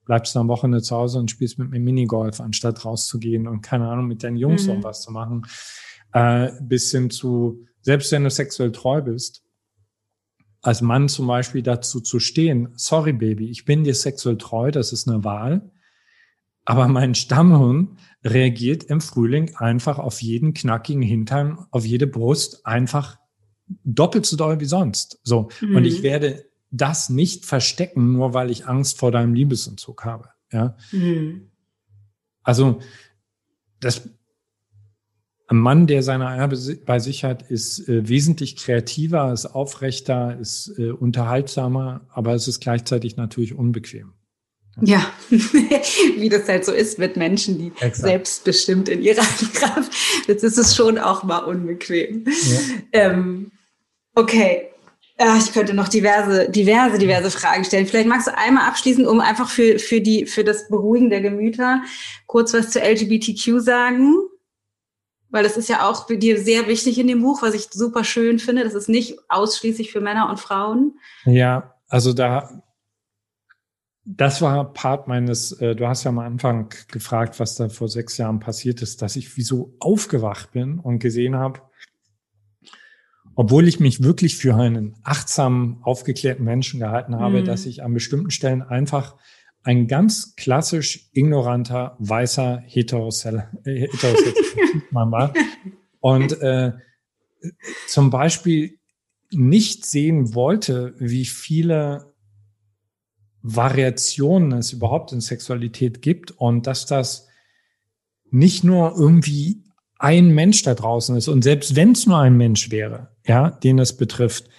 bleibst 0.06 0.36
du 0.36 0.40
am 0.40 0.48
Wochenende 0.48 0.82
zu 0.82 0.96
Hause 0.96 1.20
und 1.20 1.32
spielst 1.32 1.60
mit 1.60 1.70
mir 1.70 1.80
Minigolf, 1.80 2.40
anstatt 2.40 2.84
rauszugehen 2.84 3.48
und 3.48 3.62
keine 3.62 3.88
Ahnung, 3.88 4.08
mit 4.08 4.24
deinen 4.24 4.38
Jungs 4.38 4.68
mhm. 4.68 4.84
was 4.84 5.02
zu 5.02 5.12
machen. 5.12 5.44
Äh, 6.14 6.52
bis 6.62 6.92
hin 6.92 7.10
zu, 7.10 7.66
selbst 7.82 8.12
wenn 8.12 8.24
du 8.24 8.30
sexuell 8.30 8.72
treu 8.72 9.02
bist, 9.02 9.44
als 10.62 10.82
Mann 10.82 11.10
zum 11.10 11.28
Beispiel 11.28 11.64
dazu 11.64 12.02
zu 12.02 12.20
stehen, 12.20 12.70
sorry 12.76 13.14
Baby, 13.14 13.50
ich 13.50 13.66
bin 13.66 13.84
dir 13.84 13.96
sexuell 13.96 14.38
treu, 14.38 14.72
das 14.72 14.92
ist 14.94 15.08
eine 15.08 15.24
Wahl, 15.24 15.72
aber 16.66 16.88
mein 16.88 17.16
Stammhirn 17.16 17.98
reagiert 18.24 18.84
im 18.84 19.02
Frühling 19.02 19.56
einfach 19.56 19.98
auf 19.98 20.22
jeden 20.22 20.54
knackigen 20.54 21.02
Hintern, 21.02 21.66
auf 21.72 21.86
jede 21.86 22.06
Brust 22.06 22.66
einfach 22.66 23.18
doppelt 23.84 24.26
so 24.26 24.38
doll 24.38 24.60
wie 24.60 24.66
sonst. 24.66 25.20
So. 25.24 25.50
Mhm. 25.62 25.76
Und 25.78 25.86
ich 25.86 26.00
mhm. 26.00 26.04
werde 26.04 26.46
das 26.72 27.10
nicht 27.10 27.46
verstecken, 27.46 28.14
nur 28.14 28.34
weil 28.34 28.50
ich 28.50 28.66
Angst 28.66 28.98
vor 28.98 29.12
deinem 29.12 29.34
Liebesentzug 29.34 30.06
habe. 30.06 30.30
Ja. 30.52 30.76
Mhm. 30.92 31.52
Also 32.44 32.80
das 33.80 34.10
ein 35.48 35.58
Mann, 35.58 35.86
der 35.86 36.02
seine 36.02 36.28
Eier 36.28 36.50
bei 36.86 37.00
sich 37.00 37.26
hat, 37.26 37.52
ist 37.52 37.90
äh, 37.90 38.08
wesentlich 38.08 38.56
kreativer, 38.56 39.34
ist 39.34 39.48
aufrechter, 39.48 40.38
ist 40.40 40.74
äh, 40.78 40.92
unterhaltsamer, 40.92 42.08
aber 42.10 42.34
es 42.34 42.48
ist 42.48 42.62
gleichzeitig 42.62 43.18
natürlich 43.18 43.54
unbequem. 43.54 44.14
Ja, 44.80 45.06
wie 45.30 46.30
das 46.30 46.48
halt 46.48 46.64
so 46.64 46.72
ist 46.72 46.98
mit 47.00 47.18
Menschen, 47.18 47.58
die 47.58 47.68
Exakt. 47.82 47.98
selbstbestimmt 47.98 48.88
in 48.88 49.02
ihrer 49.02 49.22
Kraft. 49.54 49.92
Jetzt 50.28 50.46
ist 50.46 50.58
es 50.58 50.74
schon 50.74 50.98
auch 50.98 51.24
mal 51.24 51.40
unbequem. 51.40 52.24
Ja. 52.26 52.60
Ähm, 52.94 53.52
okay, 54.16 54.71
ich 55.38 55.54
könnte 55.54 55.74
noch 55.74 55.88
diverse, 55.88 56.50
diverse, 56.50 56.98
diverse 56.98 57.32
Fragen 57.32 57.64
stellen. 57.64 57.86
Vielleicht 57.86 58.08
magst 58.08 58.28
du 58.28 58.38
einmal 58.38 58.68
abschließen, 58.68 59.08
um 59.08 59.20
einfach 59.20 59.50
für, 59.50 59.78
für 59.78 60.02
die, 60.02 60.26
für 60.26 60.44
das 60.44 60.68
Beruhigen 60.68 61.10
der 61.10 61.22
Gemüter 61.22 61.82
kurz 62.26 62.54
was 62.54 62.72
zu 62.72 62.80
LGBTQ 62.80 63.60
sagen. 63.60 64.16
Weil 65.30 65.44
das 65.44 65.58
ist 65.58 65.70
ja 65.70 65.88
auch 65.88 66.08
für 66.08 66.18
dir 66.18 66.40
sehr 66.42 66.68
wichtig 66.68 66.98
in 66.98 67.08
dem 67.08 67.22
Buch, 67.22 67.42
was 67.42 67.54
ich 67.54 67.70
super 67.72 68.04
schön 68.04 68.40
finde. 68.40 68.64
Das 68.64 68.74
ist 68.74 68.90
nicht 68.90 69.18
ausschließlich 69.30 69.92
für 69.92 70.02
Männer 70.02 70.30
und 70.30 70.40
Frauen. 70.40 71.00
Ja, 71.26 71.76
also 71.88 72.14
da, 72.14 72.64
das 74.04 74.42
war 74.42 74.74
Part 74.74 75.08
meines, 75.08 75.54
äh, 75.54 75.76
du 75.76 75.88
hast 75.88 76.04
ja 76.04 76.10
am 76.10 76.20
Anfang 76.20 76.70
gefragt, 76.92 77.40
was 77.40 77.56
da 77.56 77.70
vor 77.70 77.88
sechs 77.88 78.18
Jahren 78.18 78.40
passiert 78.40 78.82
ist, 78.82 79.02
dass 79.02 79.16
ich 79.16 79.38
wieso 79.38 79.76
aufgewacht 79.80 80.52
bin 80.52 80.80
und 80.80 81.00
gesehen 81.00 81.36
habe, 81.36 81.62
obwohl 83.36 83.68
ich 83.68 83.80
mich 83.80 84.04
wirklich 84.04 84.36
für 84.36 84.56
einen 84.56 84.96
achtsamen, 85.04 85.78
aufgeklärten 85.84 86.44
Menschen 86.44 86.80
gehalten 86.80 87.16
habe, 87.16 87.42
mhm. 87.42 87.46
dass 87.46 87.66
ich 87.66 87.84
an 87.84 87.94
bestimmten 87.94 88.32
Stellen 88.32 88.62
einfach 88.62 89.16
ein 89.64 89.88
ganz 89.88 90.36
klassisch 90.36 91.10
ignoranter, 91.14 91.96
weißer, 92.00 92.64
heterosexueller 92.66 93.52
äh, 93.66 93.88
Mann 94.92 95.12
war. 95.12 95.34
Und 96.00 96.42
äh, 96.42 96.74
zum 97.88 98.10
Beispiel 98.10 98.80
nicht 99.32 99.86
sehen 99.86 100.34
wollte, 100.34 100.96
wie 100.98 101.26
viele 101.26 102.14
Variationen 103.44 104.60
es 104.60 104.74
überhaupt 104.74 105.14
in 105.14 105.22
Sexualität 105.22 106.02
gibt 106.02 106.32
und 106.32 106.68
dass 106.68 106.86
das 106.86 107.28
nicht 108.30 108.64
nur 108.64 108.96
irgendwie 108.98 109.64
ein 110.02 110.32
Mensch 110.32 110.64
da 110.64 110.74
draußen 110.74 111.16
ist. 111.16 111.28
Und 111.28 111.44
selbst 111.44 111.76
wenn 111.76 111.92
es 111.92 112.08
nur 112.08 112.18
ein 112.18 112.36
Mensch 112.36 112.72
wäre, 112.72 113.10
ja, 113.26 113.52
den 113.52 113.78
es 113.78 113.96
betrifft, 113.96 114.50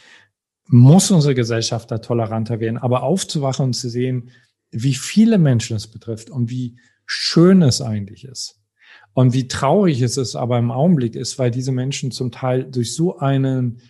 muss 0.68 1.10
unsere 1.10 1.34
Gesellschaft 1.34 1.90
da 1.90 1.98
toleranter 1.98 2.60
werden. 2.60 2.78
Aber 2.78 3.02
aufzuwachen 3.02 3.66
und 3.66 3.72
zu 3.74 3.88
sehen, 3.88 4.30
wie 4.70 4.94
viele 4.94 5.38
Menschen 5.38 5.76
es 5.76 5.88
betrifft 5.88 6.30
und 6.30 6.48
wie 6.48 6.78
schön 7.06 7.60
es 7.62 7.80
eigentlich 7.80 8.24
ist. 8.24 8.60
Und 9.14 9.34
wie 9.34 9.48
traurig 9.48 10.00
es 10.00 10.16
ist 10.16 10.36
aber 10.36 10.58
im 10.58 10.70
Augenblick 10.70 11.16
ist, 11.16 11.38
weil 11.38 11.50
diese 11.50 11.72
Menschen 11.72 12.12
zum 12.12 12.30
Teil 12.30 12.64
durch 12.64 12.94
so 12.94 13.18
einen 13.18 13.80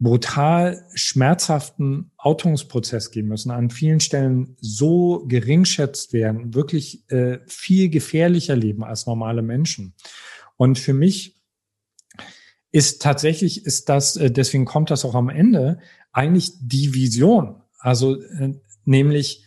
brutal 0.00 0.84
schmerzhaften 0.94 2.10
Outungsprozess 2.18 3.10
gehen 3.10 3.26
müssen, 3.26 3.50
an 3.50 3.70
vielen 3.70 4.00
Stellen 4.00 4.56
so 4.60 5.24
geringschätzt 5.26 6.12
werden, 6.12 6.54
wirklich 6.54 7.10
äh, 7.10 7.38
viel 7.46 7.88
gefährlicher 7.88 8.56
leben 8.56 8.84
als 8.84 9.06
normale 9.06 9.42
Menschen. 9.42 9.94
Und 10.58 10.78
für 10.78 10.92
mich 10.92 11.40
ist 12.70 13.00
tatsächlich, 13.00 13.64
ist 13.64 13.88
das, 13.88 14.16
äh, 14.16 14.30
deswegen 14.30 14.66
kommt 14.66 14.90
das 14.90 15.06
auch 15.06 15.14
am 15.14 15.30
Ende, 15.30 15.78
eigentlich 16.12 16.52
die 16.60 16.92
Vision. 16.92 17.62
Also 17.78 18.20
äh, 18.20 18.60
nämlich 18.84 19.46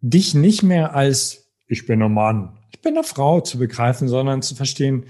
dich 0.00 0.34
nicht 0.34 0.64
mehr 0.64 0.94
als 0.94 1.46
ich 1.68 1.86
bin 1.86 2.02
ein 2.02 2.12
Mann, 2.12 2.58
ich 2.72 2.80
bin 2.80 2.94
eine 2.94 3.04
Frau 3.04 3.40
zu 3.40 3.58
begreifen, 3.58 4.08
sondern 4.08 4.42
zu 4.42 4.56
verstehen, 4.56 5.06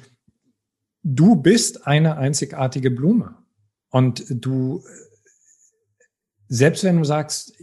du 1.02 1.36
bist 1.36 1.86
eine 1.86 2.18
einzigartige 2.18 2.90
Blume. 2.90 3.34
Und 3.88 4.24
du, 4.28 4.84
selbst 6.48 6.84
wenn 6.84 6.98
du 6.98 7.04
sagst, 7.04 7.54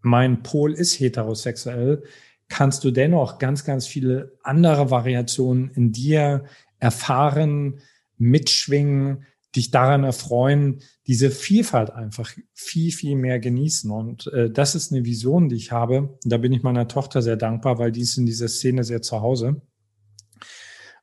mein 0.00 0.42
Pol 0.42 0.74
ist 0.74 0.98
heterosexuell, 0.98 2.02
kannst 2.48 2.84
du 2.84 2.90
dennoch 2.90 3.38
ganz, 3.38 3.64
ganz 3.64 3.86
viele 3.86 4.38
andere 4.42 4.90
Variationen 4.90 5.70
in 5.70 5.92
dir 5.92 6.44
erfahren, 6.78 7.80
mitschwingen, 8.16 9.24
dich 9.56 9.70
daran 9.70 10.04
erfreuen, 10.04 10.80
diese 11.06 11.30
Vielfalt 11.30 11.90
einfach 11.90 12.32
viel, 12.52 12.92
viel 12.92 13.16
mehr 13.16 13.38
genießen. 13.38 13.90
Und 13.90 14.26
äh, 14.28 14.50
das 14.50 14.74
ist 14.74 14.92
eine 14.92 15.04
Vision, 15.04 15.48
die 15.48 15.56
ich 15.56 15.72
habe. 15.72 16.18
Da 16.24 16.36
bin 16.36 16.52
ich 16.52 16.62
meiner 16.62 16.88
Tochter 16.88 17.22
sehr 17.22 17.36
dankbar, 17.36 17.78
weil 17.78 17.92
die 17.92 18.02
ist 18.02 18.18
in 18.18 18.26
dieser 18.26 18.48
Szene 18.48 18.84
sehr 18.84 19.02
zu 19.02 19.20
Hause. 19.20 19.62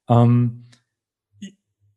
Ähm, 0.08 0.66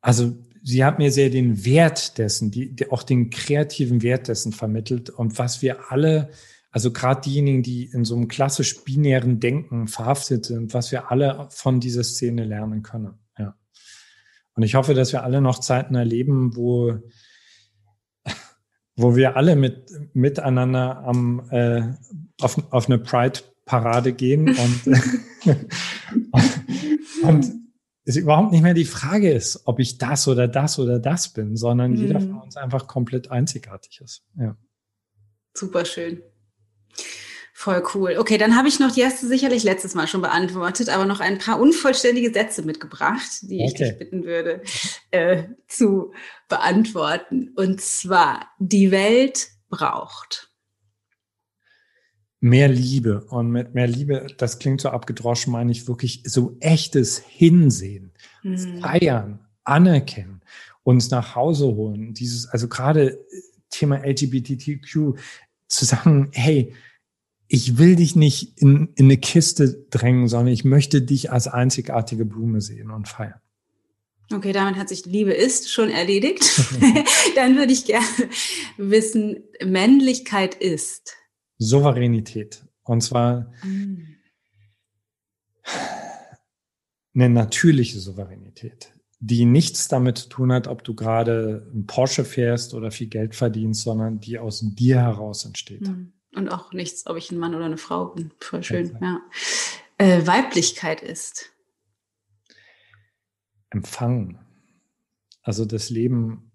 also 0.00 0.36
sie 0.62 0.84
hat 0.84 0.98
mir 0.98 1.12
sehr 1.12 1.30
den 1.30 1.64
Wert 1.64 2.18
dessen, 2.18 2.50
die, 2.50 2.74
die, 2.74 2.90
auch 2.90 3.02
den 3.02 3.30
kreativen 3.30 4.02
Wert 4.02 4.28
dessen 4.28 4.52
vermittelt 4.52 5.10
und 5.10 5.38
was 5.38 5.62
wir 5.62 5.90
alle, 5.90 6.30
also 6.78 6.92
gerade 6.92 7.22
diejenigen, 7.22 7.64
die 7.64 7.86
in 7.86 8.04
so 8.04 8.14
einem 8.14 8.28
klassisch 8.28 8.84
binären 8.84 9.40
Denken 9.40 9.88
verhaftet 9.88 10.44
sind, 10.44 10.74
was 10.74 10.92
wir 10.92 11.10
alle 11.10 11.48
von 11.50 11.80
dieser 11.80 12.04
Szene 12.04 12.44
lernen 12.44 12.84
können. 12.84 13.18
Ja. 13.36 13.56
Und 14.54 14.62
ich 14.62 14.76
hoffe, 14.76 14.94
dass 14.94 15.10
wir 15.10 15.24
alle 15.24 15.40
noch 15.40 15.58
Zeiten 15.58 15.96
erleben, 15.96 16.54
wo 16.54 16.94
wo 18.94 19.16
wir 19.16 19.36
alle 19.36 19.56
mit 19.56 19.90
miteinander 20.12 20.98
am 20.98 21.50
äh, 21.50 21.94
auf, 22.40 22.72
auf 22.72 22.86
eine 22.86 23.00
Pride 23.00 23.40
Parade 23.64 24.12
gehen 24.12 24.48
und 24.48 24.86
und 27.24 27.52
es 28.04 28.14
überhaupt 28.14 28.52
nicht 28.52 28.62
mehr 28.62 28.74
die 28.74 28.84
Frage 28.84 29.32
ist, 29.32 29.62
ob 29.64 29.80
ich 29.80 29.98
das 29.98 30.28
oder 30.28 30.46
das 30.46 30.78
oder 30.78 31.00
das 31.00 31.32
bin, 31.32 31.56
sondern 31.56 31.90
mhm. 31.90 31.96
jeder 31.96 32.20
von 32.20 32.40
uns 32.40 32.56
einfach 32.56 32.86
komplett 32.86 33.32
einzigartig 33.32 34.00
ist. 34.00 34.22
Ja. 34.38 34.56
Super 35.54 35.84
schön. 35.84 36.22
Voll 37.60 37.82
cool. 37.92 38.14
Okay, 38.18 38.38
dann 38.38 38.54
habe 38.54 38.68
ich 38.68 38.78
noch 38.78 38.92
die 38.92 39.00
erste 39.00 39.26
sicherlich 39.26 39.64
letztes 39.64 39.96
Mal 39.96 40.06
schon 40.06 40.20
beantwortet, 40.20 40.90
aber 40.90 41.06
noch 41.06 41.18
ein 41.18 41.38
paar 41.38 41.58
unvollständige 41.58 42.32
Sätze 42.32 42.62
mitgebracht, 42.62 43.28
die 43.42 43.64
ich 43.64 43.74
dich 43.74 43.98
bitten 43.98 44.22
würde 44.22 44.62
äh, 45.10 45.42
zu 45.66 46.12
beantworten. 46.48 47.52
Und 47.56 47.80
zwar, 47.80 48.46
die 48.60 48.92
Welt 48.92 49.48
braucht. 49.70 50.52
Mehr 52.38 52.68
Liebe. 52.68 53.24
Und 53.24 53.50
mit 53.50 53.74
mehr 53.74 53.88
Liebe, 53.88 54.28
das 54.36 54.60
klingt 54.60 54.80
so 54.80 54.90
abgedroschen, 54.90 55.52
meine 55.52 55.72
ich 55.72 55.88
wirklich 55.88 56.22
so 56.24 56.56
echtes 56.60 57.18
Hinsehen, 57.18 58.12
mhm. 58.44 58.80
feiern, 58.80 59.40
anerkennen, 59.64 60.42
uns 60.84 61.10
nach 61.10 61.34
Hause 61.34 61.66
holen. 61.66 62.14
Dieses, 62.14 62.46
also 62.46 62.68
gerade 62.68 63.18
Thema 63.68 63.96
LGBTQ, 64.06 65.18
zu 65.66 65.84
sagen, 65.84 66.30
hey, 66.32 66.72
ich 67.48 67.78
will 67.78 67.96
dich 67.96 68.14
nicht 68.14 68.60
in, 68.60 68.92
in 68.94 69.06
eine 69.06 69.16
Kiste 69.16 69.86
drängen, 69.90 70.28
sondern 70.28 70.52
ich 70.52 70.64
möchte 70.64 71.00
dich 71.00 71.32
als 71.32 71.48
einzigartige 71.48 72.26
Blume 72.26 72.60
sehen 72.60 72.90
und 72.90 73.08
feiern. 73.08 73.40
Okay, 74.30 74.52
damit 74.52 74.76
hat 74.76 74.90
sich 74.90 75.06
Liebe 75.06 75.32
ist 75.32 75.70
schon 75.70 75.88
erledigt. 75.88 76.44
Dann 77.36 77.56
würde 77.56 77.72
ich 77.72 77.86
gerne 77.86 78.06
wissen, 78.76 79.38
Männlichkeit 79.64 80.54
ist. 80.54 81.14
Souveränität. 81.56 82.62
Und 82.84 83.00
zwar 83.00 83.50
mm. 83.64 83.96
eine 87.14 87.30
natürliche 87.30 87.98
Souveränität, 87.98 88.92
die 89.20 89.46
nichts 89.46 89.88
damit 89.88 90.18
zu 90.18 90.28
tun 90.28 90.52
hat, 90.52 90.68
ob 90.68 90.84
du 90.84 90.94
gerade 90.94 91.66
ein 91.74 91.86
Porsche 91.86 92.26
fährst 92.26 92.74
oder 92.74 92.90
viel 92.90 93.08
Geld 93.08 93.34
verdienst, 93.34 93.82
sondern 93.82 94.20
die 94.20 94.38
aus 94.38 94.62
dir 94.62 95.00
heraus 95.00 95.46
entsteht. 95.46 95.88
Mm. 95.88 96.12
Und 96.38 96.50
auch 96.50 96.72
nichts, 96.72 97.08
ob 97.08 97.16
ich 97.16 97.32
ein 97.32 97.38
Mann 97.38 97.56
oder 97.56 97.64
eine 97.64 97.78
Frau 97.78 98.06
bin. 98.06 98.30
Voll 98.38 98.62
schön, 98.62 98.96
ja. 99.02 99.20
Äh, 99.98 100.24
Weiblichkeit 100.24 101.02
ist. 101.02 101.50
Empfangen. 103.70 104.38
Also 105.42 105.64
das 105.64 105.90
Leben, 105.90 106.52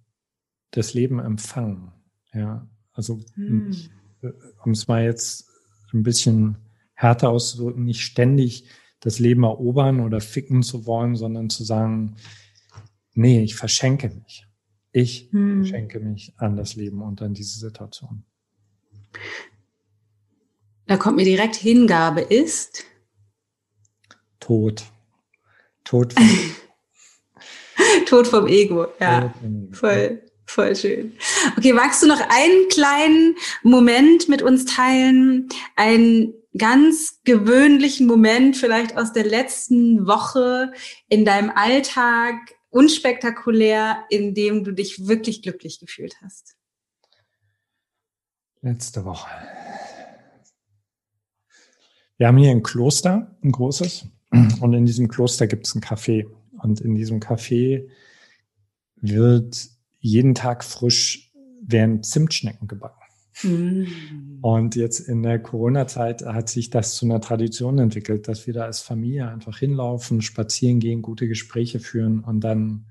das 0.71 0.93
Leben 0.93 1.19
empfangen. 1.19 1.91
Ja, 2.33 2.65
also 2.93 3.19
hm. 3.35 3.75
Äh, 4.21 4.31
um 4.63 4.71
es 4.71 4.87
mal 4.87 5.03
jetzt 5.03 5.49
ein 5.91 6.03
bisschen 6.03 6.55
härter 6.93 7.27
auszudrücken, 7.27 7.83
nicht 7.83 8.03
ständig 8.03 8.69
das 9.01 9.19
Leben 9.19 9.43
erobern 9.43 9.99
oder 9.99 10.21
ficken 10.21 10.63
zu 10.63 10.85
wollen, 10.85 11.17
sondern 11.17 11.49
zu 11.49 11.65
sagen, 11.65 12.15
nee, 13.11 13.43
ich 13.43 13.55
verschenke 13.55 14.07
mich. 14.07 14.47
Ich 14.93 15.27
hm. 15.31 15.65
schenke 15.65 15.99
mich 15.99 16.33
an 16.37 16.55
das 16.55 16.75
Leben 16.77 17.01
und 17.01 17.21
an 17.21 17.33
diese 17.33 17.59
Situation. 17.59 18.23
Da 20.87 20.97
kommt 20.97 21.15
mir 21.15 21.25
direkt 21.25 21.55
Hingabe 21.55 22.21
ist. 22.21 22.83
Tod. 24.39 24.83
Tod 25.83 26.13
vom, 26.13 26.29
Tod 28.05 28.27
vom 28.27 28.47
Ego, 28.47 28.87
ja. 28.99 29.33
Voll, 29.71 30.21
voll 30.45 30.75
schön. 30.75 31.17
Okay, 31.57 31.73
magst 31.73 32.03
du 32.03 32.07
noch 32.07 32.19
einen 32.19 32.67
kleinen 32.69 33.35
Moment 33.63 34.27
mit 34.29 34.41
uns 34.41 34.65
teilen? 34.65 35.49
Einen 35.75 36.33
ganz 36.57 37.19
gewöhnlichen 37.23 38.05
Moment 38.07 38.57
vielleicht 38.57 38.97
aus 38.97 39.13
der 39.13 39.25
letzten 39.25 40.05
Woche 40.05 40.71
in 41.09 41.25
deinem 41.25 41.49
Alltag, 41.49 42.35
unspektakulär, 42.69 44.03
in 44.09 44.33
dem 44.33 44.63
du 44.63 44.71
dich 44.71 45.07
wirklich 45.07 45.41
glücklich 45.41 45.79
gefühlt 45.79 46.15
hast? 46.21 46.55
Letzte 48.61 49.03
Woche. 49.05 49.29
Wir 52.23 52.29
haben 52.29 52.37
hier 52.37 52.51
ein 52.51 52.63
Kloster, 52.63 53.35
ein 53.43 53.51
großes, 53.51 54.07
und 54.61 54.73
in 54.73 54.85
diesem 54.85 55.09
Kloster 55.09 55.45
gibt 55.45 55.67
es 55.67 55.75
ein 55.75 55.81
Café. 55.81 56.25
Und 56.53 56.79
in 56.79 56.95
diesem 56.95 57.19
Café 57.19 57.89
wird 58.95 59.67
jeden 59.99 60.33
Tag 60.33 60.63
frisch 60.63 61.33
werden 61.61 62.01
Zimtschnecken 62.01 62.69
gebacken. 62.69 63.03
Mhm. 63.43 64.39
Und 64.41 64.77
jetzt 64.77 65.01
in 65.01 65.21
der 65.21 65.37
Corona-Zeit 65.37 66.21
hat 66.21 66.47
sich 66.47 66.69
das 66.69 66.95
zu 66.95 67.03
einer 67.03 67.19
Tradition 67.19 67.77
entwickelt, 67.77 68.29
dass 68.29 68.47
wir 68.47 68.53
da 68.53 68.63
als 68.63 68.79
Familie 68.79 69.27
einfach 69.27 69.57
hinlaufen, 69.57 70.21
spazieren 70.21 70.79
gehen, 70.79 71.01
gute 71.01 71.27
Gespräche 71.27 71.81
führen 71.81 72.21
und 72.21 72.39
dann 72.39 72.85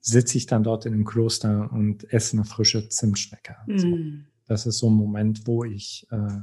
sitze 0.00 0.38
ich 0.38 0.46
dann 0.46 0.62
dort 0.62 0.86
in 0.86 0.92
dem 0.92 1.04
Kloster 1.04 1.70
und 1.70 2.10
esse 2.10 2.38
eine 2.38 2.46
frische 2.46 2.88
Zimtschnecke. 2.88 3.56
Mhm. 3.66 4.28
Das 4.46 4.64
ist 4.64 4.78
so 4.78 4.88
ein 4.88 4.94
Moment, 4.94 5.46
wo 5.46 5.62
ich 5.62 6.06
äh, 6.10 6.38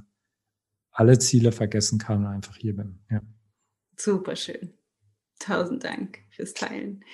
alle 0.98 1.20
Ziele 1.20 1.52
vergessen 1.52 2.00
kann 2.00 2.26
und 2.26 2.26
einfach 2.26 2.56
hier 2.58 2.76
bin. 2.76 3.00
Ja. 3.10 3.22
Super 3.96 4.36
schön. 4.36 4.74
Tausend 5.40 5.84
Dank 5.84 6.18
fürs 6.32 6.56
Teilen. 6.56 7.06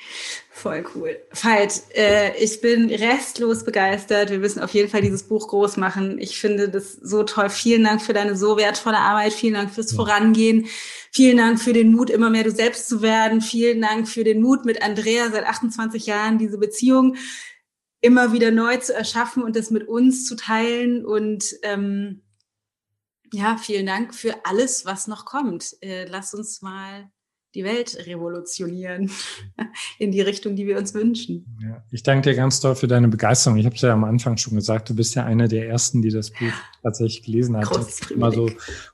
Voll 0.49 0.86
cool. 0.95 1.17
Veit, 1.31 1.84
äh, 1.93 2.34
ich 2.41 2.61
bin 2.61 2.89
restlos 2.89 3.65
begeistert. 3.65 4.29
Wir 4.29 4.39
müssen 4.39 4.61
auf 4.61 4.73
jeden 4.73 4.89
Fall 4.89 5.01
dieses 5.01 5.23
Buch 5.23 5.49
groß 5.49 5.75
machen. 5.75 6.17
Ich 6.19 6.39
finde 6.39 6.69
das 6.69 6.93
so 6.93 7.23
toll. 7.23 7.49
Vielen 7.49 7.84
Dank 7.84 8.01
für 8.01 8.13
deine 8.13 8.38
so 8.38 8.55
wertvolle 8.55 8.99
Arbeit. 8.99 9.34
Vielen 9.34 9.55
Dank 9.55 9.71
fürs 9.71 9.91
ja. 9.91 9.97
Vorangehen. 9.97 10.67
Vielen 11.11 11.36
Dank 11.36 11.59
für 11.59 11.73
den 11.73 11.91
Mut, 11.91 12.09
immer 12.09 12.29
mehr 12.29 12.45
du 12.45 12.51
selbst 12.51 12.88
zu 12.88 13.01
werden. 13.01 13.41
Vielen 13.41 13.81
Dank 13.81 14.07
für 14.07 14.23
den 14.23 14.41
Mut, 14.41 14.63
mit 14.63 14.81
Andrea 14.81 15.29
seit 15.29 15.45
28 15.45 16.05
Jahren 16.05 16.38
diese 16.38 16.57
Beziehung 16.57 17.17
immer 17.99 18.31
wieder 18.31 18.51
neu 18.51 18.77
zu 18.77 18.93
erschaffen 18.93 19.43
und 19.43 19.57
das 19.57 19.69
mit 19.69 19.86
uns 19.89 20.25
zu 20.25 20.38
teilen. 20.38 21.05
Und 21.05 21.55
ähm, 21.63 22.21
ja, 23.34 23.57
vielen 23.57 23.86
Dank 23.86 24.13
für 24.13 24.45
alles, 24.45 24.86
was 24.86 25.07
noch 25.07 25.25
kommt. 25.25 25.75
Äh, 25.81 26.05
lass 26.05 26.34
uns 26.34 26.61
mal 26.61 27.09
die 27.55 27.63
Welt 27.63 27.95
revolutionieren 28.07 29.11
in 29.99 30.11
die 30.11 30.21
Richtung, 30.21 30.55
die 30.55 30.65
wir 30.65 30.77
uns 30.77 30.93
wünschen. 30.93 31.45
Ja, 31.61 31.84
ich 31.91 32.01
danke 32.01 32.29
dir 32.29 32.36
ganz 32.36 32.59
doll 32.59 32.75
für 32.75 32.88
deine 32.88 33.07
Begeisterung. 33.07 33.57
Ich 33.57 33.65
habe 33.65 33.75
es 33.75 33.81
ja 33.81 33.93
am 33.93 34.03
Anfang 34.03 34.38
schon 34.38 34.55
gesagt, 34.55 34.89
du 34.89 34.95
bist 34.95 35.13
ja 35.15 35.25
einer 35.25 35.47
der 35.47 35.67
ersten, 35.67 36.01
die 36.01 36.09
das 36.09 36.31
Buch 36.31 36.51
tatsächlich 36.84 37.23
gelesen 37.23 37.57
hat. 37.57 37.75
Das 37.75 38.11
immer 38.11 38.31
so, 38.31 38.49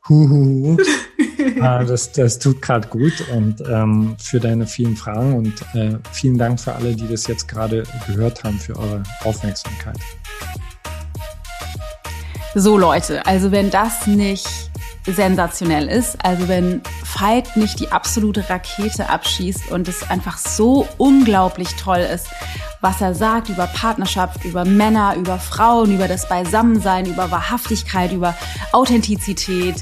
hu, 0.09 0.29
hu, 0.29 0.77
hu. 0.77 0.77
ah, 1.61 1.83
das, 1.83 2.11
das 2.11 2.39
tut 2.39 2.61
gerade 2.61 2.87
gut 2.89 3.25
und 3.33 3.61
ähm, 3.67 4.15
für 4.19 4.39
deine 4.39 4.67
vielen 4.67 4.97
Fragen 4.97 5.35
und 5.35 5.61
äh, 5.73 5.97
vielen 6.11 6.37
Dank 6.37 6.59
für 6.59 6.73
alle, 6.73 6.95
die 6.95 7.07
das 7.07 7.27
jetzt 7.27 7.47
gerade 7.47 7.83
gehört 8.07 8.43
haben, 8.43 8.59
für 8.59 8.75
eure 8.75 9.03
Aufmerksamkeit. 9.23 9.99
So 12.55 12.77
Leute, 12.77 13.25
also 13.27 13.51
wenn 13.51 13.69
das 13.69 14.07
nicht 14.07 14.47
sensationell 15.05 15.87
ist. 15.87 16.17
Also 16.23 16.47
wenn 16.47 16.81
Veit 17.17 17.55
nicht 17.57 17.79
die 17.79 17.91
absolute 17.91 18.49
Rakete 18.49 19.09
abschießt 19.09 19.71
und 19.71 19.87
es 19.87 20.09
einfach 20.09 20.37
so 20.37 20.87
unglaublich 20.97 21.75
toll 21.75 21.99
ist, 21.99 22.27
was 22.81 23.01
er 23.01 23.13
sagt 23.13 23.49
über 23.49 23.67
Partnerschaft, 23.67 24.45
über 24.45 24.65
Männer, 24.65 25.15
über 25.15 25.37
Frauen, 25.39 25.93
über 25.93 26.07
das 26.07 26.27
Beisammensein, 26.29 27.05
über 27.05 27.29
Wahrhaftigkeit, 27.31 28.11
über 28.11 28.35
Authentizität, 28.71 29.75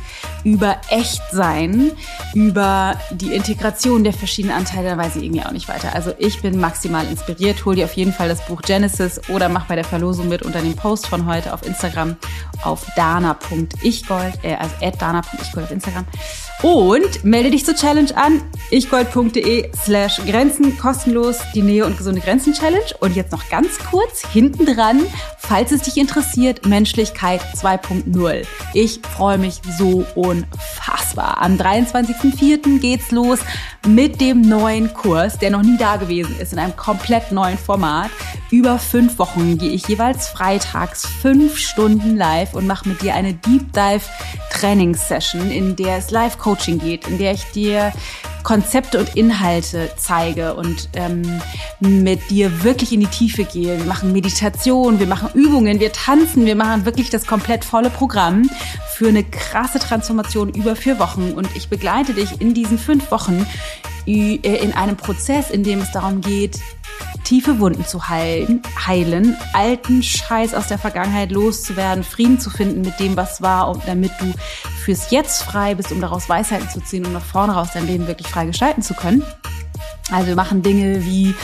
über 0.43 0.78
Echtsein, 0.89 1.91
über 2.34 3.00
die 3.12 3.34
Integration 3.34 4.04
der 4.04 4.14
verschiedenen 4.14 4.56
Anteile, 4.56 4.89
da 4.89 4.98
weiß 4.98 5.18
ich 5.18 5.24
irgendwie 5.24 5.45
auch 5.45 5.52
nicht 5.52 5.68
weiter. 5.68 5.93
Also 5.93 6.14
ich 6.18 6.41
bin 6.41 6.60
maximal 6.60 7.06
inspiriert. 7.08 7.66
Hol 7.66 7.76
dir 7.76 7.86
auf 7.86 7.93
jeden 7.93 8.14
Fall 8.14 8.30
das 8.30 8.45
Buch 8.45 8.62
Genesis 8.62 9.22
oder 9.30 9.50
mach 9.50 9.66
bei 9.66 9.76
der 9.76 9.84
Verlosung 9.86 10.28
mit 10.30 10.43
unter 10.43 10.62
dem 10.62 10.76
Post 10.76 11.08
von 11.08 11.26
heute 11.26 11.54
auf 11.54 11.66
Instagram 11.66 12.16
auf 12.64 12.86
dana.ichgold, 12.95 14.43
äh, 14.43 14.56
also 14.56 14.74
at 14.82 15.02
dana.ichgold 15.02 15.66
auf 15.66 15.72
Instagram. 15.72 16.06
Und 16.64 17.24
melde 17.24 17.51
dich 17.51 17.66
zur 17.66 17.76
Challenge 17.76 18.16
an, 18.18 18.41
ichgold.de 18.72 19.70
slash 19.76 20.20
Grenzen, 20.26 20.76
kostenlos 20.80 21.38
die 21.53 21.62
Nähe 21.62 21.86
und 21.86 21.97
gesunde 21.97 22.20
Grenzen 22.20 22.53
Challenge. 22.53 22.95
Und 22.99 23.16
jetzt 23.16 23.32
noch 23.32 23.47
ganz 23.49 23.78
kurz 23.78 24.26
hinten 24.28 24.66
dran, 24.66 25.05
falls 25.38 25.72
es 25.72 25.84
dich 25.84 25.97
interessiert, 25.97 26.66
Menschlichkeit 26.66 27.41
2.0. 27.55 28.45
Ich 28.74 28.99
freue 29.16 29.38
mich 29.38 29.62
so 29.78 30.03
unfassbar. 30.16 31.41
Am 31.41 31.58
23.04. 31.58 32.80
geht's 32.80 33.12
los 33.12 33.39
mit 33.88 34.20
dem 34.20 34.41
neuen 34.41 34.93
Kurs, 34.93 35.38
der 35.38 35.51
noch 35.51 35.62
nie 35.62 35.78
da 35.78 35.97
gewesen 35.97 36.39
ist, 36.39 36.53
in 36.53 36.60
einem 36.60 36.76
komplett 36.76 37.32
neuen 37.32 37.58
Format. 37.58 38.10
Über 38.49 38.80
fünf 38.80 39.20
Wochen 39.20 39.58
gehe 39.58 39.72
ich 39.72 39.88
jeweils 39.88 40.28
freitags 40.28 41.05
fünf 41.05 41.58
Stunden 41.58 42.18
live 42.18 42.53
und 42.53 42.66
mache 42.66 42.89
mit 42.89 43.01
dir 43.01 43.14
eine 43.14 43.34
Deep 43.34 43.74
Dive 43.74 44.01
Trainingssession, 44.51 45.51
in 45.51 45.76
der 45.76 45.97
es 45.97 46.12
Live-Coaching 46.48 46.80
geht, 46.80 47.08
in 47.08 47.18
der 47.18 47.34
ich 47.34 47.43
dir 47.52 47.91
Konzepte 48.43 49.00
und 49.00 49.16
Inhalte 49.16 49.91
zeige 49.98 50.54
und 50.54 50.89
ähm, 50.93 51.41
mit 51.80 52.30
dir 52.30 52.64
wirklich 52.64 52.93
in 52.93 53.02
die 53.02 53.08
Tiefe 53.08 53.43
gehe. 53.43 53.78
Wir 53.78 53.86
machen 53.86 54.14
Meditation, 54.14 55.00
wir 55.00 55.08
machen 55.08 55.30
Übungen, 55.34 55.82
wir 55.82 55.91
tanzen, 55.91 56.45
wir 56.45 56.56
machen 56.56 56.86
wirklich 56.86 57.10
das 57.10 57.28
komplett 57.28 57.66
volle 57.66 57.89
Programm 57.89 58.50
für 58.95 59.10
eine 59.10 59.24
krasse 59.24 59.80
Transformation 59.80 60.50
über 60.50 60.76
vier 60.78 60.98
Wochen. 61.00 61.34
Und 61.34 61.50
ich 61.56 61.68
begleite 61.68 62.14
dich 62.14 62.39
in 62.39 62.54
diesen 62.54 62.78
fünf 62.78 63.12
Wochen 63.12 63.45
in 64.08 64.74
einem 64.74 64.95
Prozess, 64.95 65.51
in 65.51 65.64
dem 65.64 65.82
es 65.82 65.91
darum 65.91 66.22
geht, 66.22 66.60
tiefe 67.26 67.60
Wunden 67.60 67.86
zu 67.86 68.08
heilen, 68.08 68.62
heilen, 68.88 69.36
alten 69.51 70.01
Scheiß 70.01 70.53
aus 70.53 70.68
der 70.68 70.78
Vergangenheit 70.78 71.32
loszuwerden, 71.32 72.05
Frieden 72.05 72.39
zu 72.39 72.49
finden 72.49 72.82
mit 72.82 72.99
dem, 73.01 73.18
was 73.18 73.41
war, 73.41 73.78
damit 73.86 74.12
du 74.20 74.34
fürs 74.86 75.12
Jetzt 75.12 75.43
frei 75.43 75.76
bist, 75.76 75.91
um 75.91 75.99
daraus 75.99 76.30
Weisheiten 76.30 76.70
zu 76.70 76.80
ziehen 76.80 77.05
und 77.05 77.12
nach 77.12 77.26
vorne 77.26 77.53
raus 77.53 77.70
dein 77.74 77.86
Leben 77.86 78.08
wirklich 78.08 78.28
frei 78.28 78.45
gestalten 78.45 78.82
zu 78.82 78.93
können. 78.93 79.24
Also 80.10 80.28
wir 80.28 80.36
machen 80.36 80.62
Dinge 80.62 81.03
wie 81.03 81.36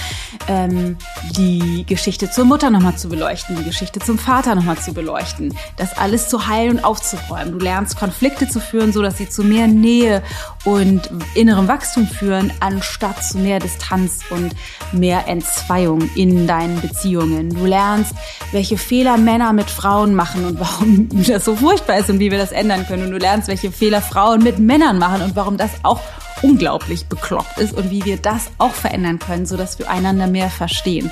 ähm, 0.47 0.97
die 1.35 1.85
Geschichte 1.85 2.31
zur 2.31 2.45
Mutter 2.45 2.69
nochmal 2.69 2.95
zu 2.95 3.09
beleuchten, 3.09 3.57
die 3.57 3.63
Geschichte 3.63 3.99
zum 3.99 4.17
Vater 4.17 4.55
nochmal 4.55 4.77
zu 4.77 4.93
beleuchten, 4.93 5.53
das 5.75 5.97
alles 5.97 6.29
zu 6.29 6.47
heilen 6.47 6.77
und 6.77 6.83
aufzuräumen. 6.85 7.51
Du 7.51 7.59
lernst 7.59 7.97
Konflikte 7.97 8.47
zu 8.47 8.61
führen, 8.61 8.93
so 8.93 9.01
dass 9.01 9.17
sie 9.17 9.29
zu 9.29 9.43
mehr 9.43 9.67
Nähe 9.67 10.23
und 10.63 11.09
innerem 11.35 11.67
Wachstum 11.67 12.07
führen, 12.07 12.53
anstatt 12.61 13.23
zu 13.23 13.37
mehr 13.37 13.59
Distanz 13.59 14.21
und 14.29 14.55
mehr 14.93 15.27
Entzweiung 15.27 16.09
in 16.15 16.47
deinen 16.47 16.79
Beziehungen. 16.79 17.49
Du 17.49 17.65
lernst, 17.65 18.13
welche 18.51 18.77
Fehler 18.77 19.17
Männer 19.17 19.51
mit 19.51 19.69
Frauen 19.69 20.15
machen 20.15 20.45
und 20.45 20.59
warum 20.59 21.09
das 21.27 21.43
so 21.43 21.55
furchtbar 21.55 21.97
ist 21.97 22.09
und 22.09 22.19
wie 22.19 22.31
wir 22.31 22.37
das 22.37 22.53
ändern 22.53 22.87
können. 22.87 23.03
Und 23.05 23.11
du 23.11 23.17
lernst, 23.17 23.49
welche 23.49 23.71
Fehler 23.71 24.01
Frauen 24.01 24.41
mit 24.41 24.59
Männern 24.59 24.99
machen 24.99 25.21
und 25.21 25.35
warum 25.35 25.57
das 25.57 25.71
auch 25.83 25.99
unglaublich 26.43 27.07
bekloppt 27.07 27.57
ist 27.57 27.73
und 27.73 27.89
wie 27.89 28.05
wir 28.05 28.17
das 28.17 28.51
auch 28.59 28.73
verändern 28.73 29.17
können, 29.17 29.45
sodass 29.45 29.79
wir 29.79 29.89
einander 29.89 30.27
mehr 30.27 30.49
verstehen. 30.49 31.11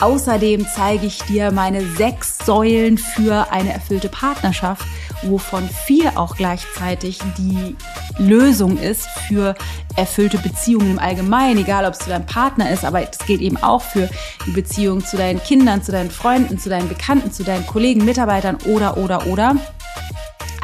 Außerdem 0.00 0.66
zeige 0.74 1.06
ich 1.06 1.18
dir 1.22 1.52
meine 1.52 1.86
sechs 1.96 2.38
Säulen 2.44 2.98
für 2.98 3.50
eine 3.52 3.72
erfüllte 3.72 4.08
Partnerschaft, 4.08 4.84
wovon 5.22 5.68
vier 5.86 6.18
auch 6.18 6.36
gleichzeitig 6.36 7.20
die 7.38 7.76
Lösung 8.18 8.76
ist 8.76 9.06
für 9.28 9.54
erfüllte 9.96 10.38
Beziehungen 10.38 10.92
im 10.92 10.98
Allgemeinen, 10.98 11.60
egal 11.60 11.84
ob 11.84 11.92
es 11.92 12.00
zu 12.00 12.10
deinem 12.10 12.26
Partner 12.26 12.70
ist, 12.70 12.84
aber 12.84 13.02
es 13.02 13.18
geht 13.18 13.40
eben 13.40 13.56
auch 13.56 13.82
für 13.82 14.08
die 14.46 14.50
Beziehung 14.50 15.04
zu 15.04 15.16
deinen 15.16 15.42
Kindern, 15.42 15.82
zu 15.82 15.92
deinen 15.92 16.10
Freunden, 16.10 16.58
zu 16.58 16.68
deinen 16.68 16.88
Bekannten, 16.88 17.32
zu 17.32 17.44
deinen 17.44 17.66
Kollegen, 17.66 18.04
Mitarbeitern 18.04 18.58
oder, 18.64 18.96
oder, 18.96 19.26
oder. 19.26 19.56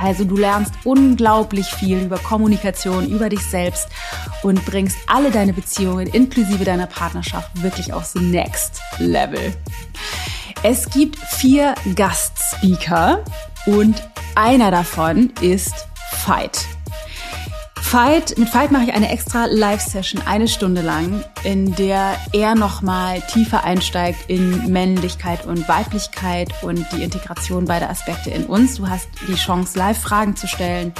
Also 0.00 0.24
du 0.24 0.36
lernst 0.36 0.72
unglaublich 0.84 1.66
viel 1.66 1.98
über 1.98 2.18
Kommunikation, 2.18 3.08
über 3.08 3.28
dich 3.28 3.42
selbst 3.42 3.88
und 4.42 4.64
bringst 4.64 4.96
alle 5.06 5.30
deine 5.30 5.52
Beziehungen 5.52 6.06
inklusive 6.06 6.64
deiner 6.64 6.86
Partnerschaft 6.86 7.62
wirklich 7.62 7.92
aufs 7.92 8.14
Next 8.14 8.80
Level. 8.98 9.54
Es 10.62 10.88
gibt 10.90 11.18
vier 11.18 11.74
Gastspeaker 11.94 13.24
und 13.66 14.08
einer 14.34 14.70
davon 14.70 15.32
ist 15.40 15.88
Veit. 17.90 18.36
Mit 18.36 18.50
Fight 18.50 18.70
mache 18.70 18.84
ich 18.84 18.92
eine 18.92 19.10
extra 19.10 19.46
Live-Session, 19.46 20.20
eine 20.26 20.46
Stunde 20.46 20.82
lang, 20.82 21.24
in 21.42 21.74
der 21.74 22.18
er 22.34 22.54
nochmal 22.54 23.22
tiefer 23.22 23.64
einsteigt 23.64 24.28
in 24.28 24.70
Männlichkeit 24.70 25.46
und 25.46 25.66
Weiblichkeit 25.68 26.52
und 26.62 26.86
die 26.92 27.02
Integration 27.02 27.64
beider 27.64 27.88
Aspekte 27.88 28.28
in 28.28 28.44
uns. 28.44 28.76
Du 28.76 28.90
hast 28.90 29.08
die 29.26 29.36
Chance, 29.36 29.78
Live-Fragen 29.78 30.36
zu 30.36 30.46
stellen 30.46 30.92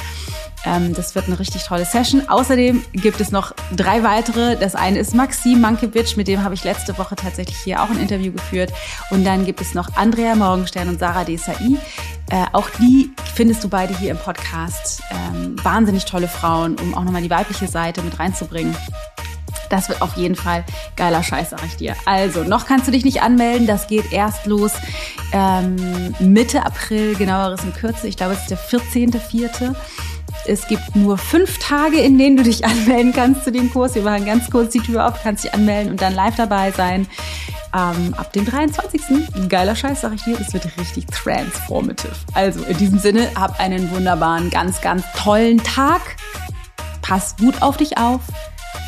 ähm, 0.65 0.93
das 0.93 1.15
wird 1.15 1.27
eine 1.27 1.39
richtig 1.39 1.63
tolle 1.63 1.85
Session. 1.85 2.27
Außerdem 2.27 2.83
gibt 2.93 3.21
es 3.21 3.31
noch 3.31 3.53
drei 3.75 4.03
weitere. 4.03 4.57
Das 4.57 4.75
eine 4.75 4.99
ist 4.99 5.13
Maxim 5.15 5.61
Mankiewicz, 5.61 6.15
mit 6.15 6.27
dem 6.27 6.43
habe 6.43 6.53
ich 6.53 6.63
letzte 6.63 6.97
Woche 6.97 7.15
tatsächlich 7.15 7.57
hier 7.57 7.81
auch 7.81 7.89
ein 7.89 7.99
Interview 7.99 8.31
geführt. 8.31 8.71
Und 9.09 9.23
dann 9.23 9.45
gibt 9.45 9.61
es 9.61 9.73
noch 9.73 9.95
Andrea 9.95 10.35
Morgenstern 10.35 10.89
und 10.89 10.99
Sarah 10.99 11.23
Desai. 11.23 11.55
Äh, 12.29 12.45
auch 12.53 12.69
die 12.79 13.11
findest 13.35 13.63
du 13.63 13.69
beide 13.69 13.97
hier 13.97 14.11
im 14.11 14.17
Podcast. 14.17 15.01
Ähm, 15.11 15.55
wahnsinnig 15.63 16.05
tolle 16.05 16.27
Frauen, 16.27 16.75
um 16.79 16.93
auch 16.93 17.03
nochmal 17.03 17.21
die 17.21 17.29
weibliche 17.29 17.67
Seite 17.67 18.01
mit 18.01 18.19
reinzubringen. 18.19 18.75
Das 19.69 19.87
wird 19.87 20.01
auf 20.01 20.17
jeden 20.17 20.35
Fall 20.35 20.65
geiler 20.95 21.21
Scheiß, 21.21 21.51
sag 21.51 21.63
ich 21.63 21.77
dir. 21.77 21.95
Also, 22.05 22.43
noch 22.43 22.65
kannst 22.65 22.87
du 22.87 22.91
dich 22.91 23.05
nicht 23.05 23.21
anmelden. 23.21 23.67
Das 23.67 23.87
geht 23.87 24.11
erst 24.11 24.47
los 24.47 24.73
ähm, 25.31 26.15
Mitte 26.19 26.65
April, 26.65 27.15
genaueres 27.15 27.63
in 27.63 27.73
Kürze. 27.73 28.07
Ich 28.07 28.17
glaube, 28.17 28.33
es 28.33 28.41
ist 28.41 28.51
der 28.51 28.57
14.04. 28.57 29.75
Es 30.45 30.67
gibt 30.67 30.95
nur 30.95 31.17
fünf 31.17 31.57
Tage, 31.59 31.99
in 31.99 32.17
denen 32.17 32.37
du 32.37 32.43
dich 32.43 32.65
anmelden 32.65 33.13
kannst 33.13 33.43
zu 33.43 33.51
dem 33.51 33.71
Kurs. 33.71 33.95
Wir 33.95 34.01
machen 34.01 34.25
ganz 34.25 34.49
kurz 34.49 34.71
die 34.71 34.79
Tür 34.79 35.07
auf, 35.07 35.21
kannst 35.21 35.43
dich 35.43 35.53
anmelden 35.53 35.91
und 35.91 36.01
dann 36.01 36.13
live 36.13 36.35
dabei 36.35 36.71
sein. 36.71 37.07
ähm, 37.73 38.13
ab 38.17 38.33
dem 38.33 38.45
23. 38.45 39.49
Geiler 39.49 39.75
Scheiß, 39.75 40.01
sag 40.01 40.13
ich 40.15 40.23
dir, 40.23 40.39
es 40.39 40.53
wird 40.53 40.65
richtig 40.79 41.05
transformative. 41.07 42.13
Also 42.33 42.63
in 42.63 42.77
diesem 42.77 42.99
Sinne, 42.99 43.29
hab 43.35 43.59
einen 43.59 43.91
wunderbaren, 43.91 44.49
ganz, 44.49 44.81
ganz 44.81 45.03
tollen 45.15 45.61
Tag. 45.63 46.01
Pass 47.01 47.35
gut 47.37 47.61
auf 47.61 47.77
dich 47.77 47.97
auf. 47.97 48.21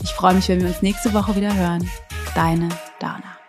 Ich 0.04 0.12
freue 0.12 0.34
mich, 0.34 0.50
wenn 0.50 0.62
wir 0.62 0.68
uns 0.68 0.82
nächste 0.82 1.14
Woche 1.14 1.36
wieder 1.36 1.54
hören. 1.56 1.90
Deine 2.34 2.70
Dana. 3.00 3.41